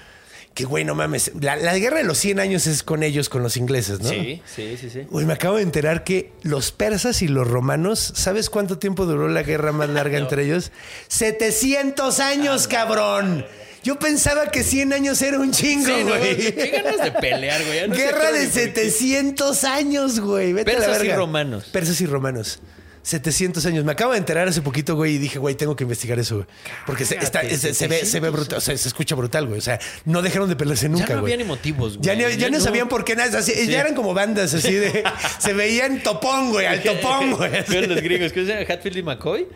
Que, 0.55 0.65
güey, 0.65 0.85
no 0.85 0.97
mames. 0.97 1.31
La, 1.41 1.55
la 1.55 1.79
guerra 1.79 1.99
de 1.99 2.05
los 2.05 2.19
100 2.19 2.41
años 2.41 2.67
es 2.67 2.83
con 2.83 3.05
ellos, 3.05 3.29
con 3.29 3.45
los 3.45 3.57
ingleses, 3.57 4.01
¿no? 4.01 4.09
Sí, 4.09 4.43
sí, 4.57 4.77
sí, 4.81 4.91
sí. 4.91 5.03
Güey, 5.09 5.25
me 5.25 5.35
acabo 5.35 5.57
de 5.57 5.63
enterar 5.63 6.03
que 6.03 6.33
los 6.43 6.73
persas 6.73 7.23
y 7.23 7.29
los 7.29 7.47
romanos, 7.47 8.13
¿sabes 8.17 8.51
cuánto 8.51 8.77
tiempo 8.79 9.07
duró 9.07 9.29
la 9.29 9.45
guerra 9.45 9.71
más 9.71 9.89
larga 9.89 10.19
entre 10.19 10.45
ellos? 10.47 10.73
700 11.09 12.19
años, 12.21 12.65
Ah, 12.67 12.69
cabrón. 12.71 13.47
Yo 13.85 13.99
pensaba 13.99 14.51
que 14.51 14.63
100 14.65 14.93
años 14.93 15.23
era 15.23 15.39
un 15.39 15.53
chingo, 15.53 15.87
Sí, 15.87 16.05
no, 16.05 16.17
güey. 16.19 16.37
qué 16.37 16.73
ganas 16.83 17.03
de 17.03 17.13
pelear, 17.13 17.65
güey. 17.65 17.89
No 17.89 17.95
Guerra 17.95 18.33
de 18.33 18.41
ni 18.41 18.47
por 18.47 18.55
qué. 18.55 18.91
700 18.91 19.65
años, 19.65 20.21
güey. 20.21 20.53
Vete 20.53 20.71
a 20.71 20.75
la 20.75 20.81
Persas 20.81 20.97
y 20.97 21.07
verga. 21.07 21.17
romanos. 21.17 21.65
Persas 21.73 22.01
y 22.01 22.07
romanos. 22.07 22.59
700 23.03 23.65
años. 23.67 23.85
Me 23.85 23.93
acabo 23.93 24.13
de 24.13 24.19
enterar 24.19 24.49
hace 24.49 24.61
poquito, 24.63 24.95
güey, 24.97 25.15
y 25.15 25.19
dije, 25.19 25.39
güey, 25.39 25.55
tengo 25.55 25.75
que 25.77 25.85
investigar 25.85 26.19
eso, 26.19 26.37
güey. 26.37 26.47
Porque 26.87 27.05
se, 27.05 27.17
está- 27.17 27.43
se- 27.43 27.57
se 27.75 27.89
ve, 27.89 28.05
se 28.05 28.21
ve 28.21 28.29
700. 28.29 28.33
brutal, 28.33 28.59
o 28.59 28.61
sea, 28.61 28.77
se 28.77 28.89
escucha 28.89 29.15
brutal, 29.15 29.47
güey. 29.47 29.59
O 29.59 29.63
sea, 29.63 29.79
no 30.05 30.23
dejaron 30.23 30.49
de 30.49 30.57
pelearse 30.57 30.85
Ya 30.87 30.89
nunca, 30.91 31.15
no 31.15 31.21
güey. 31.21 31.33
había 31.33 31.45
ni 31.45 31.49
motivos, 31.49 31.99
güey. 31.99 32.07
Ya, 32.07 32.15
ni- 32.15 32.37
ya 32.37 32.51
no, 32.51 32.59
no. 32.59 32.65
sabían 32.65 32.89
por 32.89 33.05
qué 33.05 33.17
nada. 33.17 33.39
así- 33.39 33.67
Ya 33.67 33.81
eran 33.81 33.95
como 33.95 34.15
bandas 34.15 34.53
así 34.55 34.73
de. 34.73 35.05
se 35.39 35.53
veían 35.53 36.03
topón, 36.03 36.51
güey, 36.51 36.67
al 36.67 36.83
topón, 36.83 37.33
güey. 37.33 37.63
Fueron 37.65 37.91
los 37.95 38.03
gringos, 38.03 38.33
¿qué 38.33 38.43
era? 38.43 38.75
Hatfield 38.75 38.97
y 38.99 39.03
McCoy. 39.03 39.47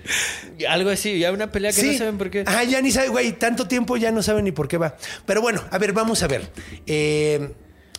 Algo 0.68 0.90
así, 0.90 1.18
ya 1.18 1.32
una 1.32 1.51
pelea 1.53 1.72
que 1.72 1.82
no 1.82 1.99
saben 1.99 2.18
por 2.18 2.30
qué. 2.30 2.45
Ah, 2.47 2.64
ya 2.64 2.80
ni 2.80 2.90
saben, 2.93 3.11
güey. 3.12 3.32
Tanto 3.32 3.66
tiempo 3.68 3.97
ya 3.97 4.11
no 4.12 4.22
saben 4.22 4.45
ni 4.45 4.53
por 4.53 4.68
qué 4.68 4.78
va. 4.78 4.97
Pero 5.26 5.40
bueno, 5.43 5.62
a 5.70 5.78
ver, 5.78 5.93
vamos 5.93 6.22
a 6.22 6.28
ver. 6.28 6.51
Eh, 6.86 7.51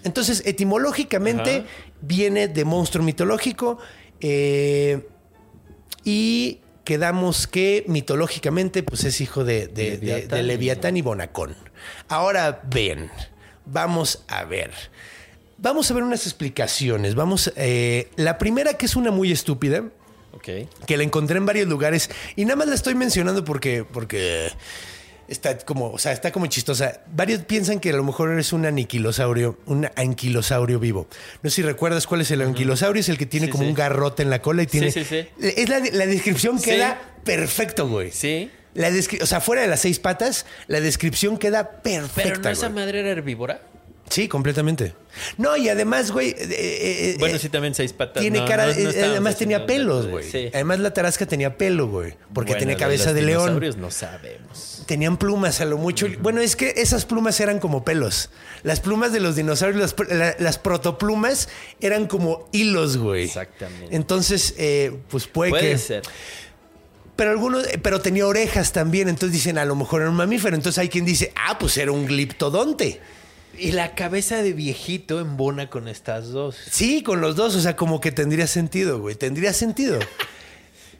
entonces, 0.03 0.41
etimológicamente 0.45 1.57
Ajá. 1.57 1.65
viene 2.01 2.47
de 2.47 2.65
monstruo 2.65 3.03
mitológico. 3.05 3.77
eh, 4.25 5.07
y 6.04 6.60
quedamos 6.84 7.47
que 7.47 7.86
mitológicamente, 7.88 8.84
pues 8.84 9.04
es 9.06 9.22
hijo 9.22 9.43
de, 9.43 9.68
de- 9.68 9.97
de- 9.97 10.28
de 10.28 10.43
Leviatán. 10.43 10.97
Y 10.97 11.01
Bonacón. 11.01 11.56
Ahora 12.10 12.62
bien, 12.70 13.10
vamos 13.66 14.24
a 14.28 14.43
ver. 14.43 14.72
Vamos 15.58 15.89
a 15.89 15.93
ver 15.93 16.04
unas 16.04 16.26
explicaciones. 16.26 17.16
Vamos, 17.16 17.54
eh, 17.56 18.10
la 18.18 18.38
primera 18.38 18.74
que 18.74 18.86
es 18.86 18.95
una 18.97 19.12
muy 19.12 19.32
estúpida 19.32 19.84
que 20.86 20.97
la 20.97 21.04
encontré 21.04 21.38
en 21.38 21.45
varios 21.45 21.68
lugares 21.70 22.10
y 22.36 22.43
nada 22.43 22.58
más 22.58 22.68
la 22.68 22.76
estoy 22.76 22.95
mencionando 22.95 23.45
porque 23.45 23.86
porque 23.89 24.49
está 25.28 25.57
como, 25.59 25.91
o 25.91 25.97
sea, 25.97 26.11
está 26.11 26.32
como 26.32 26.47
chistosa. 26.47 27.01
Varios 27.07 27.41
piensan 27.43 27.80
que 27.80 27.89
a 27.89 27.93
lo 27.93 28.03
mejor 28.03 28.32
eres 28.32 28.53
un 28.53 28.65
aniquilosaurio, 28.65 29.59
un 29.65 29.88
anquilosaurio 29.95 30.80
vivo. 30.80 31.07
No 31.41 31.49
sé 31.49 31.57
si 31.57 31.61
recuerdas 31.63 32.07
cuál 32.07 32.21
es 32.21 32.32
el 32.32 32.41
anquilosaurio, 32.41 32.99
es 32.99 33.09
el 33.09 33.17
que 33.17 33.26
tiene 33.26 33.47
Sí, 33.47 33.51
como 33.51 33.63
sí. 33.63 33.69
un 33.69 33.76
garrote 33.76 34.24
en 34.24 34.30
la 34.30 34.41
cola 34.41 34.63
y 34.63 34.67
tiene 34.67 34.91
sí, 34.91 35.03
sí. 35.03 35.28
Es 35.39 35.69
la, 35.69 35.80
la 35.80 36.05
descripción 36.05 36.59
Sí. 36.59 36.65
queda 36.71 37.01
perfecto, 37.24 37.88
güey. 37.88 38.11
Sí. 38.11 38.51
La 38.74 38.89
o 39.21 39.26
sea, 39.28 39.39
fuera 39.39 39.61
de 39.61 39.67
las 39.67 39.82
seis 39.82 39.99
patas, 39.99 40.45
la 40.67 40.80
descripción 40.82 41.38
queda 41.38 41.82
perfecta. 41.84 42.24
Pero 42.24 42.39
no 42.41 42.49
esa 42.49 42.69
madre 42.69 43.01
era 43.01 43.09
herbívora. 43.11 43.61
Sí, 44.14 44.28
completamente. 44.28 44.93
No, 45.38 45.57
y 45.57 45.70
además, 45.70 46.11
güey, 46.11 46.30
eh, 46.30 46.36
eh, 46.49 47.16
Bueno, 47.20 47.36
eh, 47.36 47.39
sí, 47.39 47.49
también 47.49 47.74
seis 47.74 47.93
patas. 47.93 48.22
tiene 48.22 48.39
No, 48.39 48.45
cara, 48.45 48.68
no- 48.68 48.74
no 48.74 48.78
eh, 48.78 48.84
estábamos 48.84 49.11
además 49.11 49.38
tenía 49.38 49.66
pelos, 49.66 50.07
güey. 50.07 50.30
Sí. 50.30 50.49
Además 50.53 50.80
la 50.80 50.93
tarasca 50.93 51.26
tenía 51.26 51.57
pelo, 51.57 51.88
güey, 51.88 52.14
porque 52.34 52.51
Bueno, 52.51 52.59
tenía 52.59 52.76
de 52.76 52.80
cabeza 52.80 53.05
los 53.07 53.16
de 53.16 53.22
león. 53.24 53.41
dinosaurios 53.41 53.78
No 53.78 53.89
sabemos. 53.91 54.84
Tenían 54.86 55.18
plumas 55.18 55.61
a 55.61 55.66
lo 55.66 55.78
mucho. 55.78 56.07
Bueno, 56.20 56.41
es 56.41 56.55
que 56.55 56.74
esas 56.78 57.05
plumas 57.05 57.39
eran 57.39 57.59
como 57.59 57.84
pelos. 57.84 58.30
Las 58.64 58.80
plumas 58.82 59.11
de 59.14 59.20
los 59.20 59.36
dinosaurios, 59.36 59.82
las, 59.82 60.09
la- 60.09 60.36
las 60.38 60.57
protoplumas 60.59 61.49
eran 61.82 62.07
como 62.07 62.47
hilos, 62.51 62.97
güey. 62.97 63.24
Exactamente. 63.26 63.95
Entonces, 63.95 64.53
eh, 64.57 64.95
pues 65.09 65.26
puede, 65.28 65.49
Puede 65.51 65.72
que... 65.72 65.78
ser. 65.80 66.01
Pero 67.16 67.30
algunos, 67.32 67.68
pero 67.84 68.01
tenía 68.01 68.26
orejas 68.26 68.72
también, 68.74 69.07
entonces 69.07 69.34
dicen 69.34 69.57
a 69.59 69.66
lo 69.66 69.76
mejor 69.76 70.01
era 70.01 70.09
un 70.09 70.16
mamífero. 70.16 70.55
Entonces 70.55 70.80
hay 70.80 70.89
quien 70.89 71.05
dice, 71.05 71.32
ah, 71.36 71.57
pues 71.59 71.78
era 71.78 71.91
un 71.91 72.05
gliptodonte. 72.07 72.99
Y 73.58 73.72
la 73.74 73.93
cabeza 73.95 74.41
de 74.41 74.54
viejito 74.54 75.20
embona 75.20 75.70
con 75.70 75.88
estas 75.88 76.30
dos. 76.30 76.56
Sí, 76.72 77.04
con 77.04 77.22
los 77.22 77.36
dos, 77.36 77.56
o 77.56 77.62
sea, 77.62 77.76
como 77.76 77.99
que 78.01 78.12
tendría 78.12 78.47
sentido, 78.47 78.99
güey. 78.99 79.16
Tendría 79.16 79.54
sentido. 79.54 79.99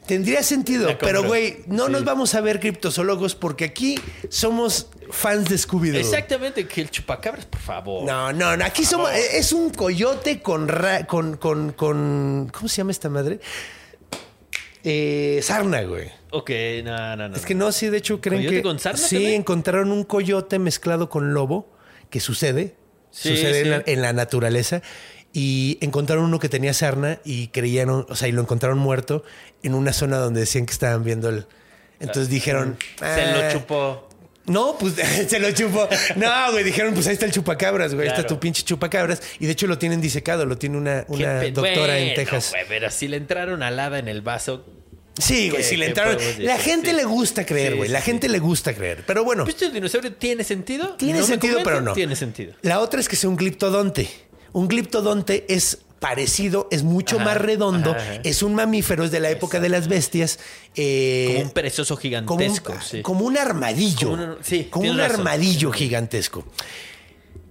Tendría 0.06 0.42
sentido, 0.42 0.98
pero 1.00 1.24
güey, 1.24 1.60
no 1.66 1.86
Sí. 1.86 1.92
nos 1.92 2.04
vamos 2.04 2.34
a 2.34 2.42
ver 2.42 2.60
criptozoólogos 2.60 3.34
porque 3.34 3.64
aquí 3.64 3.98
somos 4.28 4.88
fans 5.10 5.48
de 5.48 5.56
Scooby-Doo. 5.56 5.96
Exactamente, 5.98 6.66
que 6.68 6.82
el 6.82 6.90
chupacabras, 6.90 7.46
por 7.46 7.60
favor. 7.60 8.04
No, 8.04 8.30
no, 8.30 8.54
no. 8.54 8.64
Aquí 8.66 8.84
somos. 8.84 9.10
Es 9.12 9.52
un 9.54 9.70
coyote 9.70 10.42
con, 10.42 10.68
ra- 10.68 11.06
con, 11.06 11.38
con, 11.38 11.72
con. 11.72 12.50
¿Cómo 12.52 12.68
se 12.68 12.76
llama 12.76 12.90
esta 12.90 13.08
madre? 13.08 13.40
Eh, 14.82 15.40
sarna, 15.42 15.82
güey. 15.84 16.08
Ok, 16.30 16.50
no, 16.84 17.16
no, 17.16 17.28
no. 17.30 17.36
Es 17.36 17.46
que 17.46 17.54
no, 17.54 17.72
sí, 17.72 17.88
de 17.88 17.96
hecho 17.98 18.20
creen 18.20 18.40
¿Coyote 18.42 18.56
que. 18.56 18.62
con 18.62 18.78
sarna 18.78 18.98
Sí, 18.98 19.16
también? 19.16 19.34
encontraron 19.40 19.90
un 19.90 20.04
coyote 20.04 20.58
mezclado 20.58 21.08
con 21.08 21.32
lobo, 21.32 21.72
que 22.14 22.20
sucede. 22.20 22.76
Sí, 23.10 23.30
sucede 23.30 23.60
En, 23.62 23.70
la, 23.70 23.82
en 23.86 24.02
la 24.02 24.12
naturaleza. 24.12 24.82
Y 25.32 25.78
encontraron 25.80 26.24
uno 26.26 26.38
que 26.38 26.48
tenía 26.48 26.72
sarna 26.72 27.18
y 27.24 27.48
creyeron, 27.48 28.06
o 28.08 28.14
sea, 28.14 28.28
y 28.28 28.32
lo 28.32 28.40
encontraron 28.40 28.78
muerto 28.78 29.24
en 29.64 29.74
una 29.74 29.92
zona 29.92 30.18
donde 30.18 30.38
decían 30.40 30.64
que 30.64 30.72
estaban 30.72 31.02
viendo 31.02 31.28
el. 31.28 31.46
Entonces 31.98 32.28
dijeron. 32.28 32.76
Se 33.00 33.04
"Ah, 33.04 33.32
lo 33.46 33.52
chupó. 33.52 34.08
no, 34.46 34.76
pues 34.78 34.94
se 35.28 35.40
lo 35.40 35.50
chupó. 35.50 35.88
No, 36.14 36.52
güey, 36.52 36.62
dijeron, 36.62 36.94
pues 36.94 37.08
ahí 37.08 37.14
está 37.14 37.26
el 37.26 37.32
chupacabras, 37.32 37.94
güey. 37.94 38.06
Ahí 38.06 38.12
está 38.12 38.22
Claro. 38.22 38.36
tu 38.36 38.40
pinche 38.40 38.62
chupacabras. 38.62 39.20
Y 39.40 39.46
de 39.46 39.52
hecho 39.52 39.66
lo 39.66 39.76
tienen 39.76 40.00
disecado, 40.00 40.46
lo 40.46 40.56
tiene 40.56 40.76
una, 40.78 41.02
doctora 41.02 41.98
en 41.98 42.14
Texas. 42.14 42.50
güey, 42.52 42.62
pero 42.68 42.92
si 42.92 43.08
le 43.08 43.16
entraron 43.16 43.64
alada 43.64 43.98
en 43.98 44.06
el 44.06 44.22
vaso. 44.22 44.64
Sí, 45.16 45.48
güey, 45.50 45.62
¿Qué- 45.62 45.68
si 45.68 45.76
le 45.76 45.86
entraron. 45.86 46.16
La 46.38 46.58
gente 46.58 46.90
Sí. 46.90 46.96
le 46.96 47.04
gusta 47.04 47.46
creer, 47.46 47.76
güey. 47.76 47.88
sí, 47.88 47.92
la 47.92 48.00
sí. 48.00 48.06
gente 48.06 48.28
le 48.28 48.38
gusta 48.40 48.74
creer. 48.74 49.04
Pero 49.06 49.22
bueno, 49.24 49.44
¿Viste 49.44 49.66
el 49.66 49.72
dinosaurio 49.72 50.12
tiene 50.14 50.42
sentido? 50.44 50.94
tiene 50.96 51.14
¿No 51.14 51.20
me 51.20 51.26
sentido, 51.26 51.60
pero 51.62 51.80
no. 51.80 51.92
Tiene 51.92 52.16
sentido. 52.16 52.54
La 52.62 52.80
otra 52.80 52.98
es 53.00 53.08
que 53.08 53.14
sea 53.16 53.30
un 53.30 53.36
gliptodonte. 53.36 54.08
Un 54.52 54.66
gliptodonte 54.68 55.44
es 55.48 55.78
parecido, 56.00 56.68
es 56.70 56.82
mucho 56.82 57.16
Ajá, 57.16 57.24
más 57.26 57.36
redondo, 57.38 57.92
ajá, 57.92 58.00
ajá. 58.02 58.20
es 58.24 58.42
un 58.42 58.54
mamífero, 58.54 59.04
es 59.04 59.10
de 59.10 59.20
la 59.20 59.30
época 59.30 59.58
de 59.60 59.68
las 59.70 59.88
bestias. 59.88 60.38
eh, 60.76 61.26
Como 61.28 61.40
un 61.46 61.50
perezoso 61.52 61.94
como 61.94 61.98
un, 61.98 62.02
gigantesco. 62.02 62.74
sí. 62.82 63.00
como 63.02 63.24
un 63.24 63.38
armadillo. 63.38 64.10
Como 64.10 64.36
sí, 64.42 64.64
como 64.70 64.90
un 64.90 64.98
razón. 64.98 65.20
armadillo 65.20 65.70
gigantesco. 65.72 66.44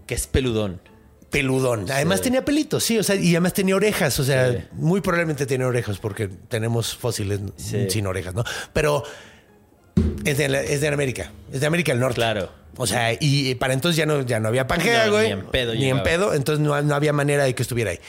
Que 0.05 0.13
es 0.15 0.27
peludón. 0.27 0.81
Peludón. 1.33 1.91
Además 1.91 2.21
tenía 2.21 2.45
pelitos, 2.45 2.83
sí, 2.85 2.97
o 2.97 3.03
sea, 3.03 3.15
y 3.15 3.31
además 3.31 3.53
tenía 3.53 3.75
orejas, 3.75 4.17
o 4.19 4.23
sea, 4.23 4.51
Sí. 4.53 4.57
muy 4.73 5.01
probablemente 5.01 5.45
tenía 5.45 5.67
orejas 5.67 5.97
porque 5.97 6.29
tenemos 6.47 6.95
fósiles 6.95 7.41
Sí. 7.57 7.89
sin 7.89 8.07
orejas, 8.07 8.33
¿no? 8.33 8.45
Pero 8.71 9.03
es 10.23 10.37
de, 10.37 10.47
la- 10.47 10.61
es 10.61 10.79
de 10.81 10.87
América, 10.87 11.31
es 11.51 11.59
de 11.61 11.67
América 11.67 11.91
del 11.91 11.99
Norte. 11.99 12.15
Claro. 12.15 12.49
O 12.77 12.87
sea, 12.87 13.11
y 13.19 13.53
para 13.55 13.73
entonces 13.73 13.97
ya 13.97 14.05
no, 14.05 14.21
ya 14.21 14.39
no 14.39 14.47
había 14.47 14.65
Pangea, 14.67 15.05
No, 15.07 15.11
güey. 15.11 15.25
ni 15.27 15.31
en 15.33 15.45
pedo 15.45 15.73
Ni 15.75 15.89
en 15.89 16.01
pedo, 16.01 16.33
entonces 16.33 16.65
no, 16.65 16.81
no 16.81 16.95
había 16.95 17.13
manera 17.13 17.43
de 17.43 17.53
que 17.53 17.61
estuviera 17.61 17.91
ahí. 17.91 17.99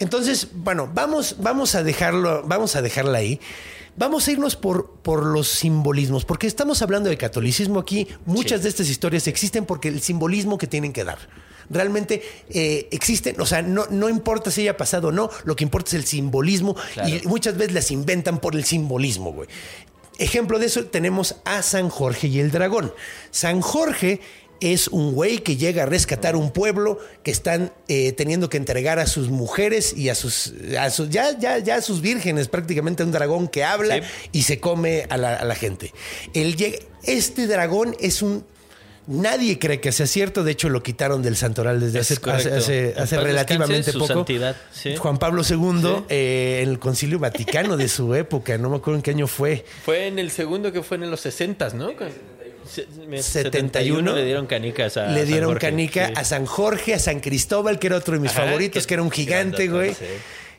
Entonces, 0.00 0.48
bueno, 0.54 0.90
vamos, 0.92 1.36
vamos 1.38 1.74
a 1.74 1.82
dejarlo, 1.82 2.42
vamos 2.46 2.74
a 2.76 2.82
dejarla 2.82 3.18
ahí. 3.18 3.40
Vamos 3.96 4.28
a 4.28 4.30
irnos 4.32 4.54
por, 4.54 4.92
por 5.02 5.26
los 5.26 5.48
simbolismos, 5.48 6.24
porque 6.24 6.46
estamos 6.46 6.82
hablando 6.82 7.10
de 7.10 7.16
catolicismo 7.16 7.80
aquí. 7.80 8.06
Muchas 8.26 8.62
de 8.62 8.68
estas 8.68 8.88
historias 8.88 9.26
existen 9.26 9.66
porque 9.66 9.88
el 9.88 10.00
simbolismo 10.00 10.56
que 10.56 10.68
tienen 10.68 10.92
que 10.92 11.02
dar. 11.02 11.18
Realmente 11.70 12.22
eh, 12.50 12.88
existen, 12.90 13.40
o 13.40 13.46
sea, 13.46 13.62
no, 13.62 13.86
no 13.90 14.08
importa 14.08 14.50
si 14.50 14.62
haya 14.62 14.76
pasado 14.76 15.08
o 15.08 15.12
no, 15.12 15.30
lo 15.44 15.54
que 15.56 15.64
importa 15.64 15.88
es 15.90 15.94
el 15.94 16.04
simbolismo 16.04 16.74
Claro. 16.94 17.08
y 17.08 17.20
muchas 17.26 17.56
veces 17.56 17.74
las 17.74 17.90
inventan 17.90 18.38
por 18.40 18.54
el 18.56 18.64
simbolismo, 18.64 19.32
güey. 19.32 19.48
Ejemplo 20.18 20.58
de 20.58 20.66
eso 20.66 20.84
tenemos 20.86 21.36
a 21.44 21.62
San 21.62 21.90
Jorge 21.90 22.26
y 22.26 22.40
el 22.40 22.50
dragón. 22.50 22.92
San 23.30 23.60
Jorge 23.60 24.20
es 24.60 24.88
un 24.88 25.12
güey 25.12 25.38
que 25.38 25.56
llega 25.56 25.84
a 25.84 25.86
rescatar 25.86 26.34
un 26.34 26.50
pueblo 26.50 26.98
que 27.22 27.30
están 27.30 27.72
eh, 27.86 28.10
teniendo 28.10 28.48
que 28.48 28.56
entregar 28.56 28.98
a 28.98 29.06
sus 29.06 29.28
mujeres 29.28 29.96
y 29.96 30.08
a 30.08 30.16
sus, 30.16 30.52
a 30.76 30.90
sus 30.90 31.10
ya, 31.10 31.38
ya, 31.38 31.58
ya 31.58 31.76
a 31.76 31.82
sus 31.82 32.00
vírgenes, 32.00 32.48
prácticamente 32.48 33.04
un 33.04 33.12
dragón 33.12 33.46
que 33.46 33.62
habla 33.62 33.96
Sí. 34.02 34.02
y 34.32 34.42
se 34.42 34.58
come 34.58 35.06
a 35.10 35.16
la, 35.16 35.36
a 35.36 35.44
la 35.44 35.54
gente. 35.54 35.92
Él 36.34 36.56
llega- 36.56 36.78
este 37.04 37.46
dragón 37.46 37.94
es 38.00 38.20
un 38.20 38.44
Nadie 39.08 39.58
cree 39.58 39.80
que 39.80 39.90
sea 39.90 40.06
cierto, 40.06 40.44
de 40.44 40.52
hecho 40.52 40.68
lo 40.68 40.82
quitaron 40.82 41.22
del 41.22 41.34
santoral 41.34 41.80
desde 41.80 42.00
Es 42.00 42.10
hace, 42.22 42.94
hace, 42.96 43.16
relativamente 43.18 43.76
descanse, 43.76 43.92
su 43.92 43.98
poco. 44.00 44.12
santidad, 44.12 44.54
sí. 44.70 44.96
Juan 44.96 45.16
Pablo 45.18 45.42
II, 45.48 45.80
Sí. 45.82 46.04
eh, 46.10 46.60
en 46.62 46.68
el 46.68 46.78
Concilio 46.78 47.18
Vaticano 47.18 47.76
de 47.78 47.88
su 47.88 48.14
época, 48.14 48.58
no 48.58 48.68
me 48.68 48.76
acuerdo 48.76 48.96
en 48.98 49.02
qué 49.02 49.12
año 49.12 49.26
fue. 49.26 49.64
Fue 49.84 50.08
en 50.08 50.18
el 50.18 50.30
segundo 50.30 50.70
que 50.72 50.82
fue 50.82 50.98
en 50.98 51.10
los 51.10 51.20
60, 51.20 51.70
¿no? 51.70 51.96
Con- 51.96 52.08
se- 52.70 52.86
me- 53.08 53.22
71. 53.22 54.14
le 54.14 54.24
dieron 54.26 54.46
canicas 54.46 54.98
a 54.98 55.06
Le 55.08 55.20
San 55.20 55.26
dieron 55.26 55.48
Jorge, 55.52 55.66
canica 55.68 56.06
sí. 56.08 56.12
a 56.14 56.24
San 56.24 56.44
Jorge, 56.44 56.92
a 56.94 56.98
San 56.98 57.20
Cristóbal, 57.20 57.78
que 57.78 57.86
era 57.86 57.96
otro 57.96 58.12
de 58.12 58.20
mis 58.20 58.32
Ajá, 58.32 58.44
favoritos, 58.44 58.82
que- 58.82 58.88
que 58.88 58.94
era 58.94 59.02
un 59.02 59.10
gigante, 59.10 59.68
güey. 59.68 59.94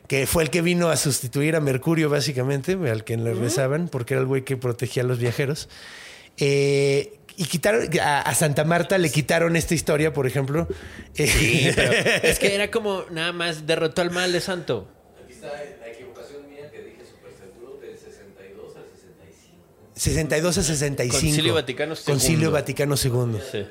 Que 0.08 0.26
fue 0.26 0.42
el 0.42 0.50
que 0.50 0.60
vino 0.60 0.88
a 0.88 0.96
sustituir 0.96 1.54
a 1.54 1.60
Mercurio, 1.60 2.10
básicamente, 2.10 2.72
al 2.90 3.04
que 3.04 3.16
le 3.16 3.32
rezaban, 3.32 3.86
porque 3.86 4.14
era 4.14 4.22
el 4.22 4.26
güey 4.26 4.42
que 4.42 4.56
protegía 4.56 5.04
a 5.04 5.06
los 5.06 5.20
viajeros. 5.20 5.68
Eh, 6.36 7.18
y 7.40 7.46
quitaron 7.46 7.88
a, 8.02 8.20
a 8.20 8.34
Santa 8.34 8.64
Marta, 8.64 8.98
le 8.98 9.10
quitaron 9.10 9.56
esta 9.56 9.72
historia, 9.74 10.12
por 10.12 10.26
ejemplo. 10.26 10.68
Sí, 11.14 11.70
pero 11.74 11.90
es 12.22 12.38
que 12.38 12.54
era 12.54 12.70
como 12.70 13.06
nada 13.10 13.32
más 13.32 13.66
derrotó 13.66 14.02
al 14.02 14.10
mal 14.10 14.30
de 14.30 14.42
santo. 14.42 14.86
62 19.94 20.58
a 20.58 20.62
65. 20.62 21.18
Concilio 21.18 21.54
Vaticano 21.54 21.94
II. 21.94 22.00
Concilio 22.04 22.50
Vaticano 22.50 22.94
II. 23.02 23.40
Sí. 23.50 23.66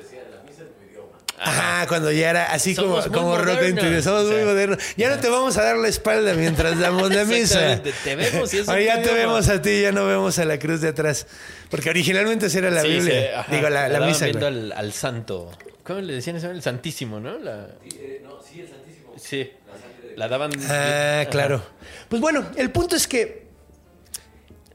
Ajá, 1.42 1.88
cuando 1.88 2.12
ya 2.12 2.30
era 2.32 2.52
así 2.52 2.76
como, 2.76 3.02
Somos 3.02 3.08
como 3.18 3.38
rock 3.38 3.62
interior. 3.70 4.02
Somos 4.04 4.26
muy 4.26 4.44
modernos. 4.44 4.78
Ya 4.98 5.10
no 5.10 5.20
te 5.20 5.30
vamos 5.30 5.58
a 5.58 5.64
dar 5.64 5.78
la 5.78 5.88
espalda 5.88 6.34
mientras 6.34 6.78
damos 6.80 7.10
la 7.14 7.24
misa. 7.26 7.82
Te 8.04 8.16
vemos 8.16 8.54
y 8.54 8.58
eso 8.60 8.72
Ahora 8.72 8.84
ya 8.84 9.02
te 9.02 9.14
vemos. 9.14 9.48
a 9.50 9.62
ti, 9.62 9.82
ya 9.82 9.92
no 9.92 10.06
vemos 10.06 10.38
a 10.40 10.46
la 10.46 10.60
cruz 10.60 10.82
de 10.82 10.90
atrás. 10.90 11.28
Porque 11.70 11.90
originalmente 11.90 12.48
esa 12.48 12.58
era 12.60 12.72
la 12.72 12.82
Sí, 12.82 12.88
Biblia. 12.90 13.22
sí, 13.22 13.28
ajá. 13.36 13.56
Digo, 13.56 13.70
la, 13.70 14.00
misa. 14.02 14.26
viendo 14.26 14.48
al, 14.48 14.72
al 14.74 14.92
santo. 14.94 15.52
¿Cómo 15.84 16.02
le 16.02 16.14
decían 16.14 16.36
eso? 16.36 16.52
El 16.52 16.62
santísimo, 16.62 17.20
¿no? 17.20 17.38
La... 17.40 17.68
no, 18.24 18.40
sí, 18.42 18.62
el 18.62 18.68
santísimo. 18.70 19.14
Sí. 19.18 19.52
La 20.16 20.28
daban. 20.28 20.52
Ah, 20.70 21.22
Ajá. 21.22 21.30
claro. 21.30 21.64
Pues 22.10 22.22
bueno, 22.22 22.46
el 22.58 22.72
punto 22.72 22.96
es 22.96 23.08
que 23.08 23.49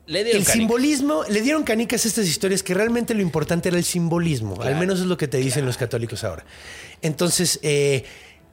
Le 0.07 0.23
dieron 0.25 0.41
el 0.41 0.47
canicas. 0.47 0.53
simbolismo, 0.53 1.25
le 1.29 1.41
dieron 1.41 1.63
canicas 1.65 2.05
a 2.05 2.09
estas 2.09 2.27
historias 2.27 2.63
que 2.63 2.75
realmente 2.75 3.15
lo 3.15 3.23
importante 3.23 3.69
era 3.71 3.79
el 3.79 3.85
simbolismo. 3.85 4.61
Al 4.63 4.77
menos 4.77 5.01
es 5.01 5.07
lo 5.07 5.17
que 5.17 5.29
te 5.29 5.39
dicen 5.39 5.65
los 5.65 5.77
católicos 5.79 6.25
ahora. 6.25 6.45
Entonces, 7.01 7.59
eh, 7.63 8.05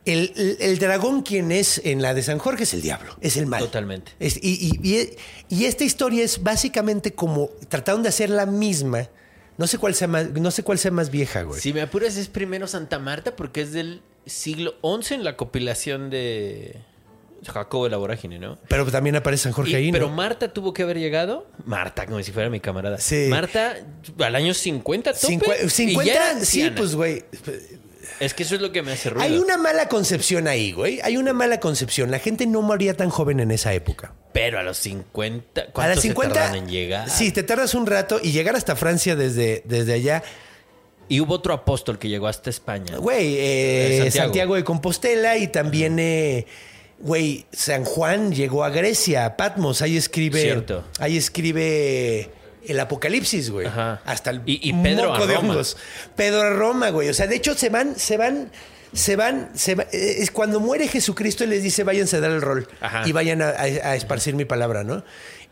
el, 0.06 0.32
el- 0.36 0.58
el 0.62 0.80
dragón, 0.80 1.22
quien 1.24 1.52
es 1.52 1.82
en 1.84 2.02
la 2.02 2.14
de 2.14 2.24
San 2.24 2.40
Jorge, 2.40 2.64
es 2.64 2.74
el 2.74 2.82
diablo, 2.82 3.18
es 3.22 3.38
el 3.38 3.48
mal. 3.48 3.60
Totalmente. 3.62 4.14
Es- 4.20 4.38
y, 4.42 4.80
y- 4.82 4.90
y- 4.96 5.10
y 5.50 5.66
esta 5.66 5.84
historia 5.84 6.24
es 6.24 6.42
básicamente 6.42 7.14
como 7.14 7.50
trataron 7.70 8.02
de 8.02 8.10
hacer 8.10 8.30
la 8.30 8.46
misma. 8.46 9.10
No 9.58 9.68
sé 9.68 9.78
cuál 9.78 9.94
sea 9.94 10.08
más, 10.08 10.32
no 10.32 10.50
sé 10.52 10.64
cuál 10.64 10.80
sea 10.80 10.90
más 10.92 11.12
vieja, 11.12 11.44
güey. 11.44 11.60
Si 11.62 11.74
me 11.74 11.82
apuras, 11.82 12.16
es 12.18 12.30
primero 12.30 12.66
Santa 12.68 12.98
Marta 12.98 13.36
porque 13.36 13.62
es 13.62 13.74
del 13.74 14.02
siglo 14.26 14.74
XI 14.82 15.16
en 15.16 15.24
la 15.24 15.36
compilación 15.38 16.10
de 16.10 16.78
Jacobo 17.48 17.86
de 17.86 17.90
la 17.92 17.98
Vorágine, 17.98 18.38
¿no? 18.40 18.58
Pero 18.68 18.86
también 18.92 19.16
aparece 19.16 19.44
San 19.44 19.52
Jorge 19.54 19.76
ahí, 19.76 19.92
pero. 19.92 20.10
Marta 20.10 20.54
tuvo 20.54 20.74
que 20.74 20.84
haber 20.84 21.00
llegado. 21.00 21.48
Marta, 21.66 22.06
como 22.06 22.22
si 22.24 22.32
fuera 22.32 22.50
mi 22.50 22.60
camarada. 22.60 22.98
Sí. 23.00 23.28
Marta, 23.30 23.76
al 24.20 24.36
año 24.36 24.54
50, 24.54 25.14
tope, 25.14 25.34
y 25.34 25.40
ya 25.64 25.70
50, 25.70 26.12
era 26.12 26.40
sí, 26.46 26.70
pues, 26.76 26.96
güey. 26.96 27.24
Es 28.20 28.36
que 28.36 28.44
eso 28.44 28.54
es 28.56 28.62
lo 28.62 28.72
que 28.72 28.84
me 28.84 28.92
hace 28.92 29.10
ruido. 29.10 29.24
Hay 29.26 29.38
una 29.40 29.58
mala 29.58 29.88
concepción 29.90 30.48
ahí, 30.48 30.72
güey. 30.74 31.00
Hay 31.02 31.18
una 31.18 31.34
mala 31.34 31.60
concepción. 31.60 32.12
La 32.12 32.20
gente 32.20 32.46
no 32.46 32.62
moría 32.62 32.96
tan 32.96 33.10
joven 33.10 33.40
en 33.40 33.50
esa 33.50 33.74
época. 33.74 34.14
Pero 34.34 34.60
a 34.60 34.64
los 34.64 34.78
50, 34.78 35.72
¿cuánto 35.74 35.82
A 35.82 35.88
las 35.88 35.96
se 36.02 36.10
50. 36.10 36.34
tardan 36.36 36.56
en 36.56 36.70
llegar? 36.70 37.10
Sí, 37.10 37.32
te 37.32 37.42
tardas 37.42 37.74
un 37.74 37.88
rato 37.88 38.20
y 38.22 38.32
llegar 38.32 38.56
hasta 38.56 38.76
Francia 38.76 39.16
desde, 39.16 39.64
desde 39.66 39.94
allá. 39.94 40.24
Y 41.10 41.20
hubo 41.20 41.34
otro 41.34 41.54
apóstol 41.54 41.98
que 41.98 42.08
llegó 42.10 42.28
hasta 42.28 42.50
España. 42.52 42.98
Güey, 42.98 43.36
Eh, 43.40 43.98
Santiago. 44.04 44.26
Santiago. 44.26 44.56
de 44.56 44.64
Compostela 44.64 45.38
y 45.38 45.48
también, 45.48 45.98
eh, 46.00 46.46
güey, 47.02 47.46
San 47.52 47.84
Juan 47.86 48.32
llegó 48.34 48.64
a 48.64 48.70
Grecia, 48.70 49.26
a 49.26 49.38
Patmos. 49.38 49.82
Ahí 49.82 49.98
escribe. 49.98 50.42
Cierto. 50.42 50.84
Ahí 51.00 51.18
escribe 51.18 52.30
el 52.68 52.80
Apocalipsis, 52.80 53.50
güey. 53.50 53.68
Ajá. 53.68 54.02
Hasta 54.06 54.30
el 54.32 54.42
Y- 54.46 54.60
y 54.70 54.74
Pedro 54.74 55.10
moco 55.12 55.24
a 55.24 55.28
de 55.28 55.36
Roma. 55.36 55.50
hongos. 55.50 55.78
Pedro 56.16 56.42
a 56.42 56.50
Roma, 56.52 56.90
güey. 56.92 57.10
O 57.10 57.14
sea, 57.14 57.28
de 57.28 57.36
hecho, 57.36 57.56
se 57.56 57.70
van, 57.70 57.96
se 57.98 58.18
van. 58.18 58.52
Se 58.94 59.16
van, 59.16 59.52
se 59.56 59.76
va- 59.76 59.86
es 59.94 60.32
cuando 60.32 60.60
muere 60.60 60.86
Jesucristo, 60.86 61.46
él 61.46 61.52
les 61.52 61.64
dice, 61.64 61.86
váyanse 61.86 62.18
a 62.18 62.20
dar 62.20 62.32
el 62.32 62.42
rol 62.42 62.68
Ajá. 62.82 63.04
y 63.08 63.14
vayan 63.14 63.42
a, 63.42 63.48
a- 63.52 63.62
a 63.62 63.96
esparcir 63.96 64.36
mi 64.36 64.44
palabra, 64.44 64.84
¿no? 64.84 65.06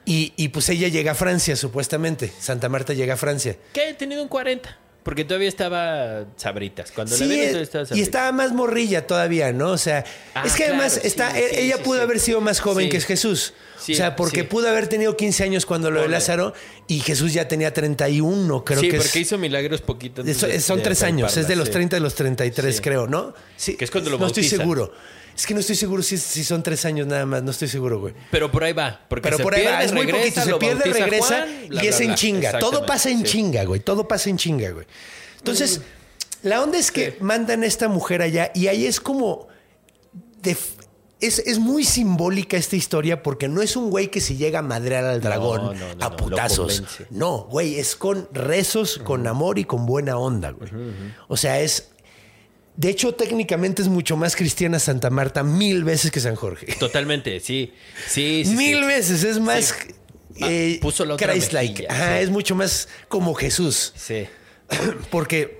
Y, 0.03 0.33
y 0.35 0.49
pues 0.49 0.67
ella 0.67 0.89
llega 0.89 1.13
a 1.13 1.15
Francia, 1.15 1.55
supuestamente. 1.55 2.33
Santa 2.37 2.67
Marta 2.67 2.93
llega 2.93 3.13
a 3.13 3.17
Francia. 3.17 3.55
Que 3.71 3.91
he 3.91 3.93
tenido 3.93 4.21
un 4.23 4.27
40. 4.27 4.77
Porque 5.09 5.25
todavía 5.25 5.49
estaba 5.49 6.25
sabritas. 6.37 6.91
Cuando 6.91 7.13
la 7.13 7.17
Sí, 7.17 7.27
vi, 7.27 7.33
eh, 7.39 7.45
todavía 7.47 7.61
estaba 7.63 7.83
y 7.83 7.87
sabritas. 7.87 8.07
estaba 8.07 8.31
más 8.31 8.51
morrilla 8.53 9.07
todavía, 9.07 9.51
¿no? 9.51 9.71
O 9.71 9.77
sea, 9.79 10.05
Ah, 10.35 10.43
es 10.45 10.51
que 10.53 10.65
claro, 10.65 10.73
además 10.75 10.93
sí, 11.01 11.07
está, 11.07 11.31
sí, 11.31 11.41
ella 11.51 11.77
sí, 11.77 11.83
pudo 11.83 11.97
sí. 11.97 12.03
haber 12.03 12.19
sido 12.19 12.41
más 12.41 12.59
joven 12.59 12.85
Sí. 12.85 12.91
que 12.91 13.01
Jesús. 13.01 13.53
Sí, 13.79 13.93
o 13.93 13.95
sea, 13.95 14.15
porque 14.15 14.41
sí. 14.41 14.47
pudo 14.47 14.69
haber 14.69 14.87
tenido 14.87 15.17
15 15.17 15.43
años 15.43 15.65
cuando 15.65 15.89
lo 15.89 16.01
de. 16.03 16.09
Lázaro 16.09 16.53
y 16.87 16.99
Jesús 16.99 17.33
ya 17.33 17.47
tenía 17.47 17.73
31, 17.73 18.63
creo 18.63 18.81
sí, 18.81 18.89
que 18.89 18.97
porque 18.97 19.09
es. 19.09 19.15
hizo 19.15 19.37
milagros 19.39 19.81
poquito. 19.81 20.21
antes 20.21 20.41
de- 20.41 20.59
son 20.59 20.77
de 20.77 20.83
tres 20.83 21.01
años, 21.01 21.35
es 21.37 21.47
de 21.47 21.55
los 21.55 21.67
sí. 21.69 21.73
30 21.73 21.97
a 21.97 21.99
los 21.99 22.13
33, 22.13 22.75
Sí. 22.75 22.81
creo, 22.83 23.07
¿no? 23.07 23.33
Sí. 23.57 23.75
Que 23.77 23.85
es 23.85 23.91
cuando 23.91 24.09
lo 24.11 24.19
No 24.19 24.27
estoy 24.27 24.43
bautizan. 24.43 24.59
seguro. 24.59 24.93
Es 25.35 25.45
que 25.45 25.53
no 25.53 25.59
estoy 25.61 25.75
seguro 25.75 26.03
si, 26.03 26.17
si 26.17 26.43
son 26.43 26.61
tres 26.63 26.83
años 26.85 27.07
nada 27.07 27.25
más, 27.25 27.41
no 27.43 27.51
estoy 27.51 27.67
seguro, 27.67 27.99
güey. 27.99 28.13
Pero 28.31 28.51
por 28.51 28.63
ahí 28.63 28.73
va. 28.73 29.01
Porque 29.07 29.23
Pero 29.23 29.37
se 29.37 29.43
por 29.43 29.55
ahí 29.55 29.65
va, 29.65 29.83
es 29.83 29.91
muy 29.93 30.05
regresa, 30.05 30.41
poquito, 30.41 30.59
se 30.59 30.59
pierde, 30.59 30.93
regresa 30.99 31.27
Juan, 31.27 31.49
bla, 31.69 31.83
y 31.83 31.87
es 31.87 31.99
en 32.01 32.07
bla. 32.07 32.15
chinga. 32.15 32.59
Todo 32.59 32.85
pasa 32.85 33.09
en 33.09 33.19
sí. 33.19 33.23
chinga, 33.25 33.63
güey. 33.63 33.79
Todo 33.79 34.07
pasa 34.07 34.29
en 34.29 34.37
chinga, 34.37 34.69
güey. 34.71 34.85
Entonces, 35.37 35.81
la 36.43 36.61
onda 36.61 36.77
es 36.77 36.91
que 36.91 37.17
mandan 37.21 37.63
a 37.63 37.65
esta 37.65 37.87
mujer 37.87 38.21
allá 38.21 38.51
y 38.53 38.67
ahí 38.67 38.85
es 38.85 38.99
como. 38.99 39.47
de- 40.41 40.57
es, 41.21 41.39
es 41.39 41.59
muy 41.59 41.83
simbólica 41.83 42.55
esta 42.55 42.77
historia 42.77 43.21
porque 43.23 43.49
no 43.49 43.61
es 43.61 43.75
un 43.75 43.89
güey 43.89 44.09
que 44.09 44.21
se 44.21 44.37
llega 44.37 44.59
a 44.59 44.61
madrear 44.61 45.03
al 45.03 45.19
dragón 45.19 45.61
no, 45.65 45.73
no, 45.73 45.95
no, 45.95 46.05
a 46.05 46.15
putazos. 46.15 46.81
No, 47.09 47.39
güey, 47.49 47.77
es 47.77 47.97
con 47.97 48.29
rezos, 48.31 48.99
con 48.99 49.27
amor 49.27 49.59
y 49.59 49.65
con 49.65 49.85
buena 49.85 50.17
onda, 50.17 50.51
güey. 50.51 50.71
O 51.27 51.35
sea, 51.37 51.59
es. 51.59 51.89
De 52.79 52.87
hecho, 52.89 53.13
técnicamente 53.13 53.81
es 53.81 53.89
mucho 53.89 54.15
más 54.15 54.37
cristiana 54.37 54.79
Santa 54.79 55.09
Marta 55.09 55.43
mil 55.43 55.83
veces 55.83 56.11
que 56.11 56.21
San 56.21 56.37
Jorge. 56.37 56.65
Totalmente, 56.79 57.41
sí. 57.41 57.73
Sí, 58.07 58.43
sí. 58.45 58.55
Mil 58.55 58.79
sí. 58.79 58.85
veces, 58.85 59.23
es 59.25 59.37
más 59.37 59.75
Sí. 59.85 59.93
Ah, 60.41 60.47
eh, 60.49 60.79
puso 60.81 61.03
la 61.03 61.15
otra 61.15 61.33
Christ-like. 61.33 61.83
mejilla, 61.83 61.91
Ajá, 61.91 62.21
es 62.21 62.29
mucho 62.29 62.55
más 62.55 62.87
como 63.09 63.33
Jesús. 63.33 63.91
Sí. 63.97 64.27
Porque. 65.11 65.57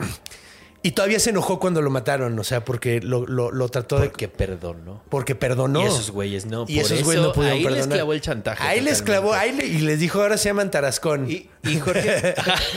Y 0.81 0.91
todavía 0.91 1.19
se 1.19 1.31
enojó 1.31 1.59
cuando 1.59 1.81
lo 1.81 1.89
mataron, 1.89 2.39
o 2.39 2.43
sea, 2.45 2.63
porque 2.63 3.01
lo, 3.01 3.25
lo- 3.27 3.51
lo 3.51 3.67
trató 3.67 3.99
de. 3.99 4.07
Porque 4.07 4.29
perdonó. 4.29 5.03
Porque 5.09 5.35
perdonó. 5.35 5.81
Y 5.81 5.85
esos 5.85 6.11
güeyes 6.11 6.45
no. 6.45 6.63
Y 6.69 6.77
Por 6.79 6.85
esos 6.91 7.03
güeyes 7.03 7.21
no 7.23 7.33
pudieron 7.33 7.57
ahí 7.57 7.63
les 7.63 7.73
perdonar. 7.73 7.97
clavó 7.97 8.13
el 8.13 8.21
chantaje 8.21 8.63
Ahí 8.63 8.79
les 8.79 9.01
clavó, 9.01 9.33
ahí 9.33 9.51
le- 9.51 9.65
y 9.65 9.79
les 9.79 9.99
dijo, 9.99 10.21
ahora 10.21 10.37
se 10.37 10.47
llaman 10.49 10.71
Tarascón. 10.71 11.29
Y, 11.29 11.49
y 11.63 11.79
Jorge. 11.79 12.33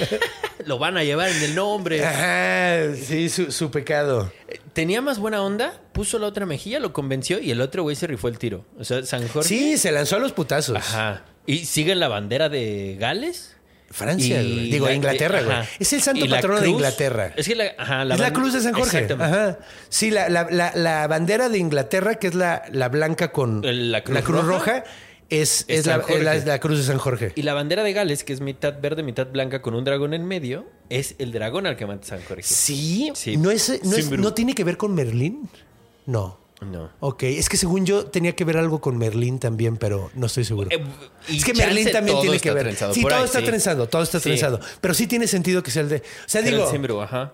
lo 0.66 0.78
van 0.78 0.96
a 0.96 1.04
llevar 1.04 1.28
en 1.30 1.42
el 1.42 1.54
nombre. 1.54 2.04
Ajá, 2.04 2.94
sí, 2.96 3.28
su, 3.28 3.52
su 3.52 3.70
pecado. 3.70 4.32
Tenía 4.72 5.00
más 5.00 5.18
buena 5.18 5.42
onda, 5.42 5.80
puso 5.92 6.18
la 6.18 6.26
otra 6.26 6.44
mejilla, 6.46 6.80
lo 6.80 6.92
convenció 6.92 7.38
y 7.38 7.50
el 7.52 7.60
otro 7.60 7.82
güey 7.84 7.94
se 7.94 8.06
rifó 8.06 8.26
el 8.28 8.38
tiro. 8.38 8.64
O 8.78 8.84
sea, 8.84 9.04
San 9.04 9.26
Jorge. 9.28 9.48
Sí, 9.48 9.78
se 9.78 9.92
lanzó 9.92 10.16
a 10.16 10.18
los 10.18 10.32
putazos. 10.32 10.76
Ajá. 10.76 11.24
Y 11.46 11.66
siguen 11.66 12.00
la 12.00 12.08
bandera 12.08 12.48
de 12.48 12.96
Gales. 12.98 13.51
Francia, 13.92 14.42
Y 14.42 14.52
güey. 14.54 14.70
digo, 14.70 14.86
la- 14.86 14.94
Inglaterra, 14.94 15.42
güey. 15.42 15.56
ajá. 15.56 15.68
Es 15.78 15.92
el 15.92 16.02
santo 16.02 16.26
patrono 16.28 16.60
de 16.60 16.68
Inglaterra. 16.68 17.32
Es 17.36 17.46
que 17.46 17.54
la, 17.54 17.64
ajá, 17.78 18.02
es 18.02 18.08
la 18.08 18.16
ban- 18.16 18.32
cruz 18.32 18.52
de 18.52 18.60
San 18.60 18.74
Jorge. 18.74 18.98
Exactamente. 18.98 19.36
Ajá. 19.38 19.58
Sí, 19.88 20.10
la, 20.10 20.28
la- 20.28 20.48
la- 20.50 20.72
la 20.74 21.06
bandera 21.08 21.48
de 21.48 21.58
Inglaterra, 21.58 22.16
que 22.16 22.26
es 22.28 22.34
la, 22.34 22.62
la 22.72 22.88
blanca 22.88 23.32
con 23.32 23.62
la 23.62 24.02
cruz 24.02 24.24
roja, 24.24 24.46
roja, 24.46 24.84
es, 25.30 25.64
es 25.68 25.80
es 25.80 25.86
la, 25.86 25.94
es 26.34 26.60
cruz 26.60 26.78
de 26.78 26.84
San 26.84 26.98
Jorge. 26.98 27.32
Y 27.36 27.42
la 27.42 27.54
bandera 27.54 27.82
de 27.82 27.92
Gales, 27.94 28.22
que 28.24 28.32
es 28.34 28.40
mitad 28.42 28.74
verde, 28.82 29.02
mitad 29.02 29.26
blanca, 29.28 29.62
con 29.62 29.74
un 29.74 29.84
dragón 29.84 30.12
en 30.12 30.26
medio, 30.26 30.66
es 30.90 31.14
el 31.18 31.32
dragón 31.32 31.66
al 31.66 31.76
que 31.76 31.86
mata 31.86 32.06
San 32.06 32.20
Jorge. 32.22 32.42
Sí, 32.42 33.10
Sí. 33.14 33.36
¿No, 33.38 33.50
es, 33.50 33.80
no. 33.84 34.16
¿no 34.18 34.34
tiene 34.34 34.54
que 34.54 34.64
ver 34.64 34.76
con 34.76 34.94
Merlín? 34.94 35.48
No. 36.04 36.41
No. 36.70 36.90
Ok, 37.00 37.24
es 37.24 37.48
que 37.48 37.56
según 37.56 37.84
yo 37.84 38.06
tenía 38.06 38.36
que 38.36 38.44
ver 38.44 38.56
algo 38.56 38.80
con 38.80 38.96
Merlín 38.96 39.38
también, 39.38 39.76
pero 39.76 40.10
no 40.14 40.26
estoy 40.26 40.44
seguro. 40.44 40.70
Eh, 40.70 40.82
es 41.28 41.44
que 41.44 41.54
Merlín 41.54 41.90
también 41.90 42.20
tiene 42.20 42.38
que 42.38 42.50
ver. 42.52 42.74
Sí, 42.74 43.02
todo 43.02 43.14
ahí, 43.16 43.24
está 43.24 43.40
sí. 43.40 43.44
trenzado, 43.46 43.88
todo 43.88 44.02
está 44.02 44.18
Sí. 44.20 44.24
trenzado. 44.24 44.60
Pero 44.80 44.94
sí 44.94 45.06
tiene 45.06 45.26
sentido 45.26 45.62
que 45.62 45.70
sea 45.70 45.82
el 45.82 45.88
de. 45.88 45.96
O 45.96 46.02
sea, 46.26 46.42
digo, 46.42 47.02
ajá. 47.02 47.32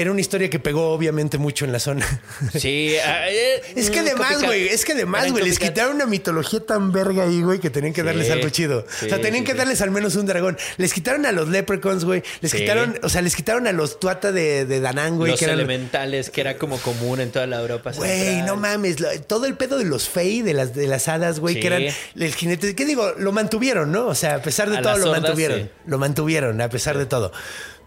Era 0.00 0.12
una 0.12 0.20
historia 0.20 0.48
que 0.48 0.60
pegó 0.60 0.92
obviamente 0.92 1.38
mucho 1.38 1.64
en 1.64 1.72
la 1.72 1.80
zona. 1.80 2.06
Sí. 2.54 2.94
ah, 3.04 3.28
eh, 3.28 3.60
Es 3.76 3.90
que 3.90 3.98
mm, 4.00 4.06
además, 4.06 4.28
copycat. 4.28 4.46
güey, 4.46 4.68
es 4.68 4.84
que 4.84 4.92
además, 4.92 5.30
güey, 5.32 5.44
les 5.44 5.58
quitaron 5.58 5.96
una 5.96 6.06
mitología 6.06 6.60
tan 6.64 6.92
verga 6.92 7.24
ahí, 7.24 7.42
güey, 7.42 7.58
que 7.58 7.68
tenían 7.68 7.92
que 7.92 8.00
Sí, 8.02 8.06
darles 8.06 8.30
algo 8.30 8.48
chido. 8.48 8.86
o 8.86 9.08
sea, 9.08 9.20
tenían 9.20 9.44
sí, 9.44 9.50
que 9.50 9.54
darles 9.54 9.80
al 9.82 9.90
menos 9.90 10.14
un 10.16 10.24
dragón. 10.26 10.56
Les 10.76 10.94
quitaron 10.94 11.26
a 11.26 11.32
los 11.32 11.48
leprechauns, 11.48 12.04
güey. 12.04 12.22
Les 12.40 12.54
quitaron, 12.54 12.96
o 13.02 13.08
sea, 13.08 13.22
les 13.22 13.34
quitaron 13.34 13.66
a 13.66 13.72
los 13.72 13.98
tuata 13.98 14.30
de, 14.32 14.64
de 14.66 14.80
Danán, 14.80 15.16
güey, 15.16 15.32
Los 15.32 15.40
que 15.40 15.46
eran. 15.46 15.58
elementales, 15.58 16.30
que 16.30 16.40
era 16.40 16.56
como 16.58 16.78
común 16.78 17.20
en 17.20 17.30
toda 17.32 17.46
la 17.48 17.60
Europa 17.60 17.90
Güey, 17.96 18.42
no 18.42 18.56
mames, 18.56 19.00
lo- 19.00 19.20
todo 19.22 19.46
el 19.46 19.54
pedo 19.54 19.78
de 19.78 19.84
los 19.84 20.08
fey, 20.08 20.42
de 20.42 20.54
las, 20.54 20.74
de 20.74 20.86
las 20.86 21.08
hadas, 21.08 21.40
güey, 21.40 21.56
Sí. 21.56 21.60
que 21.60 21.66
eran 21.66 21.82
el 22.14 22.34
jinete. 22.34 22.74
¿Qué 22.76 22.84
digo? 22.86 23.14
Lo 23.18 23.32
mantuvieron, 23.32 23.90
¿no? 23.90 24.06
O 24.06 24.14
sea, 24.14 24.36
a 24.36 24.42
pesar 24.42 24.70
de 24.70 24.78
A 24.78 24.82
todo, 24.82 24.96
lo 24.98 25.10
mantuvieron. 25.10 25.70
Lo 25.86 25.98
mantuvieron, 25.98 26.60
a 26.60 26.68
pesar 26.68 26.96
de 26.96 27.06
todo. 27.06 27.32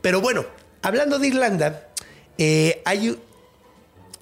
Pero 0.01 0.20
bueno, 0.20 0.45
hablando 0.82 1.19
de 1.19 1.27
Irlanda, 1.27 1.88
eh, 2.38 2.82
hay 2.86 3.17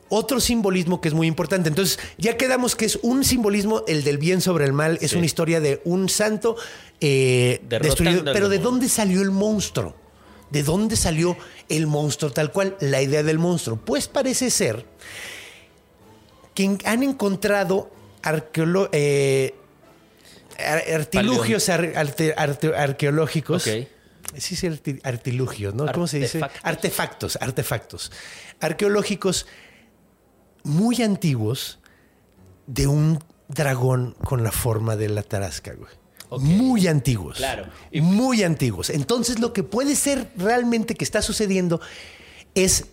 otro 0.10 0.40
simbolismo 0.40 1.02
que 1.02 1.08
es 1.08 1.14
muy 1.14 1.28
importante. 1.28 1.70
Entonces, 1.70 2.00
ya 2.18 2.36
quedamos 2.36 2.76
que 2.76 2.86
es 2.86 2.98
un 3.04 3.24
simbolismo, 3.24 3.84
el 3.88 4.04
del 4.04 4.18
bien 4.18 4.42
sobre 4.42 4.66
el 4.66 4.74
mal, 4.74 4.98
es 5.02 5.12
Sí. 5.12 5.18
una 5.18 5.26
historia 5.26 5.60
de 5.60 5.82
un 5.86 6.10
santo 6.10 6.56
eh, 7.02 7.62
destruido. 7.70 8.24
Pero 8.34 8.50
¿de 8.50 8.58
dónde 8.58 8.90
salió 8.90 9.22
el 9.22 9.32
monstruo? 9.32 9.96
¿De 10.50 10.64
dónde 10.64 10.96
salió 10.98 11.38
el 11.70 11.86
monstruo 11.88 12.32
tal 12.32 12.52
cual? 12.52 12.76
La 12.82 13.02
idea 13.02 13.22
del 13.24 13.38
monstruo. 13.40 13.78
Pues 13.78 14.08
parece 14.08 14.50
ser 14.50 14.84
que 16.56 16.78
han 16.84 17.04
encontrado 17.04 17.90
arqueolo- 18.24 18.90
eh, 18.92 19.54
ar- 20.58 20.84
artilugios 20.94 21.70
ar- 21.70 21.94
arqueológicos. 22.76 23.66
Ok. 23.68 23.88
Sí, 24.38 24.56
sí, 24.56 24.68
arti- 24.68 25.00
artilugios, 25.04 25.74
¿no? 25.74 25.86
¿Cómo 25.92 26.08
se 26.08 26.20
dice? 26.20 26.40
Artefactos. 26.64 27.38
Artefactos. 27.42 28.12
Arqueológicos 28.60 29.48
muy 30.64 31.02
antiguos 31.02 31.80
de 32.68 32.88
un 32.88 33.20
dragón 33.48 34.16
con 34.24 34.44
la 34.44 34.52
forma 34.52 34.96
de 34.96 35.10
la 35.10 35.24
tarasca, 35.24 35.74
güey. 35.74 35.92
Muy 36.40 36.88
antiguos. 36.88 37.38
Claro. 37.38 37.66
Y- 37.92 38.02
Muy 38.02 38.44
antiguos. 38.44 38.92
Entonces, 38.92 39.40
lo 39.40 39.52
que 39.52 39.64
puede 39.64 39.96
ser 39.96 40.30
realmente 40.38 40.94
que 40.96 41.04
está 41.04 41.22
sucediendo 41.24 41.82
es. 42.54 42.86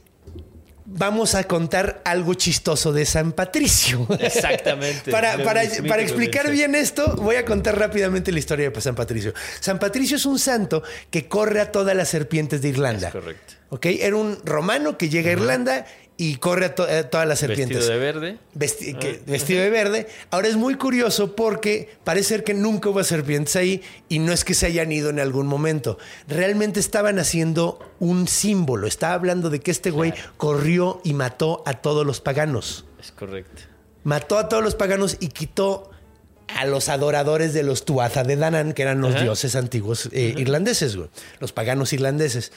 Vamos 0.88 1.34
a 1.34 1.44
contar 1.44 2.00
algo 2.04 2.34
chistoso 2.34 2.92
de 2.92 3.04
San 3.04 3.32
Patricio. 3.32 4.06
Exactamente. 4.20 5.10
para, 5.10 5.62
explicar 5.64 6.50
bien 6.50 6.74
esto, 6.76 7.16
voy 7.16 7.36
a 7.36 7.44
contar 7.44 7.78
rápidamente 7.78 8.30
la 8.30 8.38
historia 8.38 8.70
de 8.70 8.80
San 8.80 8.94
Patricio. 8.94 9.34
San 9.58 9.80
Patricio 9.80 10.16
es 10.16 10.26
un 10.26 10.38
santo 10.38 10.82
que 11.10 11.26
corre 11.26 11.60
a 11.60 11.72
todas 11.72 11.96
las 11.96 12.08
serpientes 12.08 12.62
de 12.62 12.68
Irlanda. 12.68 13.08
Es 13.08 13.12
correcto. 13.12 13.54
¿Ok? 13.70 13.86
Era 13.86 14.14
un 14.14 14.38
romano 14.44 14.96
que 14.96 15.08
llega 15.08 15.30
a 15.30 15.32
Irlanda 15.32 15.86
y 16.18 16.36
corre 16.36 16.66
a, 16.66 16.74
to- 16.74 16.84
a 16.84 17.02
todas 17.10 17.28
las 17.28 17.38
serpientes. 17.38 17.76
Vestido 17.78 17.92
de 17.98 18.04
verde. 18.04 18.38
Vesti- 18.54 18.98
que- 18.98 19.20
vestido 19.26 19.62
de 19.62 19.70
verde. 19.70 20.06
Ahora 20.30 20.48
es 20.48 20.56
muy 20.56 20.76
curioso 20.76 21.36
porque 21.36 21.90
parece 22.04 22.28
ser 22.28 22.44
que 22.44 22.54
nunca 22.54 22.88
hubo 22.88 23.04
serpientes 23.04 23.54
ahí 23.56 23.82
y 24.08 24.18
no 24.18 24.32
es 24.32 24.44
que 24.44 24.54
se 24.54 24.66
hayan 24.66 24.92
ido 24.92 25.10
en 25.10 25.20
algún 25.20 25.46
momento. 25.46 25.98
Realmente 26.26 26.80
estaban 26.80 27.18
haciendo 27.18 27.78
un 28.00 28.28
símbolo. 28.28 28.86
Estaba 28.86 29.14
hablando 29.14 29.50
de 29.50 29.60
que 29.60 29.70
este 29.70 29.90
güey 29.90 30.14
corrió 30.38 31.00
y 31.04 31.12
mató 31.12 31.62
a 31.66 31.74
todos 31.74 32.06
los 32.06 32.20
paganos. 32.22 32.86
Es 33.00 33.12
correcto. 33.12 33.62
Mató 34.04 34.38
a 34.38 34.48
todos 34.48 34.62
los 34.64 34.74
paganos 34.74 35.16
y 35.20 35.28
quitó 35.28 35.90
a 36.48 36.64
los 36.64 36.88
adoradores 36.88 37.52
de 37.52 37.64
los 37.64 37.84
Tuatha 37.84 38.22
de 38.22 38.36
Danann, 38.36 38.72
que 38.72 38.82
eran 38.82 39.00
los 39.00 39.16
Ajá. 39.16 39.24
dioses 39.24 39.56
antiguos 39.56 40.08
eh, 40.12 40.32
irlandeses, 40.38 40.96
güey. 40.96 41.10
Los 41.40 41.52
paganos 41.52 41.92
irlandeses. 41.92 42.52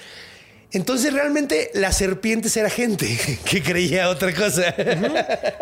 Entonces 0.72 1.14
realmente 1.14 1.72
las 1.74 1.98
serpientes 1.98 2.56
era 2.58 2.70
gente 2.70 3.18
que 3.50 3.64
creía 3.64 4.10
otra 4.10 4.34
cosa. 4.34 4.74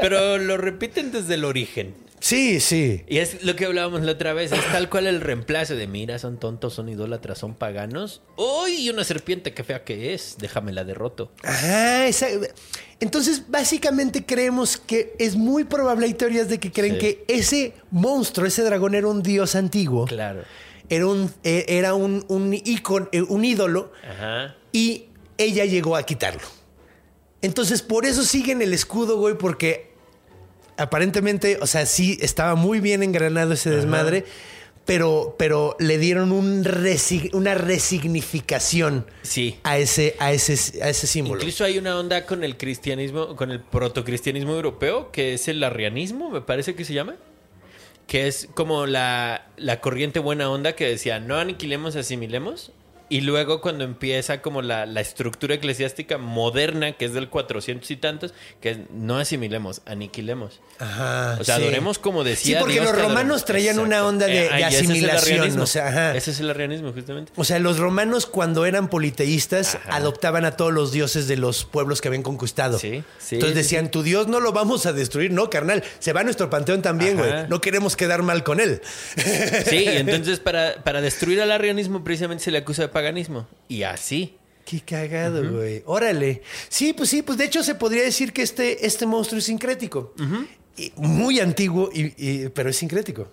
Pero 0.01 0.37
lo 0.37 0.57
repiten 0.57 1.11
desde 1.11 1.35
el 1.35 1.45
origen. 1.45 1.93
Sí, 2.19 2.59
sí. 2.59 3.03
Y 3.07 3.19
es 3.19 3.43
lo 3.43 3.55
que 3.55 3.65
hablábamos 3.65 4.01
la 4.01 4.13
otra 4.13 4.33
vez, 4.33 4.51
es 4.51 4.65
tal 4.71 4.89
cual 4.89 5.05
el 5.05 5.21
reemplazo 5.21 5.75
de 5.75 5.85
mira, 5.85 6.17
son 6.17 6.39
tontos, 6.39 6.73
son 6.73 6.89
idólatras, 6.89 7.37
son 7.37 7.53
paganos. 7.53 8.21
¡Uy! 8.37 8.89
Una 8.89 9.03
serpiente, 9.03 9.53
qué 9.53 9.63
fea 9.63 9.83
que 9.83 10.15
es. 10.15 10.35
Déjame 10.39 10.73
la 10.73 10.83
derroto. 10.83 11.31
Ajá, 11.43 12.07
esa- 12.07 12.27
Entonces, 12.99 13.43
básicamente 13.49 14.25
creemos 14.25 14.77
que 14.77 15.13
es 15.19 15.35
muy 15.35 15.63
probable, 15.63 16.07
hay 16.07 16.15
teorías 16.15 16.49
de 16.49 16.59
que 16.59 16.71
creen 16.71 16.95
Sí. 16.95 16.99
que 16.99 17.25
ese 17.27 17.73
monstruo, 17.91 18.47
ese 18.47 18.63
dragón 18.63 18.95
era 18.95 19.07
un 19.07 19.21
dios 19.21 19.55
antiguo. 19.55 20.05
Claro. 20.05 20.41
Era 20.89 21.05
un, 21.07 21.33
eh, 21.43 21.65
era 21.67 21.93
un, 21.95 22.23
un 22.29 22.53
ícono, 22.53 23.09
eh, 23.11 23.21
un 23.21 23.43
ídolo, 23.43 23.91
Ajá. 24.09 24.55
y 24.71 25.05
ella 25.37 25.65
llegó 25.65 25.95
a 25.95 26.03
quitarlo. 26.03 26.41
Entonces, 27.41 27.81
por 27.81 28.05
eso 28.05 28.23
siguen 28.23 28.61
el 28.61 28.73
escudo, 28.73 29.17
güey, 29.17 29.37
porque 29.37 29.91
aparentemente, 30.77 31.57
o 31.61 31.67
sea, 31.67 31.85
sí 31.85 32.17
estaba 32.21 32.55
muy 32.55 32.79
bien 32.79 33.03
engranado 33.03 33.53
ese 33.53 33.69
desmadre, 33.69 34.25
pero, 34.85 35.35
pero 35.37 35.75
le 35.79 35.97
dieron 35.97 36.31
un 36.31 36.65
una 37.33 37.53
resignificación 37.55 39.05
Sí. 39.21 39.59
a 39.63 39.77
ese, 39.77 40.15
a 40.19 40.31
ese, 40.31 40.81
a 40.81 40.89
ese 40.89 41.07
símbolo. 41.07 41.41
Incluso 41.41 41.65
hay 41.65 41.77
una 41.77 41.99
onda 41.99 42.25
con 42.25 42.43
el 42.43 42.57
cristianismo, 42.57 43.35
con 43.35 43.51
el 43.51 43.59
protocristianismo 43.59 44.53
europeo, 44.55 45.11
que 45.11 45.33
es 45.33 45.47
el 45.49 45.61
arrianismo, 45.63 46.29
me 46.29 46.41
parece 46.41 46.73
que 46.75 46.85
se 46.85 46.93
llama. 46.93 47.15
Que 48.07 48.27
es 48.27 48.47
como 48.53 48.85
la, 48.85 49.47
la 49.57 49.81
corriente 49.81 50.19
buena 50.19 50.49
onda 50.49 50.73
que 50.73 50.87
decía, 50.87 51.19
no 51.19 51.37
aniquilemos, 51.37 51.95
asimilemos. 51.95 52.71
Y 53.09 53.21
luego 53.21 53.61
cuando 53.61 53.83
empieza 53.85 54.41
como 54.41 54.61
la, 54.61 54.85
la 54.85 54.99
estructura 55.01 55.55
eclesiástica 55.55 56.17
moderna, 56.17 56.91
que 56.93 57.05
es 57.05 57.13
del 57.13 57.29
400 57.29 57.89
y 57.91 57.95
tantos, 57.95 58.33
que 58.61 58.71
es, 58.71 58.77
no 58.91 59.17
asimilemos, 59.17 59.81
aniquilemos. 59.85 60.59
Ajá. 60.79 61.37
O 61.39 61.43
sea, 61.43 61.55
sí. 61.55 61.61
adoremos 61.63 61.99
como 61.99 62.23
decía 62.23 62.57
Sí, 62.57 62.59
porque 62.59 62.73
Dios 62.81 62.85
los 62.91 63.01
romanos 63.01 63.45
traían 63.45 63.79
una 63.79 64.05
onda 64.05 64.25
de- 64.25 64.33
de 64.33 64.59
y 64.59 64.63
ese 64.63 64.67
es 64.67 64.89
asimilación, 64.89 65.59
o 65.59 65.65
sea, 65.67 65.87
ajá. 65.87 66.15
Ese 66.17 66.31
es 66.31 66.39
el 66.41 66.49
arrianismo, 66.49 66.91
justamente. 66.91 67.31
O 67.35 67.43
sea, 67.45 67.59
los 67.59 67.77
romanos 67.79 68.25
cuando 68.25 68.65
eran 68.65 68.89
politeístas 68.89 69.75
Ajá. 69.75 69.95
adoptaban 69.95 70.43
a 70.45 70.51
todos 70.57 70.73
los 70.73 70.91
dioses 70.91 71.27
de 71.27 71.37
los 71.37 71.63
pueblos 71.65 72.01
que 72.01 72.09
habían 72.09 72.23
conquistado. 72.23 72.77
Sí, 72.77 73.03
sí, 73.19 73.35
Entonces 73.35 73.55
decían, 73.55 73.89
tu 73.89 74.03
dios 74.03 74.27
no 74.27 74.39
lo 74.39 74.51
vamos 74.51 74.85
a 74.85 74.91
destruir, 74.93 75.31
no, 75.31 75.49
carnal. 75.49 75.83
Se 75.99 76.11
va 76.13 76.21
a 76.21 76.23
nuestro 76.23 76.49
panteón 76.49 76.81
también, 76.81 77.17
güey. 77.17 77.31
No 77.47 77.61
queremos 77.61 77.95
quedar 77.95 78.21
mal 78.23 78.43
con 78.43 78.59
él. 78.59 78.81
Sí, 79.65 79.77
y 79.85 79.87
entonces 79.97 80.39
para, 80.39 80.83
para 80.83 81.01
destruir 81.01 81.41
al 81.41 81.51
arrianismo 81.51 82.03
precisamente 82.03 82.43
se 82.43 82.51
le 82.51 82.59
acusa 82.59 82.83
de 82.83 82.87
paganismo. 82.97 83.47
Y 83.67 83.83
así. 83.83 84.35
Qué 84.65 84.81
cagado, 84.81 85.49
güey. 85.51 85.81
Órale. 85.85 86.41
Sí, 86.69 86.91
pues 86.93 87.09
sí, 87.09 87.21
pues 87.21 87.37
de 87.37 87.45
hecho 87.45 87.63
se 87.63 87.75
podría 87.75 88.03
decir 88.03 88.33
que 88.33 88.41
este, 88.41 88.85
este 88.85 89.05
monstruo 89.05 89.39
es 89.39 89.45
sincrético. 89.45 90.13
Y 90.75 90.91
muy 90.97 91.39
antiguo, 91.39 91.89
y- 91.93 92.13
y- 92.17 92.49
pero 92.49 92.69
es 92.69 92.75
sincrético. 92.77 93.27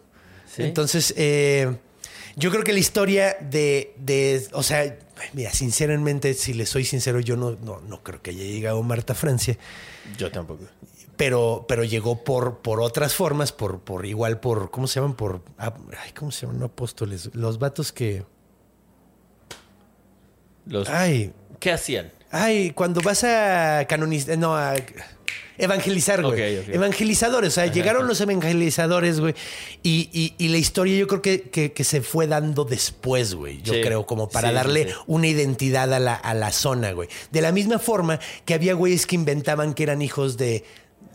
Sí. 0.55 0.63
Entonces, 0.63 1.13
eh, 1.17 1.77
yo 2.37 2.51
creo 2.51 2.63
que 2.63 2.73
la 2.73 2.79
historia 2.79 3.37
de, 3.41 3.95
de- 3.99 4.47
o 4.53 4.63
sea, 4.63 4.97
mira, 5.33 5.51
sinceramente, 5.53 6.35
si 6.35 6.55
le 6.55 6.67
soy 6.67 6.85
sincero, 6.85 7.19
yo 7.21 7.37
no, 7.37 7.51
no, 7.63 7.81
no 7.81 8.03
creo 8.05 8.23
que 8.23 8.31
haya 8.31 8.45
llegado 8.45 8.81
Marta 8.85 9.13
a 9.15 9.17
Francia, 9.17 9.59
Yo 10.17 10.31
tampoco. 10.31 10.65
pero, 11.17 11.65
pero 11.69 11.83
llegó 11.85 12.23
por, 12.25 12.59
por 12.59 12.81
otras 12.81 13.15
formas, 13.15 13.51
por, 13.53 13.81
por 13.81 14.07
igual 14.07 14.39
por, 14.41 14.71
¿cómo 14.71 14.87
se 14.87 15.01
llaman? 15.01 15.17
Por, 15.17 15.43
ah, 15.59 15.75
ay, 16.05 16.13
¿cómo 16.13 16.31
se 16.31 16.43
llaman? 16.47 16.61
No 16.61 16.67
apóstoles, 16.67 17.31
los 17.35 17.59
vatos 17.59 17.93
que, 17.93 18.25
Los, 20.67 20.89
ay, 20.89 21.33
¿Qué 21.61 21.73
hacían? 21.73 22.11
Ay, 22.31 22.73
cuando 22.73 23.01
vas 23.01 23.25
a 23.25 23.85
canonizar, 23.89 24.37
no, 24.39 24.57
a 24.57 24.75
evangelizar, 25.57 26.23
güey. 26.23 26.41
Evangelizadores, 26.73 27.53
o 27.53 27.55
sea, 27.55 27.67
llegaron 27.67 28.09
los 28.09 28.21
evangelizadores, 28.21 29.21
güey. 29.21 29.35
Y, 29.83 30.11
y- 30.13 30.35
y 30.39 30.49
la 30.49 30.59
historia 30.59 30.97
yo 30.99 31.07
creo 31.07 31.23
que, 31.23 31.43
que- 31.43 31.73
que 31.73 31.85
se 31.85 32.03
fue 32.03 32.27
dando 32.27 32.65
después, 32.65 33.35
güey. 33.35 33.63
Yo 33.63 33.75
Sí. 33.75 33.81
creo, 33.83 34.05
como 34.07 34.29
para 34.29 34.49
Sí, 34.49 34.55
darle 34.55 34.85
sí. 34.89 34.95
una 35.07 35.29
identidad 35.29 35.93
a 35.95 36.01
la, 36.01 36.15
a 36.15 36.35
la 36.35 36.51
zona, 36.51 36.93
güey. 36.93 37.09
De 37.31 37.41
la 37.41 37.53
misma 37.53 37.79
forma 37.79 38.19
que 38.45 38.55
había 38.55 38.75
güeyes 38.75 39.07
que 39.07 39.15
inventaban 39.15 39.75
que 39.75 39.85
eran 39.85 40.03
hijos 40.03 40.37
de. 40.37 40.65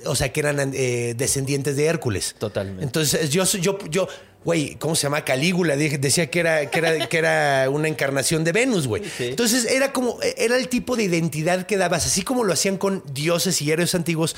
O 0.06 0.16
sea, 0.16 0.32
que 0.32 0.40
eran 0.40 0.72
eh, 0.74 1.14
descendientes 1.18 1.76
de 1.76 1.86
Hércules. 1.86 2.34
Totalmente. 2.40 2.86
Entonces, 2.86 3.30
yo, 3.30 3.44
yo, 3.44 3.78
yo, 3.90 4.08
güey, 4.44 4.76
¿cómo 4.76 4.96
se 4.96 5.04
llama? 5.04 5.24
Calígula, 5.26 5.76
decía 5.76 6.30
que 6.30 6.40
era, 6.40 6.70
que 6.70 6.80
era, 6.80 7.08
que 7.08 7.18
era 7.18 7.70
una 7.70 7.88
encarnación 7.88 8.44
de 8.44 8.52
Venus, 8.52 8.88
güey. 8.88 9.04
Sí. 9.04 9.28
Entonces, 9.28 9.66
era 9.66 9.92
como, 9.92 10.18
era 10.38 10.56
el 10.56 10.70
tipo 10.70 10.96
de 10.96 11.04
identidad 11.04 11.66
que 11.66 11.78
dabas, 11.78 12.06
así 12.06 12.22
como 12.22 12.44
lo 12.44 12.54
hacían 12.54 12.78
con 12.78 13.04
dioses 13.14 13.62
y 13.62 13.72
héroes 13.72 13.94
antiguos. 13.96 14.36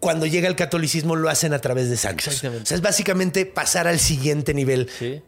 Cuando 0.00 0.26
llega 0.26 0.48
el 0.48 0.56
catolicismo 0.56 1.14
lo 1.14 1.28
hacen 1.28 1.52
a 1.52 1.60
través 1.60 1.88
de 1.88 1.96
santos. 1.96 2.26
Exactamente. 2.26 2.64
O 2.64 2.66
sea, 2.66 2.74
es 2.76 2.82
básicamente 2.82 3.46
pasar 3.46 3.86
al 3.86 4.00
siguiente 4.00 4.52
nivel. 4.52 4.90
Sí. 4.98 5.22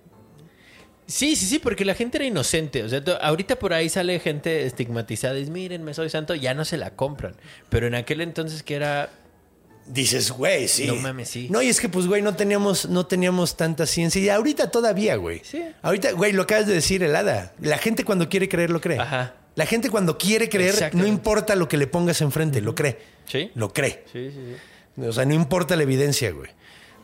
Sí, 1.07 1.37
sí, 1.37 1.47
sí, 1.47 1.59
porque 1.59 1.85
la 1.85 1.95
gente 1.95 2.19
era 2.19 2.25
inocente. 2.25 2.83
O 2.83 2.89
sea, 2.89 3.03
ahorita 3.21 3.57
por 3.57 3.73
ahí 3.75 3.89
sale 3.89 4.19
gente 4.21 4.65
estigmatizada 4.65 5.37
y 5.37 5.41
dice, 5.41 5.51
miren, 5.53 5.85
me 5.85 5.93
soy 5.93 6.09
santo, 6.09 6.35
ya 6.35 6.55
no 6.55 6.65
se 6.65 6.77
la 6.77 6.91
compran. 6.91 7.37
Pero 7.69 7.87
en 7.87 7.95
aquel 7.95 8.21
entonces 8.21 8.63
que 8.63 8.75
era... 8.75 9.11
Dices, 9.87 10.31
güey, 10.31 10.67
sí. 10.69 10.87
No 10.87 10.97
mames, 10.97 11.29
sí. 11.29 11.49
No, 11.51 11.61
y 11.61 11.69
es 11.69 11.81
que, 11.81 11.89
pues, 11.89 12.07
güey, 12.07 12.23
no 12.23 12.35
teníamos, 12.35 12.89
no 12.89 13.07
teníamos 13.07 13.57
tanta 13.57 13.87
ciencia. 13.87 14.21
Y 14.21 14.29
ahorita 14.29 14.71
todavía, 14.71 15.17
güey. 15.17 15.43
Sí. 15.45 15.63
Ahorita, 15.83 16.13
güey, 16.13 16.33
lo 16.33 16.43
acabas 16.43 16.67
de 16.67 16.75
decir, 16.75 17.03
helada. 17.03 17.53
La 17.61 17.79
gente 17.79 18.05
cuando 18.05 18.29
quiere 18.29 18.49
creer, 18.49 18.71
lo 18.71 18.81
cree. 18.81 18.99
Ajá. 18.99 19.35
La 19.57 19.67
gente 19.67 19.91
cuando 19.91 20.19
quiere 20.19 20.49
creer, 20.49 20.91
no 20.95 21.07
importa 21.07 21.55
lo 21.55 21.69
que 21.69 21.77
le 21.77 21.87
pongas 21.87 22.21
enfrente, 22.23 22.61
lo 22.61 22.75
cree. 22.75 22.99
Sí. 23.27 23.51
Lo 23.55 23.73
cree. 23.73 24.05
Sí, 24.13 24.31
sí, 24.31 24.57
sí. 24.97 25.03
O 25.03 25.13
sea, 25.13 25.25
no 25.25 25.35
importa 25.35 25.77
la 25.77 25.83
evidencia, 25.85 26.31
güey. 26.33 26.51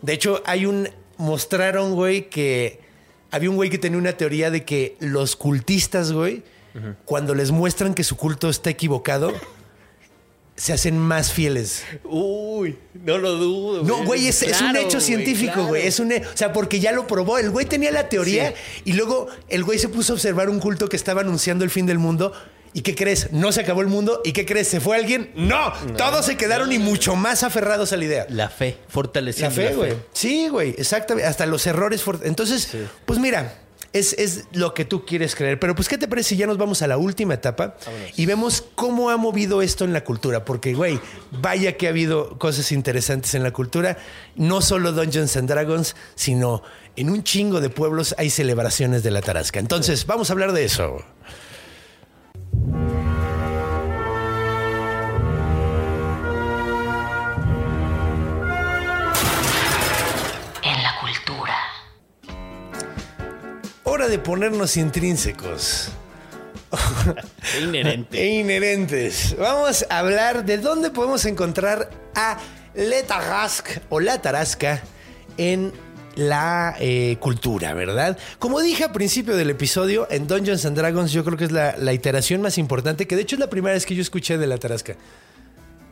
De 0.03 0.13
hecho, 0.13 0.43
hay 0.47 0.67
un. 0.67 0.89
Mostraron, 1.17 1.95
güey, 1.95 2.31
que 2.31 2.81
había 3.31 3.51
un 3.51 3.57
güey 3.57 3.69
que 3.69 3.77
tenía 3.79 3.99
una 3.99 4.15
teoría 4.15 4.51
de 4.51 4.65
que 4.65 4.97
los 5.01 5.37
cultistas, 5.37 6.13
güey, 6.13 6.43
cuando 7.05 7.35
les 7.35 7.51
muestran 7.51 7.93
que 7.95 8.05
su 8.05 8.17
culto 8.17 8.49
está 8.49 8.71
equivocado, 8.71 9.33
se 10.61 10.75
hacen 10.75 10.99
más 10.99 11.33
fieles. 11.33 11.85
Uy, 12.05 12.77
no 12.93 13.17
lo 13.17 13.33
dudo. 13.37 13.83
No, 13.83 14.05
güey, 14.05 14.29
es, 14.29 14.43
es 14.43 14.61
un 14.61 14.77
hecho 14.77 14.99
güey, 14.99 15.01
científico, 15.01 15.53
claro. 15.55 15.69
güey. 15.69 15.87
Es 15.87 15.99
un, 16.01 16.13
o 16.13 16.17
sea, 16.37 16.53
porque 16.53 16.81
ya 16.81 16.93
lo 16.93 17.07
probó. 17.07 17.39
El 17.39 17.51
güey 17.51 17.65
tenía 17.65 17.91
la 17.91 18.11
teoría 18.11 18.49
Sí. 18.51 18.83
y 18.85 18.93
luego 18.93 19.29
el 19.49 19.65
güey 19.65 19.79
se 19.79 19.89
puso 19.89 20.13
a 20.13 20.17
observar 20.17 20.51
un 20.51 20.61
culto 20.61 20.87
que 20.89 20.97
estaba 20.97 21.23
anunciando 21.23 21.65
el 21.65 21.71
fin 21.71 21.87
del 21.87 21.99
mundo. 21.99 22.33
¿Y 22.75 22.83
qué 22.83 22.95
crees? 22.95 23.33
No 23.33 23.53
se 23.53 23.63
acabó 23.63 23.81
el 23.81 23.87
mundo. 23.89 24.21
¿Y 24.23 24.33
qué 24.33 24.45
crees? 24.45 24.69
¿Se 24.69 24.81
fue 24.81 24.97
alguien? 24.97 25.33
No, 25.35 25.73
todos 25.97 26.27
se 26.27 26.37
quedaron 26.37 26.71
y 26.73 26.79
mucho 26.79 27.17
más 27.17 27.43
aferrados 27.43 27.93
a 27.93 27.97
la 27.97 28.05
idea. 28.05 28.27
La 28.29 28.49
fe, 28.51 28.77
fortaleciendo 28.89 29.61
La 29.63 29.69
fe, 29.71 29.75
güey. 29.75 29.95
Sí, 30.13 30.49
güey, 30.49 30.75
exactamente. 30.77 31.27
Hasta 31.27 31.47
los 31.47 31.67
errores. 31.67 32.03
for- 32.03 32.21
Entonces, 32.23 32.69
pues 33.07 33.19
mira, 33.19 33.55
es, 33.93 34.13
es 34.15 34.45
lo 34.53 34.75
que 34.75 34.85
tú 34.85 35.05
quieres 35.05 35.35
creer. 35.35 35.59
Pero 35.59 35.75
pues, 35.75 35.89
¿qué 35.89 35.99
te 35.99 36.09
parece 36.09 36.31
si 36.31 36.37
ya 36.37 36.47
nos 36.47 36.59
vamos 36.59 36.83
a 36.83 36.87
la 36.87 36.99
última 36.99 37.35
etapa 37.35 37.77
y 38.17 38.27
vemos 38.27 38.65
cómo 38.75 39.11
ha 39.11 39.17
movido 39.17 39.63
esto 39.63 39.85
en 39.85 39.93
la 39.93 40.05
cultura? 40.05 40.45
Porque, 40.45 40.75
güey, 40.75 41.01
vaya 41.31 41.77
que 41.77 41.87
ha 41.87 41.91
habido 41.91 42.39
cosas 42.39 42.73
interesantes 42.73 43.35
en 43.35 43.43
la 43.43 43.53
cultura. 43.53 43.99
No 44.37 44.61
solo 44.61 44.93
Dungeons 44.93 45.37
and 45.37 45.49
Dragons, 45.49 45.97
sino 46.15 46.63
en 46.97 47.11
un 47.11 47.23
chingo 47.23 47.61
de 47.61 47.71
pueblos 47.71 48.15
hay 48.19 48.31
celebraciones 48.31 49.03
de 49.03 49.11
la 49.11 49.23
Tarasca. 49.23 49.59
Entonces, 49.59 50.07
vamos 50.07 50.31
a 50.31 50.33
hablar 50.35 50.53
de 50.53 50.65
eso. 50.65 51.05
Hora 63.93 64.07
de 64.07 64.21
ponernos 64.21 64.77
intrínsecos. 64.77 65.89
Es 67.43 67.61
inherente. 67.61 68.23
e 68.23 68.39
inherentes. 68.39 69.35
Vamos 69.37 69.85
a 69.91 69.99
hablar 69.99 70.45
de 70.45 70.59
dónde 70.59 70.91
podemos 70.91 71.25
encontrar 71.25 71.91
a 72.15 72.39
Le 72.77 73.03
Tarasque 73.03 73.83
o 73.89 73.99
la 73.99 74.23
Tarasca 74.23 74.81
en 75.37 75.73
la 76.15 76.77
eh, 76.79 77.17
cultura, 77.19 77.75
¿verdad? 77.75 78.17
Como 78.39 78.61
dije 78.61 78.85
al 78.85 78.93
principio 78.93 79.35
del 79.35 79.51
episodio, 79.51 80.07
en 80.09 80.29
Dungeons 80.29 80.65
and 80.67 80.77
Dragons 80.77 81.11
yo 81.11 81.25
creo 81.25 81.37
que 81.37 81.47
es 81.47 81.53
la, 81.53 81.77
la 81.77 81.93
iteración 81.93 82.43
más 82.43 82.59
importante, 82.59 83.09
que 83.09 83.17
de 83.17 83.23
hecho 83.23 83.35
es 83.35 83.41
la 83.41 83.51
primera 83.51 83.75
vez 83.75 83.87
que 83.87 83.97
yo 83.97 84.03
escuché 84.03 84.39
de 84.39 84.47
la 84.47 84.59
Tarasca. 84.59 84.95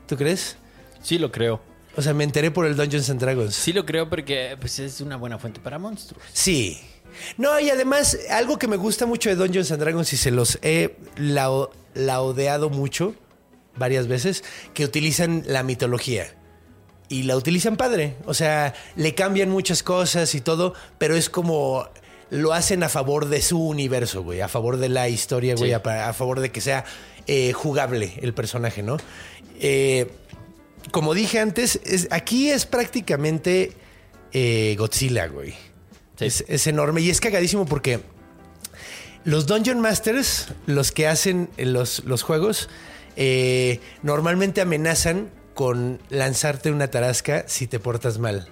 ¿Tú 0.06 0.16
crees? 0.16 0.56
Sí 1.02 1.18
lo 1.18 1.32
creo. 1.32 1.60
O 1.96 2.02
sea, 2.02 2.14
me 2.14 2.22
enteré 2.22 2.52
por 2.52 2.64
el 2.64 2.76
Dungeons 2.76 3.10
and 3.10 3.20
Dragons. 3.20 3.56
Sí 3.56 3.72
lo 3.72 3.84
creo 3.84 4.08
porque 4.08 4.56
pues, 4.60 4.78
es 4.78 5.00
una 5.00 5.16
buena 5.16 5.36
fuente 5.36 5.58
para 5.58 5.80
monstruos. 5.80 6.22
Sí. 6.32 6.78
No, 7.36 7.58
y 7.60 7.70
además, 7.70 8.18
algo 8.30 8.58
que 8.58 8.68
me 8.68 8.76
gusta 8.76 9.06
mucho 9.06 9.28
de 9.28 9.36
Dungeons 9.36 9.70
and 9.72 9.80
Dragons 9.82 10.12
y 10.12 10.16
se 10.16 10.30
los 10.30 10.58
he 10.62 10.96
lao- 11.16 11.70
laudeado 11.94 12.70
mucho 12.70 13.14
varias 13.76 14.06
veces, 14.08 14.44
que 14.74 14.84
utilizan 14.84 15.42
la 15.46 15.62
mitología. 15.62 16.34
Y 17.08 17.22
la 17.22 17.36
utilizan 17.36 17.76
padre. 17.76 18.16
O 18.26 18.34
sea, 18.34 18.74
le 18.96 19.14
cambian 19.14 19.50
muchas 19.50 19.82
cosas 19.82 20.34
y 20.34 20.40
todo, 20.40 20.74
pero 20.98 21.16
es 21.16 21.30
como 21.30 21.88
lo 22.30 22.52
hacen 22.52 22.82
a 22.82 22.88
favor 22.90 23.28
de 23.28 23.40
su 23.40 23.58
universo, 23.66 24.22
güey. 24.22 24.42
A 24.42 24.48
favor 24.48 24.76
de 24.76 24.90
la 24.90 25.08
historia, 25.08 25.54
güey. 25.54 25.70
Sí. 25.70 25.74
A, 25.74 26.08
a 26.08 26.12
favor 26.12 26.40
de 26.40 26.50
que 26.52 26.60
sea 26.60 26.84
eh, 27.26 27.52
jugable 27.54 28.12
el 28.20 28.34
personaje, 28.34 28.82
¿no? 28.82 28.98
Eh, 29.60 30.10
como 30.90 31.14
dije 31.14 31.38
antes, 31.38 31.80
es- 31.84 32.08
aquí 32.10 32.50
es 32.50 32.66
prácticamente 32.66 33.72
eh, 34.32 34.74
Godzilla, 34.78 35.26
güey. 35.28 35.54
Sí. 36.18 36.24
Es, 36.26 36.44
es 36.48 36.66
enorme 36.66 37.00
y 37.00 37.10
es 37.10 37.20
cagadísimo 37.20 37.64
porque 37.66 38.00
los 39.24 39.46
Dungeon 39.46 39.80
Masters, 39.80 40.48
los 40.66 40.92
que 40.92 41.06
hacen 41.06 41.48
los, 41.58 42.04
los 42.04 42.22
juegos, 42.22 42.68
eh, 43.16 43.80
normalmente 44.02 44.60
amenazan 44.60 45.30
con 45.54 46.00
lanzarte 46.08 46.70
una 46.70 46.88
tarasca 46.90 47.44
si 47.46 47.66
te 47.66 47.78
portas 47.80 48.18
mal. 48.18 48.48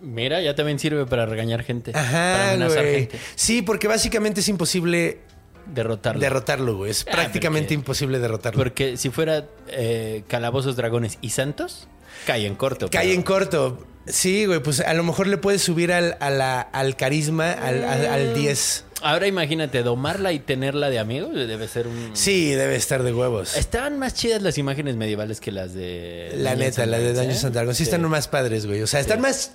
Mira, 0.00 0.40
ya 0.40 0.54
también 0.54 0.78
sirve 0.78 1.06
para 1.06 1.26
regañar 1.26 1.62
gente. 1.64 1.92
para 1.92 2.04
Ajá, 2.04 2.50
amenazar 2.52 2.82
güey. 2.84 2.94
gente. 3.00 3.18
Sí, 3.34 3.62
porque 3.62 3.88
básicamente 3.88 4.40
es 4.40 4.48
imposible 4.48 5.18
Derrotarlo. 5.66 6.20
derrotarlo, 6.20 6.76
güey. 6.76 6.90
Es 6.92 7.04
Ah, 7.08 7.12
prácticamente 7.12 7.66
porque- 7.68 7.74
imposible 7.74 8.18
derrotarlo. 8.20 8.58
Porque 8.58 8.96
si 8.96 9.10
fuera 9.10 9.46
eh, 9.68 10.22
calabozos, 10.28 10.76
dragones 10.76 11.18
y 11.20 11.30
santos, 11.30 11.88
cae 12.26 12.46
en 12.46 12.54
corto. 12.54 12.88
Cae 12.90 13.02
pero- 13.06 13.14
en 13.14 13.22
corto. 13.22 13.86
Sí, 14.10 14.46
güey, 14.46 14.60
pues 14.62 14.80
a 14.80 14.92
lo 14.94 15.02
mejor 15.04 15.26
le 15.26 15.36
puedes 15.38 15.62
subir 15.62 15.92
al, 15.92 16.16
a 16.20 16.30
la- 16.30 16.60
al 16.60 16.96
carisma, 16.96 17.52
al, 17.52 17.84
al, 17.84 18.06
al 18.06 18.34
10. 18.34 18.84
Ahora 19.02 19.26
imagínate, 19.28 19.82
domarla 19.82 20.32
y 20.32 20.40
tenerla 20.40 20.90
de 20.90 20.98
amigos 20.98 21.32
debe 21.34 21.68
ser 21.68 21.86
un... 21.86 22.10
Sí, 22.14 22.50
debe 22.52 22.74
estar 22.74 23.02
de 23.04 23.12
huevos. 23.14 23.56
Estaban 23.56 23.98
más 23.98 24.14
chidas 24.14 24.42
las 24.42 24.58
imágenes 24.58 24.96
medievales 24.96 25.40
que 25.40 25.52
las 25.52 25.72
de... 25.74 26.32
La 26.36 26.56
neta, 26.56 26.82
and 26.82 26.90
la 26.90 26.98
de 26.98 27.12
Dungeons 27.12 27.44
¿eh? 27.44 27.46
and 27.46 27.54
Dragons. 27.54 27.76
Sí, 27.76 27.84
Sí. 27.84 27.90
están 27.90 28.02
más 28.10 28.26
padres, 28.26 28.66
güey. 28.66 28.82
O 28.82 28.86
sea, 28.88 28.98
están 28.98 29.20
más 29.20 29.52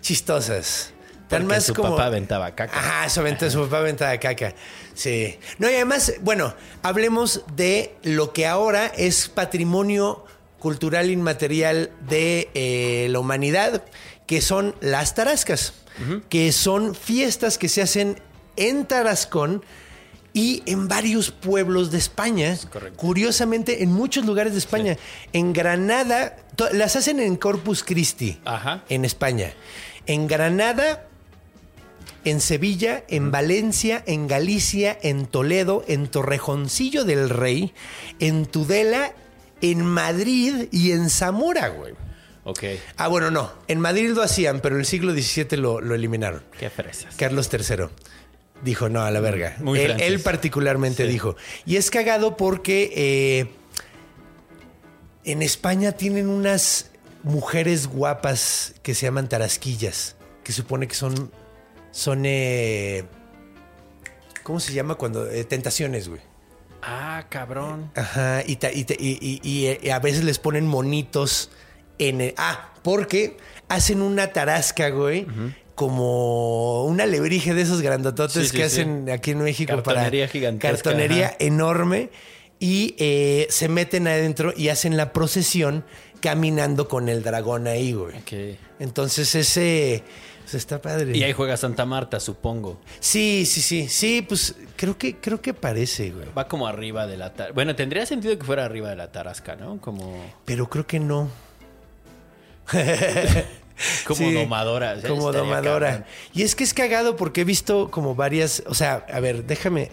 chistosas. 0.00 0.92
Porque 1.28 1.44
más 1.44 1.64
su 1.64 1.74
como. 1.74 1.90
papá 1.90 2.06
aventaba 2.06 2.54
caca. 2.54 2.78
Ajá, 2.78 3.08
su, 3.10 3.20
su 3.50 3.62
papá 3.64 3.78
aventaba 3.78 4.16
caca. 4.18 4.54
Sí. 4.94 5.38
No, 5.58 5.68
y 5.68 5.74
además, 5.74 6.14
bueno, 6.20 6.54
hablemos 6.82 7.42
de 7.56 7.94
lo 8.04 8.32
que 8.32 8.46
ahora 8.46 8.86
es 8.96 9.28
patrimonio 9.28 10.24
cultural 10.58 11.10
inmaterial 11.10 11.90
de 12.08 12.48
eh, 12.54 13.08
la 13.10 13.18
humanidad, 13.18 13.84
que 14.26 14.40
son 14.40 14.74
las 14.80 15.14
tarascas, 15.14 15.74
que 16.28 16.52
son 16.52 16.94
fiestas 16.94 17.56
que 17.56 17.68
se 17.68 17.82
hacen 17.82 18.20
en 18.56 18.84
Tarascón 18.84 19.62
y 20.32 20.62
en 20.66 20.88
varios 20.88 21.30
pueblos 21.30 21.90
de 21.90 21.96
España. 21.96 22.58
Curiosamente, 22.96 23.82
en 23.82 23.90
muchos 23.90 24.26
lugares 24.26 24.52
de 24.52 24.58
España. 24.58 24.98
En 25.32 25.54
Granada, 25.54 26.36
las 26.72 26.96
hacen 26.96 27.20
en 27.20 27.36
Corpus 27.36 27.82
Christi, 27.82 28.38
Ajá. 28.44 28.84
en 28.90 29.06
España. 29.06 29.54
En 30.06 30.26
Granada, 30.26 31.06
en 32.26 32.42
Sevilla, 32.42 33.02
en 33.08 33.30
Valencia, 33.30 34.02
en 34.06 34.28
Galicia, 34.28 34.98
en 35.00 35.26
Toledo, 35.26 35.84
en 35.88 36.08
Torrejoncillo 36.08 37.04
del 37.04 37.30
Rey, 37.30 37.72
en 38.18 38.44
Tudela, 38.44 39.14
en 39.60 39.84
Madrid 39.84 40.68
y 40.70 40.92
en 40.92 41.10
Zamora, 41.10 41.68
güey. 41.68 41.94
Ok. 42.44 42.62
Ah, 42.96 43.08
bueno, 43.08 43.30
no. 43.30 43.52
En 43.68 43.80
Madrid 43.80 44.10
lo 44.10 44.22
hacían, 44.22 44.60
pero 44.60 44.76
en 44.76 44.80
el 44.80 44.86
siglo 44.86 45.12
XVII 45.12 45.56
lo, 45.58 45.80
lo 45.80 45.94
eliminaron. 45.94 46.42
Qué 46.58 46.70
fresas. 46.70 47.14
Carlos 47.16 47.50
III. 47.52 47.86
Dijo, 48.62 48.88
no, 48.88 49.02
a 49.02 49.10
la 49.10 49.20
verga. 49.20 49.56
Muy 49.60 49.80
él, 49.80 50.00
él 50.00 50.20
particularmente 50.20 51.04
Sí. 51.04 51.10
dijo. 51.12 51.36
Y 51.66 51.76
es 51.76 51.90
cagado 51.90 52.36
porque 52.36 52.92
eh, 52.94 53.46
en 55.24 55.42
España 55.42 55.92
tienen 55.92 56.28
unas 56.28 56.90
mujeres 57.22 57.88
guapas 57.88 58.74
que 58.82 58.94
se 58.94 59.06
llaman 59.06 59.28
tarasquillas, 59.28 60.16
que 60.44 60.52
supone 60.52 60.86
que 60.86 60.94
son, 60.94 61.32
son, 61.90 62.22
eh, 62.24 63.04
¿cómo 64.44 64.60
se 64.60 64.72
llama 64.72 64.94
cuando? 64.94 65.28
Eh, 65.28 65.44
tentaciones, 65.44 66.08
güey. 66.08 66.20
Ah, 66.86 67.26
cabrón. 67.28 67.90
Ajá, 67.96 68.42
y, 68.46 68.56
ta- 68.56 68.72
y 68.72 68.84
te- 68.84 68.96
y- 68.98 69.18
y- 69.20 69.40
y, 69.42 69.66
eh, 69.66 69.92
a 69.92 69.98
veces 69.98 70.22
les 70.24 70.38
ponen 70.38 70.66
monitos 70.66 71.50
en 71.98 72.20
el... 72.20 72.34
Ah, 72.36 72.72
porque 72.82 73.36
hacen 73.68 74.00
una 74.02 74.28
tarasca, 74.32 74.90
güey, 74.90 75.26
como 75.74 76.84
una 76.84 77.02
alebrije 77.04 77.52
de 77.54 77.62
esos 77.62 77.82
grandototes 77.82 78.44
Sí, 78.44 78.48
sí, 78.48 78.56
que 78.56 78.68
sí. 78.70 78.80
hacen 78.80 79.10
aquí 79.10 79.32
en 79.32 79.38
México 79.42 79.74
Cartonería 79.74 80.24
para... 80.26 80.32
gigantesca, 80.32 80.74
Cartonería 80.76 81.26
ajá. 81.28 81.36
enorme. 81.40 82.10
Y 82.58 82.94
eh, 82.98 83.46
se 83.50 83.68
meten 83.68 84.06
adentro 84.08 84.54
y 84.56 84.68
hacen 84.68 84.96
la 84.96 85.12
procesión 85.12 85.84
caminando 86.20 86.88
con 86.88 87.10
el 87.10 87.22
dragón 87.22 87.66
ahí, 87.66 87.92
güey. 87.92 88.16
Ok. 88.16 88.58
Entonces 88.78 89.34
ese... 89.34 90.02
pues, 90.46 90.54
está 90.54 90.80
padre. 90.80 91.16
Y 91.18 91.24
ahí 91.24 91.32
juega 91.32 91.56
Santa 91.56 91.84
Marta, 91.84 92.20
supongo. 92.20 92.78
Sí, 93.00 93.44
sí, 93.46 93.60
sí. 93.60 93.88
Sí, 93.88 94.22
pues 94.22 94.54
creo 94.76 94.96
que, 94.96 95.16
creo 95.16 95.40
que 95.40 95.52
parece, 95.52 96.12
güey. 96.12 96.28
Va 96.38 96.46
como 96.46 96.68
arriba 96.68 97.08
de 97.08 97.16
la 97.16 97.32
tarasca. 97.32 97.52
Bueno, 97.52 97.74
tendría 97.74 98.06
sentido 98.06 98.38
que 98.38 98.44
fuera 98.44 98.64
arriba 98.64 98.88
de 98.90 98.94
la 98.94 99.10
tarasca, 99.10 99.56
¿no? 99.56 99.80
Como, 99.80 100.24
Pero 100.44 100.70
creo 100.70 100.86
que 100.86 101.00
no. 101.00 101.28
como 104.06 104.18
Sí, 104.18 104.32
domadora. 104.34 105.02
Como 105.02 105.32
domadora. 105.32 105.88
cabrón. 105.90 106.06
Y 106.32 106.42
es 106.42 106.54
que 106.54 106.62
es 106.62 106.72
cagado 106.74 107.16
porque 107.16 107.40
he 107.40 107.44
visto 107.44 107.90
como 107.90 108.14
varias. 108.14 108.62
O 108.66 108.74
sea, 108.74 109.04
a 109.12 109.18
ver, 109.18 109.46
déjame. 109.46 109.90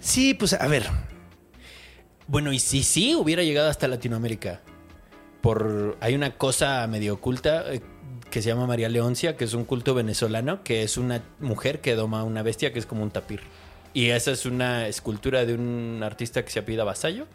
Sí, 0.00 0.32
pues 0.32 0.54
a 0.54 0.66
ver. 0.66 0.86
Bueno, 2.26 2.54
y 2.54 2.58
si 2.58 2.82
sí 2.84 3.14
hubiera 3.14 3.42
llegado 3.42 3.68
hasta 3.68 3.86
Latinoamérica. 3.86 4.62
Por 5.42 5.98
hay 6.00 6.14
una 6.14 6.36
cosa 6.36 6.86
medio 6.86 7.14
oculta 7.14 7.72
eh, 7.72 7.80
que 8.30 8.42
se 8.42 8.48
llama 8.48 8.66
María 8.66 8.88
Leoncia, 8.88 9.36
que 9.36 9.44
es 9.44 9.54
un 9.54 9.64
culto 9.64 9.94
venezolano, 9.94 10.62
que 10.64 10.82
es 10.82 10.96
una 10.96 11.22
mujer 11.40 11.80
que 11.80 11.94
doma 11.94 12.24
una 12.24 12.42
bestia 12.42 12.72
que 12.72 12.78
es 12.78 12.86
como 12.86 13.02
un 13.02 13.10
tapir. 13.10 13.40
Y 13.92 14.10
esa 14.10 14.30
es 14.30 14.46
una 14.46 14.86
escultura 14.86 15.44
de 15.44 15.54
un 15.54 16.00
artista 16.04 16.44
que 16.44 16.50
se 16.50 16.60
apellida 16.60 16.84
Vasallo, 16.84 17.26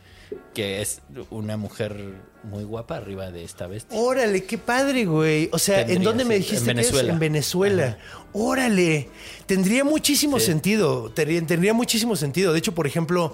que 0.54 0.82
es 0.82 1.02
una 1.30 1.58
mujer 1.58 1.98
muy 2.43 2.64
guapa 2.64 2.96
arriba 2.96 3.30
de 3.30 3.43
esta 3.43 3.68
bestia. 3.68 4.00
Órale, 4.00 4.46
qué 4.46 4.58
padre, 4.58 5.06
güey. 5.06 5.50
O 5.52 5.60
sea, 5.60 5.82
¿en 5.82 5.88
Tendría, 5.88 6.08
dónde 6.10 6.26
me 6.26 6.36
dijiste 6.38 6.72
en 6.72 6.78
que 6.78 6.82
es? 6.84 6.93
En 6.93 7.20
Venezuela. 7.20 7.98
Órale. 8.32 9.10
Tendría 9.46 9.84
muchísimo 9.84 10.39
Sí. 10.39 10.46
sentido. 10.48 11.12
Tendría, 11.12 11.46
tendría 11.46 11.74
muchísimo 11.74 12.16
sentido. 12.16 12.54
De 12.54 12.60
hecho, 12.60 12.74
por 12.74 12.88
ejemplo. 12.88 13.34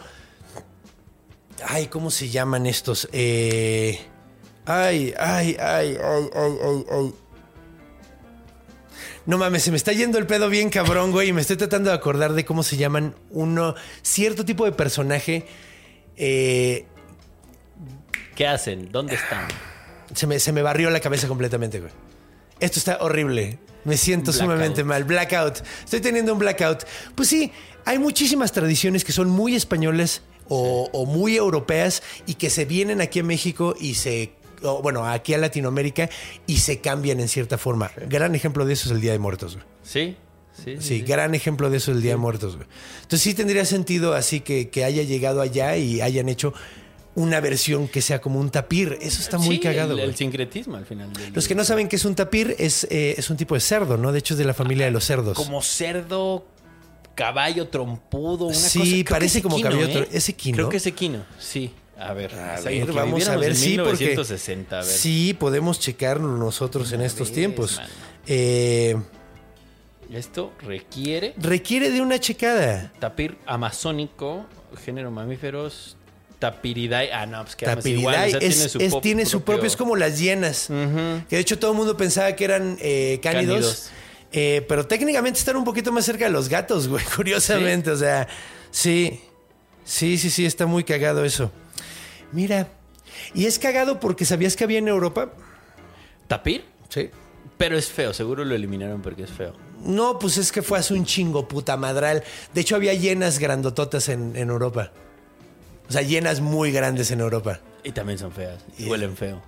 Ay, 1.64 1.88
¿cómo 1.88 2.10
se 2.10 2.30
llaman 2.30 2.66
estos? 2.66 3.08
Eh, 3.12 4.00
Ay, 4.66 5.14
ay, 5.20 5.56
ay, 5.60 5.98
ay, 6.00 6.28
ay, 6.34 6.54
ay, 6.64 6.86
ay. 6.92 7.14
No 9.26 9.38
mames, 9.38 9.64
se 9.64 9.72
me 9.72 9.78
está 9.78 9.92
yendo 9.94 10.18
el 10.18 10.26
pedo 10.26 10.50
bien 10.50 10.70
cabrón, 10.70 11.12
güey. 11.12 11.30
Y 11.30 11.34
me 11.34 11.42
estoy 11.42 11.58
tratando 11.58 11.90
de 11.92 11.96
acordar 11.96 12.34
de 12.34 12.44
cómo 12.46 12.64
se 12.64 12.78
llaman 12.78 13.16
uno. 13.30 13.76
Cierto 14.02 14.46
tipo 14.46 14.66
de 14.66 14.72
personaje. 14.72 15.46
eh, 16.18 16.86
¿Qué 18.36 18.48
hacen? 18.48 18.92
¿Dónde 18.92 19.16
están? 19.16 19.48
se 20.16 20.28
me, 20.28 20.40
se 20.40 20.52
me 20.52 20.62
barrió 20.62 20.90
la 20.90 21.00
cabeza 21.00 21.28
completamente, 21.28 21.80
güey. 21.80 21.92
Esto 22.60 22.80
está 22.80 22.98
horrible. 23.02 23.60
Me 23.86 23.98
siento 23.98 24.32
Blackout. 24.32 24.42
sumamente 24.52 24.84
mal. 24.84 25.04
Blackout. 25.04 25.60
Estoy 25.84 26.02
teniendo 26.02 26.34
un 26.34 26.40
blackout. 26.40 26.84
Pues 27.16 27.30
sí, 27.30 27.52
hay 27.86 27.98
muchísimas 28.00 28.52
tradiciones 28.52 29.04
que 29.04 29.12
son 29.12 29.30
muy 29.30 29.56
españolas 29.56 30.22
o, 30.48 30.90
o 30.92 31.06
muy 31.06 31.38
europeas 31.38 32.04
y 32.26 32.36
que 32.36 32.50
se 32.50 32.66
vienen 32.66 33.02
aquí 33.02 33.20
a 33.20 33.24
México 33.24 33.76
y 33.80 33.96
se. 33.96 34.34
O, 34.64 34.82
bueno, 34.82 35.06
aquí 35.08 35.34
a 35.34 35.38
Latinoamérica 35.38 36.10
y 36.48 36.58
se 36.58 36.80
cambian 36.80 37.20
en 37.20 37.28
cierta 37.28 37.58
forma. 37.58 37.92
Gran 38.08 38.36
ejemplo 38.36 38.66
de 38.66 38.74
eso 38.74 38.90
es 38.90 38.96
el 38.96 39.02
Día 39.02 39.12
de 39.12 39.20
Muertos, 39.20 39.56
güey. 39.56 39.66
¿Sí? 39.84 40.16
Sí, 40.64 40.76
Sí, 40.80 41.02
gran 41.02 41.34
ejemplo 41.34 41.70
de 41.70 41.78
eso 41.78 41.92
el 41.92 42.02
Día 42.02 42.12
de 42.12 42.18
Muertos, 42.18 42.56
güey. 42.58 42.68
Entonces 43.04 43.22
sí 43.22 43.34
tendría 43.34 43.66
sentido 43.66 44.14
así 44.14 44.42
que, 44.42 44.70
que 44.70 44.84
haya 44.84 45.04
llegado 45.04 45.42
allá 45.42 45.78
y 45.78 46.02
hayan 46.02 46.28
hecho 46.30 46.54
una 47.16 47.40
versión 47.42 47.88
que 47.88 48.02
sea 48.02 48.22
como 48.22 48.40
un 48.40 48.50
tapir. 48.52 48.98
Eso 49.02 49.22
está 49.22 49.38
muy 49.38 49.56
Sí, 49.56 49.62
cagado, 49.62 49.92
el, 49.92 49.98
güey. 49.98 50.10
el 50.10 50.16
sincretismo 50.16 50.76
al 50.78 50.86
final. 50.86 51.12
del 51.14 51.34
Los 51.34 51.48
que 51.48 51.56
no 51.56 51.64
saben 51.64 51.88
qué 51.88 51.96
es 51.96 52.06
un 52.06 52.16
tapir 52.16 52.56
es, 52.60 52.86
eh, 52.92 53.16
es 53.18 53.30
un 53.30 53.38
tipo 53.38 53.56
de 53.56 53.62
cerdo, 53.62 53.98
¿no? 53.98 54.12
De 54.12 54.20
hecho 54.20 54.34
es 54.34 54.38
de 54.38 54.46
la 54.46 54.54
familia 54.54 54.86
de 54.86 54.92
los 54.92 55.06
cerdos. 55.06 55.36
Como 55.38 55.62
cerdo, 55.62 56.46
caballo 57.16 57.68
trompudo, 57.70 58.46
una 58.46 58.56
Sí, 58.56 59.04
cosa. 59.04 59.16
parece 59.16 59.38
es 59.40 59.44
como 59.44 59.56
equino, 59.58 59.72
caballo 59.72 60.00
¿eh? 60.04 60.08
¿es 60.12 60.30
equino? 60.30 60.56
Creo 60.56 60.70
que 60.70 60.78
es 60.78 60.86
equino, 60.86 61.26
sí. 61.40 61.72
A 62.02 62.14
ver, 62.14 62.34
A 62.34 62.60
vamos 62.94 63.28
a 63.28 63.38
ver, 63.38 63.56
sí, 63.56 63.78
porque 63.78 63.92
1960, 64.06 64.76
a 64.80 64.84
ver. 64.84 64.90
sí 64.92 65.36
podemos 65.40 65.80
checarlo 65.80 66.36
nosotros 66.38 66.92
en 66.94 67.02
estos 67.02 67.28
vez, 67.30 67.36
tiempos. 67.36 67.80
Eh, 68.28 68.96
Esto 70.12 70.52
requiere 70.62 71.34
requiere 71.38 71.90
de 71.92 72.02
una 72.02 72.20
checada. 72.20 72.92
tapir 73.00 73.38
amazónico, 73.46 74.46
género 74.84 75.10
mamíferos, 75.12 75.96
tapiridae. 76.40 77.14
Ah, 77.14 77.26
no, 77.26 77.44
pues 77.44 77.56
que 77.56 77.66
Tapiridae 77.66 78.00
igual, 78.00 78.28
o 78.28 78.30
sea, 78.32 78.40
es- 78.40 78.40
tiene 79.02 79.24
su, 79.26 79.26
es- 79.26 79.30
su 79.32 79.42
propio, 79.44 79.68
es 79.68 79.76
como 79.78 79.96
las 79.96 80.20
hienas. 80.20 80.68
Que 81.30 81.36
de 81.36 81.40
hecho 81.42 81.58
todo 81.60 81.72
el 81.72 81.78
mundo 81.78 81.96
pensaba 81.96 82.36
que 82.36 82.44
eran 82.44 82.78
eh, 82.82 83.20
cánidos. 83.24 83.56
Cánidos. 83.56 83.92
Eh, 84.34 84.66
pero 84.68 84.88
técnicamente 84.88 85.40
están 85.40 85.58
un 85.58 85.64
poquito 85.66 85.92
más 85.92 86.06
cerca 86.06 86.26
de 86.26 86.32
los 86.32 86.48
gatos, 86.50 86.88
güey. 86.88 87.04
Curiosamente. 87.16 87.92
O 87.92 87.98
sea, 87.98 88.28
sí. 88.72 89.22
Sí, 89.84 90.18
sí, 90.18 90.30
sí, 90.30 90.46
está 90.46 90.66
muy 90.66 90.84
cagado 90.84 91.26
eso. 91.26 91.52
Mira. 92.32 92.68
Y 93.34 93.46
es 93.46 93.60
cagado 93.60 94.00
porque 94.00 94.26
sabías 94.26 94.56
que 94.56 94.64
había 94.64 94.80
en 94.80 94.88
Europa. 94.88 95.32
¿Tapir? 96.28 96.64
Sí. 96.90 97.10
Pero 97.58 97.78
es 97.78 97.88
feo, 97.92 98.14
seguro 98.14 98.44
lo 98.46 98.56
eliminaron 98.56 99.02
porque 99.02 99.24
es 99.24 99.30
feo. 99.32 99.54
No, 99.84 100.18
pues 100.20 100.38
es 100.38 100.52
que 100.52 100.62
fue 100.62 100.80
hace 100.80 100.94
un 100.94 101.06
chingo, 101.06 101.48
puta 101.48 101.76
madral. 101.78 102.24
De 102.54 102.62
hecho, 102.62 102.76
había 102.76 102.94
hienas 102.94 103.40
grandototas 103.40 104.10
en, 104.10 104.36
en 104.36 104.50
Europa. 104.50 104.92
O 105.90 105.92
sea, 105.92 106.02
hienas 106.02 106.40
muy 106.40 106.72
grandes 106.72 107.12
en 107.12 107.20
Europa. 107.20 107.60
Y 107.84 107.92
también 107.92 108.18
son 108.20 108.32
feas, 108.32 108.64
y 108.78 108.86
huelen 108.86 109.18
feo. 109.18 109.42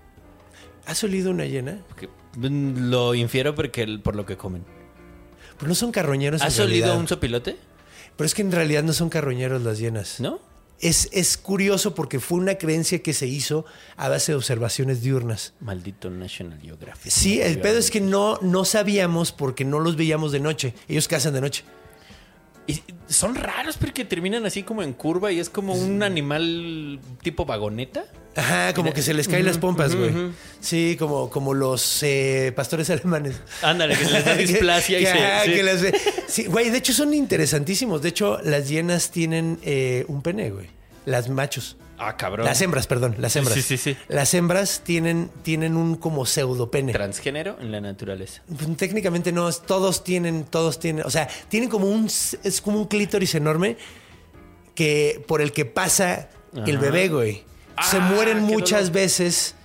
¿Has 0.86 1.04
olido 1.04 1.32
una 1.32 1.46
hiena? 1.46 1.80
Porque- 1.88 2.10
mm, 2.36 2.90
lo 2.90 3.16
infiero 3.16 3.56
porque 3.56 4.00
por 4.04 4.16
lo 4.16 4.26
que 4.26 4.36
comen. 4.38 4.64
Pues 5.58 5.70
no 5.70 5.76
son 5.76 5.92
carroñeros. 5.92 6.42
en 6.42 6.48
¿Has 6.48 6.60
olido 6.60 6.80
realidad. 6.88 7.00
un 7.00 7.08
sopilote? 7.08 7.58
Pero 8.18 8.26
es 8.26 8.34
que 8.34 8.42
en 8.42 8.52
realidad 8.52 8.84
no 8.84 8.92
son 8.94 9.10
carroñeros 9.10 9.62
las 9.62 9.78
hienas. 9.80 10.20
¿No? 10.20 10.40
Es, 10.84 11.10
es 11.12 11.38
curioso 11.38 11.96
porque 11.96 12.20
fue 12.20 12.38
una 12.38 12.56
creencia 12.56 13.02
que 13.02 13.14
se 13.14 13.26
hizo 13.26 13.66
a 13.96 14.10
base 14.10 14.34
de 14.34 14.36
observaciones 14.36 15.02
diurnas. 15.02 15.54
Maldito 15.62 16.10
National 16.10 16.60
Geographic. 16.60 17.12
Sí, 17.12 17.42
el 17.42 17.60
pedo 17.60 17.80
es 17.80 17.90
que 17.90 18.02
no, 18.02 18.38
no 18.42 18.66
sabíamos 18.66 19.32
porque 19.32 19.64
no 19.64 19.80
los 19.80 19.96
veíamos 19.96 20.32
de 20.32 20.42
noche. 20.42 20.74
Ellos 20.88 21.08
cazan 21.08 21.34
de 21.34 21.42
noche. 21.42 21.64
Y 22.68 22.82
son 23.08 23.36
raros 23.36 23.78
porque 23.78 24.06
terminan 24.06 24.46
así 24.46 24.64
como 24.64 24.84
en 24.84 24.94
curva 24.94 25.32
y 25.32 25.40
es 25.40 25.50
como 25.50 25.74
un 25.74 26.04
animal 26.04 27.00
tipo 27.22 27.46
vagoneta. 27.46 28.06
Ajá, 28.36 28.74
como 28.74 28.94
que 28.94 29.02
se 29.02 29.14
les 29.14 29.28
caen 29.28 29.46
las 29.46 29.58
pompas, 29.58 29.96
güey. 29.96 30.12
Sí, 30.60 30.96
como, 30.98 31.30
como 31.30 31.54
los 31.54 32.02
eh, 32.04 32.52
pastores 32.56 32.90
alemanes. 32.90 33.36
Ándale, 33.62 33.96
que 33.98 34.06
se 34.06 34.12
les 34.12 34.26
da 34.26 34.36
displasia 34.38 35.00
y 35.00 35.06
se... 35.06 35.12
ajá, 35.12 35.44
sí. 35.46 35.52
que 35.54 35.64
las- 35.64 35.82
sí, 36.28 36.46
güey, 36.46 36.70
de 36.70 36.78
hecho 36.78 36.94
son 36.94 37.14
interesantísimos. 37.14 38.02
De 38.02 38.10
hecho, 38.10 38.40
las 38.44 38.68
hienas 38.70 39.12
tienen 39.12 39.60
eh, 39.64 40.06
un 40.08 40.22
pene, 40.22 40.50
güey. 40.52 40.68
Las 41.06 41.30
machos. 41.30 41.78
Ah, 42.00 42.18
cabrón. 42.18 42.46
Las 42.46 42.60
hembras, 42.62 42.88
perdón, 42.88 43.16
las 43.20 43.36
hembras. 43.36 43.54
Sí, 43.56 43.62
sí, 43.62 43.78
sí. 43.78 43.96
Las 44.08 44.34
hembras 44.34 44.82
tienen, 44.84 45.30
tienen 45.44 45.78
un 45.78 45.96
como 45.96 46.26
pseudopene. 46.26 46.92
Transgénero 46.92 47.58
en 47.62 47.72
la 47.72 47.82
naturaleza. 47.82 48.42
Pues, 48.58 48.76
técnicamente 48.78 49.32
no, 49.32 49.48
es- 49.48 49.62
todos 49.62 50.04
tienen, 50.04 50.44
todos 50.46 50.80
tienen, 50.80 51.06
o 51.06 51.10
sea, 51.12 51.30
tienen 51.50 51.70
como 51.70 51.86
un, 51.88 52.08
es 52.08 52.62
como 52.62 52.80
un 52.80 52.88
clítoris 52.88 53.36
enorme 53.36 53.78
que 54.76 55.24
por 55.28 55.42
el 55.42 55.52
que 55.52 55.66
pasa 55.66 56.30
el 56.66 56.78
bebé, 56.78 57.10
güey. 57.10 57.44
Se 57.90 57.98
Ah, 57.98 58.12
mueren 58.14 58.40
muchas 58.44 58.82
dolor. 58.88 58.94
veces 58.94 59.56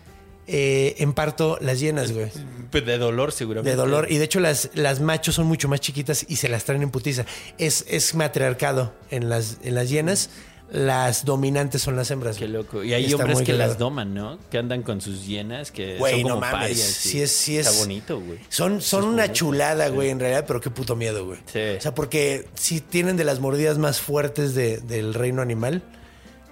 eh, 0.47 0.95
en 0.99 1.13
parto 1.13 1.59
las 1.61 1.79
llenas, 1.81 2.13
güey. 2.13 2.31
Pues 2.71 2.85
De 2.87 2.99
dolor, 2.99 3.33
seguramente. 3.33 3.71
De 3.71 3.77
dolor. 3.77 4.07
Y 4.11 4.19
de 4.19 4.25
hecho 4.25 4.41
las, 4.41 4.71
las 4.75 5.01
machos 5.01 5.35
son 5.35 5.47
mucho 5.47 5.69
más 5.69 5.81
chiquitas 5.81 6.25
y 6.29 6.37
se 6.37 6.49
las 6.49 6.65
traen 6.65 6.83
en 6.83 6.91
putiza. 6.91 7.25
Es, 7.59 7.85
es 7.89 8.15
matriarcado 8.15 8.95
en 9.11 9.29
las, 9.29 9.59
en 9.63 9.75
las 9.75 9.89
llenas. 9.91 10.31
Las 10.71 11.25
dominantes 11.25 11.81
son 11.81 11.97
las 11.97 12.11
hembras. 12.11 12.37
Qué 12.37 12.47
loco. 12.47 12.85
Y 12.85 12.93
hay 12.93 13.05
Está 13.07 13.17
hombres 13.17 13.41
que 13.41 13.55
las 13.55 13.79
doman, 13.79 14.13
¿no? 14.13 14.39
Que 14.51 14.59
andan 14.59 14.83
con 14.83 15.01
sus 15.01 15.27
llenas, 15.27 15.71
que 15.73 15.97
Güey, 15.97 16.21
son 16.21 16.23
no 16.23 16.29
como 16.35 16.41
mames. 16.43 16.61
parias. 16.61 16.79
Sí 16.87 17.23
es, 17.23 17.33
sí 17.33 17.57
es. 17.57 17.67
Está 17.67 17.79
bonito, 17.81 18.21
güey. 18.21 18.39
Son, 18.51 18.83
son 18.83 19.01
Es 19.05 19.07
una 19.09 19.23
bonito. 19.23 19.33
chulada, 19.33 19.89
güey, 19.89 20.11
en 20.11 20.21
realidad, 20.21 20.45
pero 20.47 20.61
qué 20.61 20.69
puto 20.69 20.95
miedo, 20.95 21.25
güey. 21.25 21.39
Sí. 21.51 21.61
O 21.79 21.81
sea, 21.81 21.95
porque 21.95 22.49
sí 22.55 22.83
tienen 22.83 23.17
de 23.17 23.25
las 23.25 23.41
mordidas 23.41 23.79
más 23.79 23.99
fuertes 24.03 24.55
de- 24.55 24.77
del 24.79 25.15
reino 25.15 25.41
animal. 25.41 25.83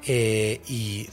Eh, 0.04 0.60
y 0.68 1.08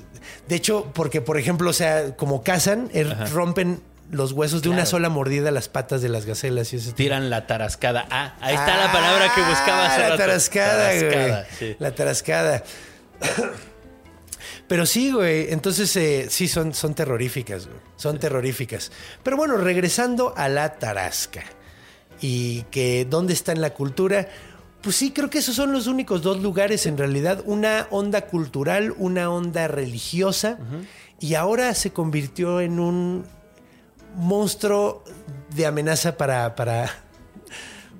de 0.47 0.55
hecho, 0.55 0.91
porque, 0.93 1.21
por 1.21 1.37
ejemplo, 1.37 1.69
o 1.69 1.73
sea, 1.73 2.15
como 2.15 2.43
cazan, 2.43 2.89
er- 2.93 3.11
Ajá. 3.11 3.25
rompen 3.27 3.81
los 4.11 4.31
huesos 4.33 4.61
de 4.61 4.69
una 4.69 4.85
sola 4.85 5.09
mordida 5.09 5.49
las 5.49 5.69
patas 5.69 6.01
de 6.03 6.09
las 6.09 6.25
gacelas 6.25 6.71
y 6.73 6.77
tipo. 6.77 6.93
Tiran 6.93 7.29
la 7.31 7.47
tarascada. 7.47 8.05
Ah, 8.11 8.35
ahí 8.41 8.53
está 8.53 8.77
la 8.77 8.91
palabra 8.91 9.31
que 9.33 9.41
buscaba 9.41 9.85
hace 9.87 9.95
Ah, 9.95 9.99
La 9.99 10.09
rato. 10.09 10.17
tarascada, 10.17 10.87
Tarascada, 10.89 11.45
güey. 11.59 11.71
sí. 11.71 11.75
La 11.79 11.95
tarascada. 11.95 12.63
Pero 14.67 14.85
sí, 14.85 15.11
güey. 15.11 15.51
Entonces, 15.51 15.95
eh, 15.95 16.27
sí, 16.29 16.47
son, 16.47 16.73
son 16.73 16.93
terroríficas, 16.93 17.65
güey. 17.67 17.79
Son 17.95 18.19
terroríficas. 18.19 18.91
Pero 19.23 19.37
bueno, 19.37 19.57
regresando 19.57 20.33
a 20.37 20.47
la 20.49 20.75
tarasca. 20.75 21.43
Y 22.21 22.63
que 22.71 23.05
dónde 23.09 23.33
está 23.33 23.51
en 23.51 23.61
la 23.61 23.71
cultura. 23.71 24.27
Pues 24.83 24.95
sí, 24.97 25.11
creo 25.11 25.29
que 25.29 25.37
esos 25.39 25.55
son 25.55 25.71
los 25.71 25.87
únicos 25.87 26.21
dos 26.21 26.41
lugares 26.41 26.85
en 26.85 26.97
realidad. 26.97 27.41
Una 27.45 27.87
onda 27.89 28.21
cultural, 28.27 28.93
una 28.97 29.29
onda 29.31 29.67
religiosa. 29.67 30.59
Y 31.19 31.35
ahora 31.35 31.73
se 31.73 31.91
convirtió 31.91 32.59
en 32.59 32.79
un 32.79 33.25
monstruo 34.17 35.03
de 35.55 35.65
amenaza 35.65 36.17
para, 36.17 36.55
para, 36.55 36.91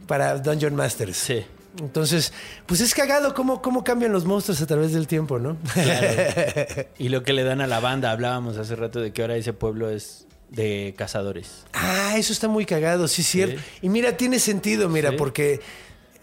para 0.08 0.38
Dungeon 0.40 0.76
Masters. 0.76 1.16
Sí. 1.18 1.46
Entonces, 1.80 2.34
pues 2.68 2.82
es 2.82 2.94
cagado 2.94 3.34
cómo, 3.34 3.62
cómo 3.62 3.84
cambian 3.84 4.12
los 4.12 4.26
monstruos 4.26 4.62
a 4.62 4.68
través 4.68 4.92
del 4.94 5.08
tiempo, 5.08 5.40
¿no? 5.40 5.58
Y 7.00 7.10
lo 7.10 7.24
que 7.24 7.34
le 7.34 7.44
dan 7.44 7.62
a 7.62 7.68
la 7.68 7.80
banda, 7.80 8.12
hablábamos 8.12 8.58
hace 8.58 8.76
rato 8.76 9.00
de 9.02 9.12
que 9.12 9.22
ahora 9.24 9.38
ese 9.38 9.54
pueblo 9.54 9.90
es 9.90 10.28
de 10.52 10.94
cazadores. 10.98 11.66
ah, 11.74 12.14
eso 12.18 12.32
está 12.32 12.48
muy 12.48 12.66
cagado, 12.68 13.08
sí, 13.08 13.24
cierto. 13.24 13.60
Sí. 13.60 13.80
Y 13.84 13.90
mira, 13.90 14.18
tiene 14.18 14.38
sentido, 14.38 14.88
mira, 14.88 15.10
Sí. 15.12 15.16
porque 15.18 15.62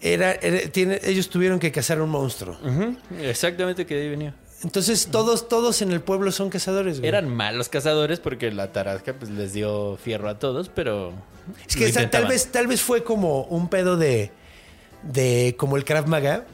era, 0.01 0.31
era- 0.33 0.69
tiene, 0.71 0.99
ellos 1.03 1.29
tuvieron 1.29 1.59
que 1.59 1.71
cazar 1.71 2.01
un 2.01 2.09
monstruo. 2.09 2.57
Exactamente 3.21 3.85
que 3.85 3.95
de 3.95 4.01
ahí 4.03 4.09
venía. 4.09 4.33
Entonces, 4.63 5.07
todos, 5.11 5.47
todos 5.47 5.81
en 5.81 5.91
el 5.91 6.01
pueblo 6.01 6.31
son 6.31 6.49
cazadores, 6.49 6.99
güey. 6.99 7.07
Eran 7.09 7.27
malos 7.29 7.67
cazadores 7.69 8.19
porque 8.19 8.51
la 8.51 8.71
tarasca 8.71 9.13
pues 9.13 9.31
les 9.31 9.53
dio 9.53 9.97
fierro 10.03 10.29
a 10.29 10.37
todos, 10.37 10.69
pero 10.69 11.13
Es 11.67 11.75
que 11.75 11.85
esa- 11.87 12.09
tal 12.09 12.27
vez, 12.27 12.51
tal 12.51 12.67
vez 12.67 12.81
fue 12.81 13.03
como 13.03 13.43
un 13.45 13.69
pedo 13.69 13.97
de, 13.97 14.31
de 15.03 15.55
como 15.57 15.77
el 15.77 15.83
Krav 15.83 16.07
Maga. 16.07 16.45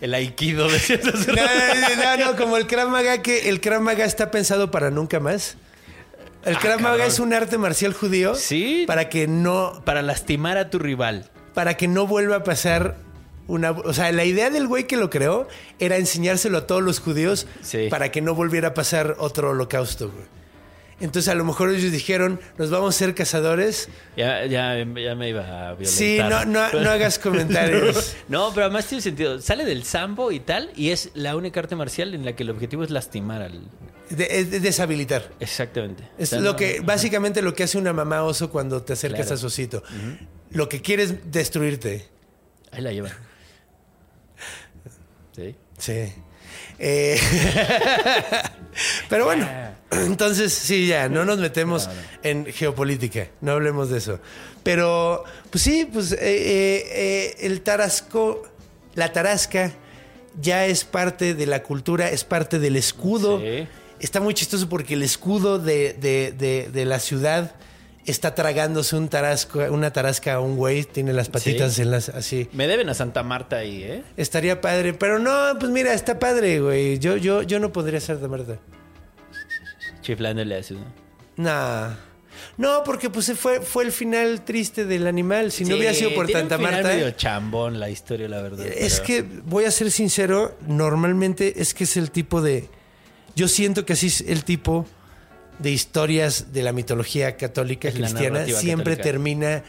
el 0.00 0.14
aikido 0.14 0.68
decías 0.70 1.06
hace 1.06 1.32
No, 1.32 1.36
rato. 1.42 2.16
no, 2.22 2.32
no, 2.32 2.36
como 2.38 2.56
el 2.56 2.66
Krav 2.66 2.88
Maga, 2.88 3.20
que 3.20 3.50
el 3.50 3.60
Krav 3.60 3.82
Maga 3.82 4.06
está 4.06 4.30
pensado 4.30 4.70
para 4.70 4.90
nunca 4.90 5.20
más. 5.20 5.56
El 6.46 6.56
Krav 6.58 6.76
Maga 6.80 6.94
Ah, 6.94 6.98
cabrón. 6.98 7.06
es 7.08 7.18
un 7.18 7.32
arte 7.34 7.58
marcial 7.58 7.92
judío. 7.92 8.34
Sí. 8.36 8.84
Para 8.86 9.08
que 9.10 9.26
no, 9.26 9.82
para 9.84 10.00
lastimar 10.00 10.56
a 10.56 10.70
tu 10.70 10.78
rival. 10.78 11.28
Para 11.56 11.76
que 11.78 11.88
no 11.88 12.06
vuelva 12.06 12.36
a 12.36 12.44
pasar 12.44 12.98
una... 13.48 13.70
O 13.70 13.94
sea, 13.94 14.12
la 14.12 14.24
idea 14.26 14.50
del 14.50 14.66
güey 14.68 14.86
que 14.86 14.98
lo 14.98 15.08
creó 15.08 15.48
era 15.78 15.96
enseñárselo 15.96 16.58
a 16.58 16.66
todos 16.66 16.82
los 16.82 17.00
judíos 17.00 17.46
Sí. 17.62 17.86
para 17.88 18.10
que 18.12 18.20
no 18.20 18.34
volviera 18.34 18.68
a 18.68 18.74
pasar 18.74 19.16
otro 19.18 19.50
holocausto, 19.50 20.10
güey. 20.10 20.26
Entonces 21.00 21.30
a 21.30 21.34
lo 21.34 21.44
mejor 21.44 21.70
ellos 21.70 21.92
dijeron, 21.92 22.40
nos 22.58 22.70
vamos 22.70 22.94
a 22.94 22.98
ser 22.98 23.14
cazadores. 23.14 23.88
Ya, 24.18 24.44
ya, 24.46 24.74
ya 24.76 25.14
me 25.14 25.28
iba 25.30 25.42
a 25.68 25.74
violentar. 25.74 25.86
Sí, 25.86 26.18
no, 26.20 26.44
no, 26.44 26.70
no 26.82 26.90
hagas 26.90 27.18
comentarios. 27.18 28.16
No, 28.28 28.50
pero 28.54 28.66
además 28.66 28.86
tiene 28.86 29.00
sentido. 29.02 29.40
Sale 29.40 29.64
del 29.64 29.84
sambo 29.84 30.32
y 30.32 30.40
tal, 30.40 30.70
y 30.76 30.90
es 30.90 31.10
la 31.14 31.36
única 31.36 31.60
arte 31.60 31.74
marcial 31.76 32.14
en 32.14 32.24
la 32.24 32.34
que 32.34 32.42
el 32.42 32.50
objetivo 32.50 32.82
es 32.84 32.90
lastimar 32.90 33.40
al. 33.42 33.60
De- 34.10 34.28
es 34.40 34.50
de 34.50 34.60
deshabilitar. 34.60 35.30
Exactamente. 35.40 36.04
Es 36.18 36.28
O 36.28 36.36
sea, 36.36 36.40
lo 36.40 36.52
no- 36.52 36.56
que, 36.56 36.80
básicamente 36.80 37.42
lo 37.42 37.54
que 37.54 37.64
hace 37.64 37.76
una 37.78 37.92
mamá 37.92 38.22
oso 38.22 38.50
cuando 38.50 38.82
te 38.82 38.92
acercas 38.92 39.22
Claro. 39.26 39.34
a 39.34 39.38
su 39.38 39.46
osito. 39.48 39.82
Lo 40.56 40.68
que 40.68 40.80
quiere 40.80 41.02
es 41.02 41.30
destruirte. 41.30 42.06
Ahí 42.72 42.80
la 42.82 42.92
llevan. 42.92 43.12
Sí. 45.36 45.54
Sí. 45.78 46.12
Eh, 46.78 47.20
pero 49.10 49.26
bueno, 49.26 49.46
entonces 49.90 50.52
sí, 50.54 50.86
ya, 50.86 51.08
no 51.10 51.24
nos 51.26 51.38
metemos 51.38 51.88
en 52.22 52.46
geopolítica, 52.46 53.28
no 53.42 53.52
hablemos 53.52 53.90
de 53.90 53.98
eso. 53.98 54.18
Pero, 54.62 55.24
pues 55.50 55.62
sí, 55.62 55.88
pues 55.92 56.12
eh, 56.12 56.18
eh, 56.20 56.84
eh, 56.90 57.36
el 57.40 57.60
tarasco, 57.60 58.48
la 58.94 59.12
tarasca 59.12 59.72
ya 60.40 60.64
es 60.66 60.84
parte 60.84 61.34
de 61.34 61.46
la 61.46 61.62
cultura, 61.62 62.08
es 62.10 62.24
parte 62.24 62.58
del 62.58 62.76
escudo. 62.76 63.38
Sí. 63.40 63.68
Está 64.00 64.20
muy 64.20 64.32
chistoso 64.34 64.68
porque 64.68 64.94
el 64.94 65.02
escudo 65.02 65.58
de, 65.58 65.92
de- 65.94 66.32
de- 66.32 66.68
de 66.72 66.84
la 66.84 66.98
ciudad 66.98 67.54
está 68.06 68.34
tragándose 68.34 68.96
un 68.96 69.08
tarasco, 69.08 69.60
una 69.70 69.92
tarasca 69.92 70.34
a 70.34 70.40
un 70.40 70.56
güey, 70.56 70.84
tiene 70.84 71.12
las 71.12 71.28
patitas 71.28 71.74
Sí. 71.74 71.82
en 71.82 71.90
las 71.90 72.08
así. 72.08 72.48
Me 72.52 72.66
deben 72.66 72.88
a 72.88 72.94
Santa 72.94 73.22
Marta 73.22 73.56
ahí, 73.56 73.82
¿eh? 73.82 74.02
Estaría 74.16 74.60
padre, 74.60 74.92
pero 74.94 75.18
no, 75.18 75.58
pues 75.58 75.70
mira, 75.72 75.92
está 75.94 76.18
padre, 76.18 76.60
güey. 76.60 76.98
Yo, 76.98 77.16
yo, 77.16 77.42
yo 77.42 77.58
no 77.60 77.72
podría 77.72 78.00
ser 78.00 78.18
de 78.18 78.28
Marta. 78.28 78.58
Chiflándole 80.02 80.56
así, 80.56 80.74
¿no? 80.74 80.84
Nah. 81.36 81.94
No, 82.58 82.82
porque 82.84 83.10
pues 83.10 83.32
fue, 83.38 83.60
fue 83.60 83.84
el 83.84 83.92
final 83.92 84.44
triste 84.44 84.84
del 84.84 85.06
animal. 85.06 85.52
Si 85.52 85.64
no 85.64 85.76
hubiera 85.76 85.94
sido 85.94 86.14
por 86.14 86.26
tiene 86.26 86.42
un 86.42 86.48
Santa 86.50 86.56
final 86.58 86.82
Marta. 86.82 86.88
medio 86.96 87.10
chambón 87.12 87.80
la 87.80 87.90
historia, 87.90 88.28
la 88.28 88.40
verdad. 88.42 88.66
Es 88.66 89.00
pero- 89.00 89.06
que, 89.06 89.22
voy 89.44 89.64
a 89.64 89.70
ser 89.70 89.90
sincero, 89.90 90.56
normalmente 90.66 91.60
es 91.60 91.74
que 91.74 91.84
es 91.84 91.96
el 91.96 92.10
tipo 92.10 92.40
de. 92.42 92.68
Yo 93.34 93.48
siento 93.48 93.84
que 93.84 93.94
así 93.94 94.06
es 94.06 94.20
el 94.22 94.44
tipo 94.44 94.86
de 95.58 95.70
historias 95.70 96.52
de 96.52 96.62
la 96.62 96.72
mitología 96.72 97.36
católica 97.36 97.88
Es 97.88 97.94
cristiana. 97.94 98.44
Siempre 98.46 98.96
católica. 98.96 99.02
termina 99.02 99.62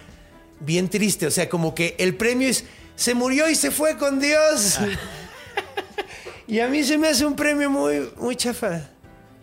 bien 0.60 0.90
triste. 0.90 1.28
O 1.28 1.32
sea, 1.32 1.50
como 1.50 1.74
que 1.76 1.96
el 2.00 2.16
premio 2.16 2.48
es. 2.50 2.66
Se 2.96 3.14
murió 3.14 3.50
y 3.50 3.56
se 3.56 3.70
fue 3.72 3.98
con 3.98 4.20
Dios. 4.20 4.78
Ah. 4.80 4.88
y 6.48 6.60
a 6.60 6.68
mí 6.68 6.84
se 6.84 6.98
me 6.98 7.08
hace 7.10 7.26
un 7.26 7.36
premio 7.36 7.70
muy, 7.70 8.10
muy 8.18 8.36
chafa. 8.36 8.90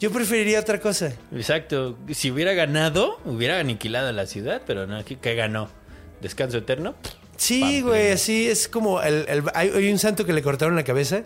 Yo 0.01 0.11
preferiría 0.11 0.61
otra 0.61 0.81
cosa. 0.81 1.13
Exacto. 1.35 1.97
Si 2.13 2.31
hubiera 2.31 2.53
ganado, 2.53 3.21
hubiera 3.25 3.59
aniquilado 3.61 4.11
la 4.13 4.27
ciudad, 4.27 4.63
pero 4.67 4.87
no, 4.87 4.97
aquí 4.97 5.17
que 5.17 5.35
ganó. 5.35 5.71
Descanso 6.21 6.59
eterno. 6.59 6.95
Sí, 7.37 7.81
güey, 7.81 8.13
así 8.13 8.49
es 8.49 8.69
como 8.69 9.03
el, 9.03 9.25
el- 9.29 9.43
hay, 9.55 9.71
hay 9.75 9.91
un 9.93 9.99
santo 9.99 10.25
que 10.25 10.33
le 10.33 10.43
cortaron 10.43 10.77
la 10.77 10.85
cabeza 10.85 11.23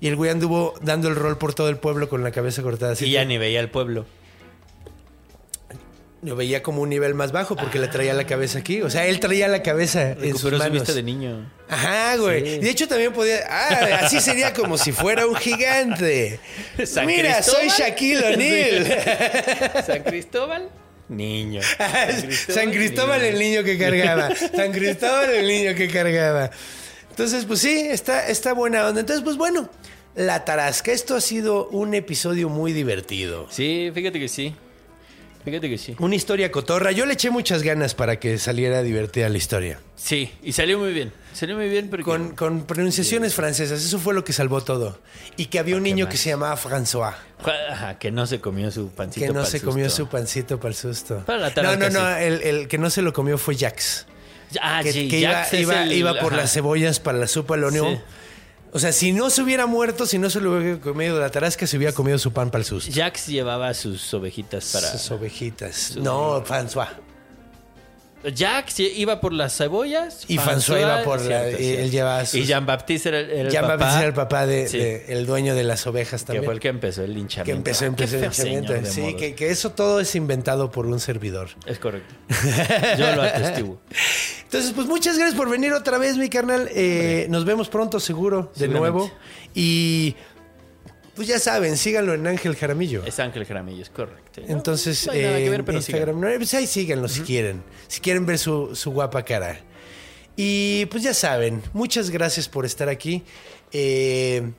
y 0.00 0.08
el 0.08 0.16
güey 0.16 0.30
anduvo 0.30 0.74
dando 0.82 1.08
el 1.08 1.16
rol 1.16 1.38
por 1.38 1.54
todo 1.54 1.68
el 1.68 1.78
pueblo 1.78 2.08
con 2.08 2.22
la 2.22 2.30
cabeza 2.30 2.62
cortada. 2.62 2.92
Así 2.92 3.06
y 3.06 3.12
ya 3.12 3.24
ni 3.24 3.38
veía 3.38 3.60
al 3.60 3.70
pueblo. 3.70 4.04
Lo 6.22 6.34
veía 6.34 6.62
como 6.62 6.80
un 6.80 6.88
nivel 6.88 7.14
más 7.14 7.30
bajo 7.30 7.56
porque 7.56 7.78
le 7.78 7.88
traía 7.88 8.14
la 8.14 8.26
cabeza 8.26 8.58
aquí. 8.58 8.80
O 8.80 8.88
sea, 8.90 9.06
él 9.06 9.20
traía 9.20 9.48
la 9.48 9.62
cabeza 9.62 10.12
en 10.12 10.16
sus 10.32 10.44
Recuperó 10.44 10.56
su 10.56 10.62
manos. 10.62 10.72
vista 10.72 10.92
de 10.94 11.02
niño. 11.02 11.52
Ajá, 11.68 12.16
güey. 12.16 12.40
Sí. 12.54 12.58
De 12.58 12.70
hecho, 12.70 12.88
también 12.88 13.12
podía. 13.12 13.40
Ah, 13.48 14.00
así 14.02 14.20
sería 14.20 14.52
como 14.54 14.78
si 14.78 14.92
fuera 14.92 15.26
un 15.26 15.36
gigante. 15.36 16.40
San 16.84 17.06
Mira, 17.06 17.42
soy. 17.42 17.68
Shaquille 17.68 18.32
O'Neal. 18.34 19.84
San 19.86 20.02
Cristóbal, 20.04 20.70
niño. 21.08 21.60
San 22.48 22.70
Cristóbal 22.70 23.22
el 23.22 23.38
niño 23.38 23.62
que 23.62 23.78
cargaba. 23.78 24.34
San 24.34 24.72
Cristóbal 24.72 25.30
el 25.30 25.46
niño 25.46 25.74
que 25.74 25.88
cargaba. 25.88 26.50
Entonces, 27.10 27.44
pues 27.44 27.60
sí, 27.60 27.86
está, 27.90 28.26
está 28.26 28.52
buena 28.54 28.86
onda. 28.86 29.00
Entonces, 29.00 29.22
pues 29.22 29.36
bueno, 29.36 29.68
la 30.14 30.44
tarasca. 30.46 30.92
Esto 30.92 31.14
ha 31.14 31.20
sido 31.20 31.68
un 31.68 31.94
episodio 31.94 32.48
muy 32.48 32.72
divertido. 32.72 33.46
Sí, 33.50 33.90
fíjate 33.94 34.18
que 34.18 34.28
sí. 34.28 34.54
Fíjate 35.46 35.70
que 35.70 35.78
sí. 35.78 35.94
Una 36.00 36.16
historia 36.16 36.50
cotorra. 36.50 36.90
Yo 36.90 37.06
le 37.06 37.12
eché 37.14 37.30
muchas 37.30 37.62
ganas 37.62 37.94
para 37.94 38.18
que 38.18 38.36
saliera 38.36 38.82
divertida 38.82 39.28
la 39.28 39.38
historia. 39.38 39.78
Sí, 39.94 40.32
y 40.42 40.52
salió 40.52 40.76
muy 40.78 40.92
bien. 40.92 41.12
Salió 41.32 41.54
muy 41.56 41.68
bien 41.68 41.88
porque... 41.88 42.02
Con, 42.02 42.34
con 42.34 42.66
pronunciaciones 42.66 43.32
francesas. 43.32 43.82
Eso 43.84 44.00
fue 44.00 44.12
lo 44.12 44.24
que 44.24 44.32
salvó 44.32 44.60
todo. 44.62 44.98
Y 45.36 45.46
que 45.46 45.60
había 45.60 45.76
un 45.76 45.84
niño 45.84 46.08
que 46.08 46.16
se 46.16 46.30
llamaba 46.30 46.56
François. 46.56 47.14
Ajá, 47.70 47.96
que 47.98 48.10
no 48.10 48.26
se 48.26 48.40
comió 48.40 48.72
su 48.72 48.88
pancito 48.90 49.24
Que 49.26 49.32
no 49.32 49.44
se 49.44 49.52
susto. 49.58 49.68
comió 49.70 49.88
su 49.88 50.08
pancito 50.08 50.58
para 50.58 50.70
el 50.70 50.74
susto. 50.74 51.22
Para 51.24 51.38
la 51.38 51.48
no, 51.50 51.54
tarasca, 51.54 51.90
no, 51.90 52.00
no. 52.00 52.16
sí. 52.18 52.24
El, 52.24 52.42
el 52.42 52.68
que 52.68 52.78
no 52.78 52.90
se 52.90 53.02
lo 53.02 53.12
comió 53.12 53.38
fue 53.38 53.56
Jax. 53.56 54.06
Ah, 54.60 54.80
que, 54.82 54.92
sí, 54.92 55.08
que 55.08 55.20
iba, 55.20 55.32
Jax 55.32 55.52
es 55.54 55.60
iba, 55.60 55.82
el- 55.84 55.92
iba 55.92 56.18
por 56.18 56.32
ajá. 56.32 56.42
las 56.42 56.52
cebollas 56.52 56.98
para 56.98 57.18
la 57.18 57.28
sopa, 57.28 57.56
lo 57.56 57.68
único. 57.68 57.88
Sí. 57.90 57.98
O 58.76 58.78
sea, 58.78 58.92
si 58.92 59.10
no 59.10 59.30
se 59.30 59.40
hubiera 59.40 59.64
muerto, 59.64 60.04
si 60.04 60.18
no 60.18 60.28
se 60.28 60.38
lo 60.38 60.58
hubiera 60.58 60.78
comido 60.78 61.18
la 61.18 61.30
tarasca, 61.30 61.66
se 61.66 61.78
hubiera 61.78 61.94
comido 61.94 62.18
su 62.18 62.34
pan 62.34 62.50
para 62.50 62.60
el 62.60 62.66
susto. 62.66 62.92
Jax 62.94 63.26
llevaba 63.26 63.72
sus 63.72 64.12
ovejitas 64.12 64.70
para. 64.70 64.92
Sus 64.92 65.10
ovejitas. 65.12 65.96
No, 65.96 66.44
François. 66.44 66.88
Jax 68.34 68.80
iba 68.80 69.20
por 69.20 69.32
las 69.32 69.56
cebollas. 69.56 70.24
Y 70.28 70.38
François 70.38 70.80
iba 70.80 71.02
por 71.02 71.20
la- 71.20 71.44
cierto, 71.44 71.58
él 71.58 71.90
llevaba 71.90 72.24
sus- 72.26 72.40
Y 72.40 72.44
Jean-Baptiste 72.44 73.08
era, 73.08 73.20
el- 73.20 73.30
era 73.30 73.40
el 73.42 73.50
Ya 73.50 73.60
papá. 73.62 73.76
va 73.76 73.94
a 73.94 73.98
ser 73.98 74.06
el 74.08 74.14
papá 74.14 74.46
de, 74.46 74.68
Sí. 74.68 74.78
de- 74.78 75.04
el 75.12 75.26
dueño 75.26 75.54
de 75.54 75.64
las 75.64 75.86
ovejas 75.86 76.22
Que 76.22 76.26
también. 76.26 76.44
fue 76.44 76.54
el 76.54 76.60
que 76.60 76.68
empezó 76.68 77.02
el 77.04 77.14
linchamiento. 77.14 77.44
que 77.64 77.70
empezó, 77.70 77.84
empezó 77.84 78.16
el 78.16 78.22
linchamiento. 78.22 78.90
Sí, 78.90 79.14
que, 79.16 79.34
que 79.34 79.50
eso 79.50 79.70
todo 79.72 80.00
es 80.00 80.14
inventado 80.14 80.70
por 80.70 80.86
un 80.86 81.00
servidor. 81.00 81.48
Es 81.66 81.78
correcto. 81.78 82.14
Yo 82.98 83.14
lo 83.14 83.22
atestiguo. 83.22 83.80
Entonces, 84.44 84.72
pues 84.74 84.86
muchas 84.86 85.16
gracias 85.18 85.36
por 85.36 85.50
venir 85.50 85.72
otra 85.72 85.98
vez, 85.98 86.16
mi 86.16 86.28
carnal. 86.28 86.68
Eh, 86.74 87.26
nos 87.28 87.44
vemos 87.44 87.68
pronto, 87.68 87.98
seguro, 88.00 88.52
de 88.56 88.68
nuevo. 88.68 89.10
Y 89.54 90.14
pues 91.16 91.28
ya 91.28 91.38
saben, 91.38 91.78
síganlo 91.78 92.14
en 92.14 92.26
Ángel 92.26 92.54
Jaramillo. 92.54 93.02
Es 93.04 93.18
Ángel 93.18 93.46
Jaramillo, 93.46 93.82
es 93.82 93.88
correcto. 93.88 94.42
No, 94.42 94.46
Entonces, 94.48 95.06
no 95.06 95.12
hay 95.12 95.22
nada 95.22 95.36
que 95.38 95.46
eh, 95.46 95.50
ver, 95.50 95.64
pero 95.64 95.78
Instagram, 95.78 96.20
no, 96.20 96.28
pues 96.36 96.52
ahí 96.54 96.66
síganlo 96.66 97.08
si 97.08 97.22
quieren. 97.22 97.62
Si 97.88 98.00
quieren 98.00 98.26
ver 98.26 98.38
su, 98.38 98.76
su 98.76 98.90
guapa 98.92 99.24
cara. 99.24 99.58
Y 100.36 100.84
pues 100.86 101.02
ya 101.02 101.14
saben, 101.14 101.62
muchas 101.72 102.10
gracias 102.10 102.50
por 102.50 102.66
estar 102.66 102.90
aquí. 102.90 103.24
Eh, 103.72 104.52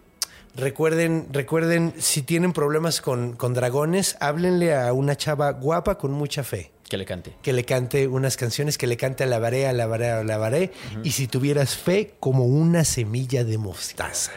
recuerden, 0.56 1.28
recuerden, 1.32 1.94
si 2.00 2.24
tienen 2.24 2.52
problemas 2.54 3.02
con, 3.02 3.34
con 3.34 3.54
dragones, 3.54 4.18
háblenle 4.20 4.76
a 4.76 4.92
una 4.94 5.16
chava 5.16 5.52
guapa 5.52 6.00
con 6.00 6.12
mucha 6.12 6.44
fe. 6.44 6.72
Que 6.90 6.98
le 6.98 7.06
cante. 7.06 7.36
Que 7.44 7.54
le 7.54 7.66
cante 7.66 8.08
unas 8.08 8.38
canciones, 8.38 8.78
que 8.78 8.88
le 8.88 8.98
cante 8.98 9.24
alabaré, 9.24 9.68
alabaré, 9.68 10.10
alabaré. 10.10 10.72
Y 11.04 11.12
si 11.12 11.28
tuvieras 11.28 11.76
fe, 11.76 12.16
como 12.20 12.46
una 12.46 12.84
semilla 12.84 13.44
de 13.44 13.58
mostaza. 13.58 14.32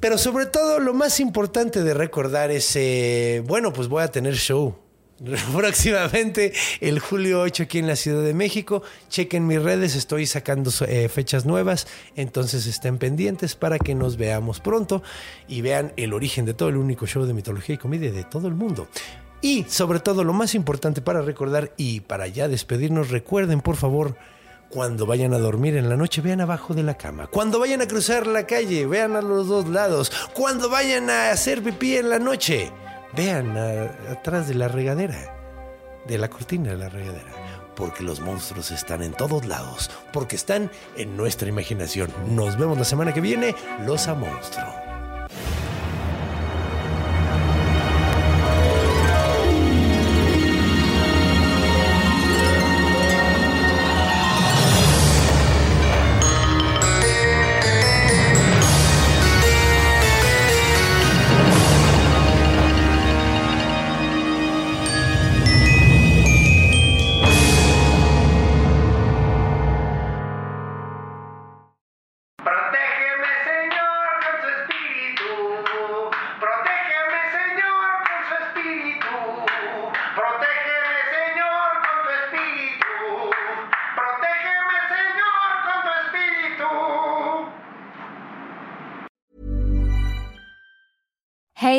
Pero 0.00 0.16
sobre 0.16 0.46
todo, 0.46 0.80
lo 0.80 0.94
más 0.94 1.20
importante 1.20 1.82
de 1.82 1.92
recordar 1.92 2.50
es, 2.50 2.74
eh, 2.74 3.42
bueno, 3.46 3.70
pues 3.70 3.86
voy 3.88 4.02
a 4.02 4.08
tener 4.08 4.34
show. 4.34 4.74
Próximamente, 5.54 6.54
el 6.80 6.98
julio 7.00 7.42
8 7.42 7.64
aquí 7.64 7.78
en 7.78 7.86
la 7.86 7.96
Ciudad 7.96 8.22
de 8.22 8.32
México. 8.32 8.82
Chequen 9.10 9.46
mis 9.46 9.62
redes, 9.62 9.94
estoy 9.94 10.24
sacando 10.26 10.70
eh, 10.88 11.10
fechas 11.10 11.44
nuevas. 11.44 11.86
Entonces 12.16 12.66
estén 12.66 12.96
pendientes 12.96 13.54
para 13.54 13.78
que 13.78 13.94
nos 13.94 14.16
veamos 14.16 14.60
pronto 14.60 15.02
y 15.46 15.60
vean 15.60 15.92
el 15.98 16.14
origen 16.14 16.46
de 16.46 16.54
todo 16.54 16.70
el 16.70 16.78
único 16.78 17.06
show 17.06 17.26
de 17.26 17.34
mitología 17.34 17.74
y 17.74 17.78
comedia 17.78 18.10
de 18.10 18.24
todo 18.24 18.48
el 18.48 18.54
mundo. 18.54 18.88
Y 19.42 19.64
sobre 19.64 20.00
todo, 20.00 20.24
lo 20.24 20.32
más 20.32 20.54
importante 20.54 21.02
para 21.02 21.20
recordar 21.20 21.74
y 21.76 22.00
para 22.00 22.26
ya 22.26 22.48
despedirnos, 22.48 23.10
recuerden 23.10 23.60
por 23.60 23.76
favor 23.76 24.16
cuando 24.70 25.04
vayan 25.04 25.34
a 25.34 25.38
dormir 25.38 25.76
en 25.76 25.88
la 25.88 25.96
noche, 25.96 26.22
vean 26.22 26.40
abajo 26.40 26.74
de 26.74 26.84
la 26.84 26.94
cama. 26.96 27.26
Cuando 27.26 27.58
vayan 27.58 27.82
a 27.82 27.88
cruzar 27.88 28.26
la 28.26 28.46
calle, 28.46 28.86
vean 28.86 29.16
a 29.16 29.20
los 29.20 29.48
dos 29.48 29.68
lados. 29.68 30.12
Cuando 30.32 30.70
vayan 30.70 31.10
a 31.10 31.32
hacer 31.32 31.62
pipí 31.62 31.96
en 31.96 32.08
la 32.08 32.20
noche, 32.20 32.72
vean 33.14 33.58
atrás 34.08 34.46
de 34.46 34.54
la 34.54 34.68
regadera, 34.68 35.34
de 36.06 36.18
la 36.18 36.30
cortina 36.30 36.70
de 36.70 36.78
la 36.78 36.88
regadera. 36.88 37.32
Porque 37.74 38.04
los 38.04 38.20
monstruos 38.20 38.70
están 38.70 39.02
en 39.02 39.12
todos 39.12 39.44
lados, 39.44 39.90
porque 40.12 40.36
están 40.36 40.70
en 40.96 41.16
nuestra 41.16 41.48
imaginación. 41.48 42.12
Nos 42.28 42.56
vemos 42.56 42.78
la 42.78 42.84
semana 42.84 43.12
que 43.12 43.20
viene, 43.20 43.56
los 43.84 44.06
a 44.06 44.14
monstruo. 44.14 44.66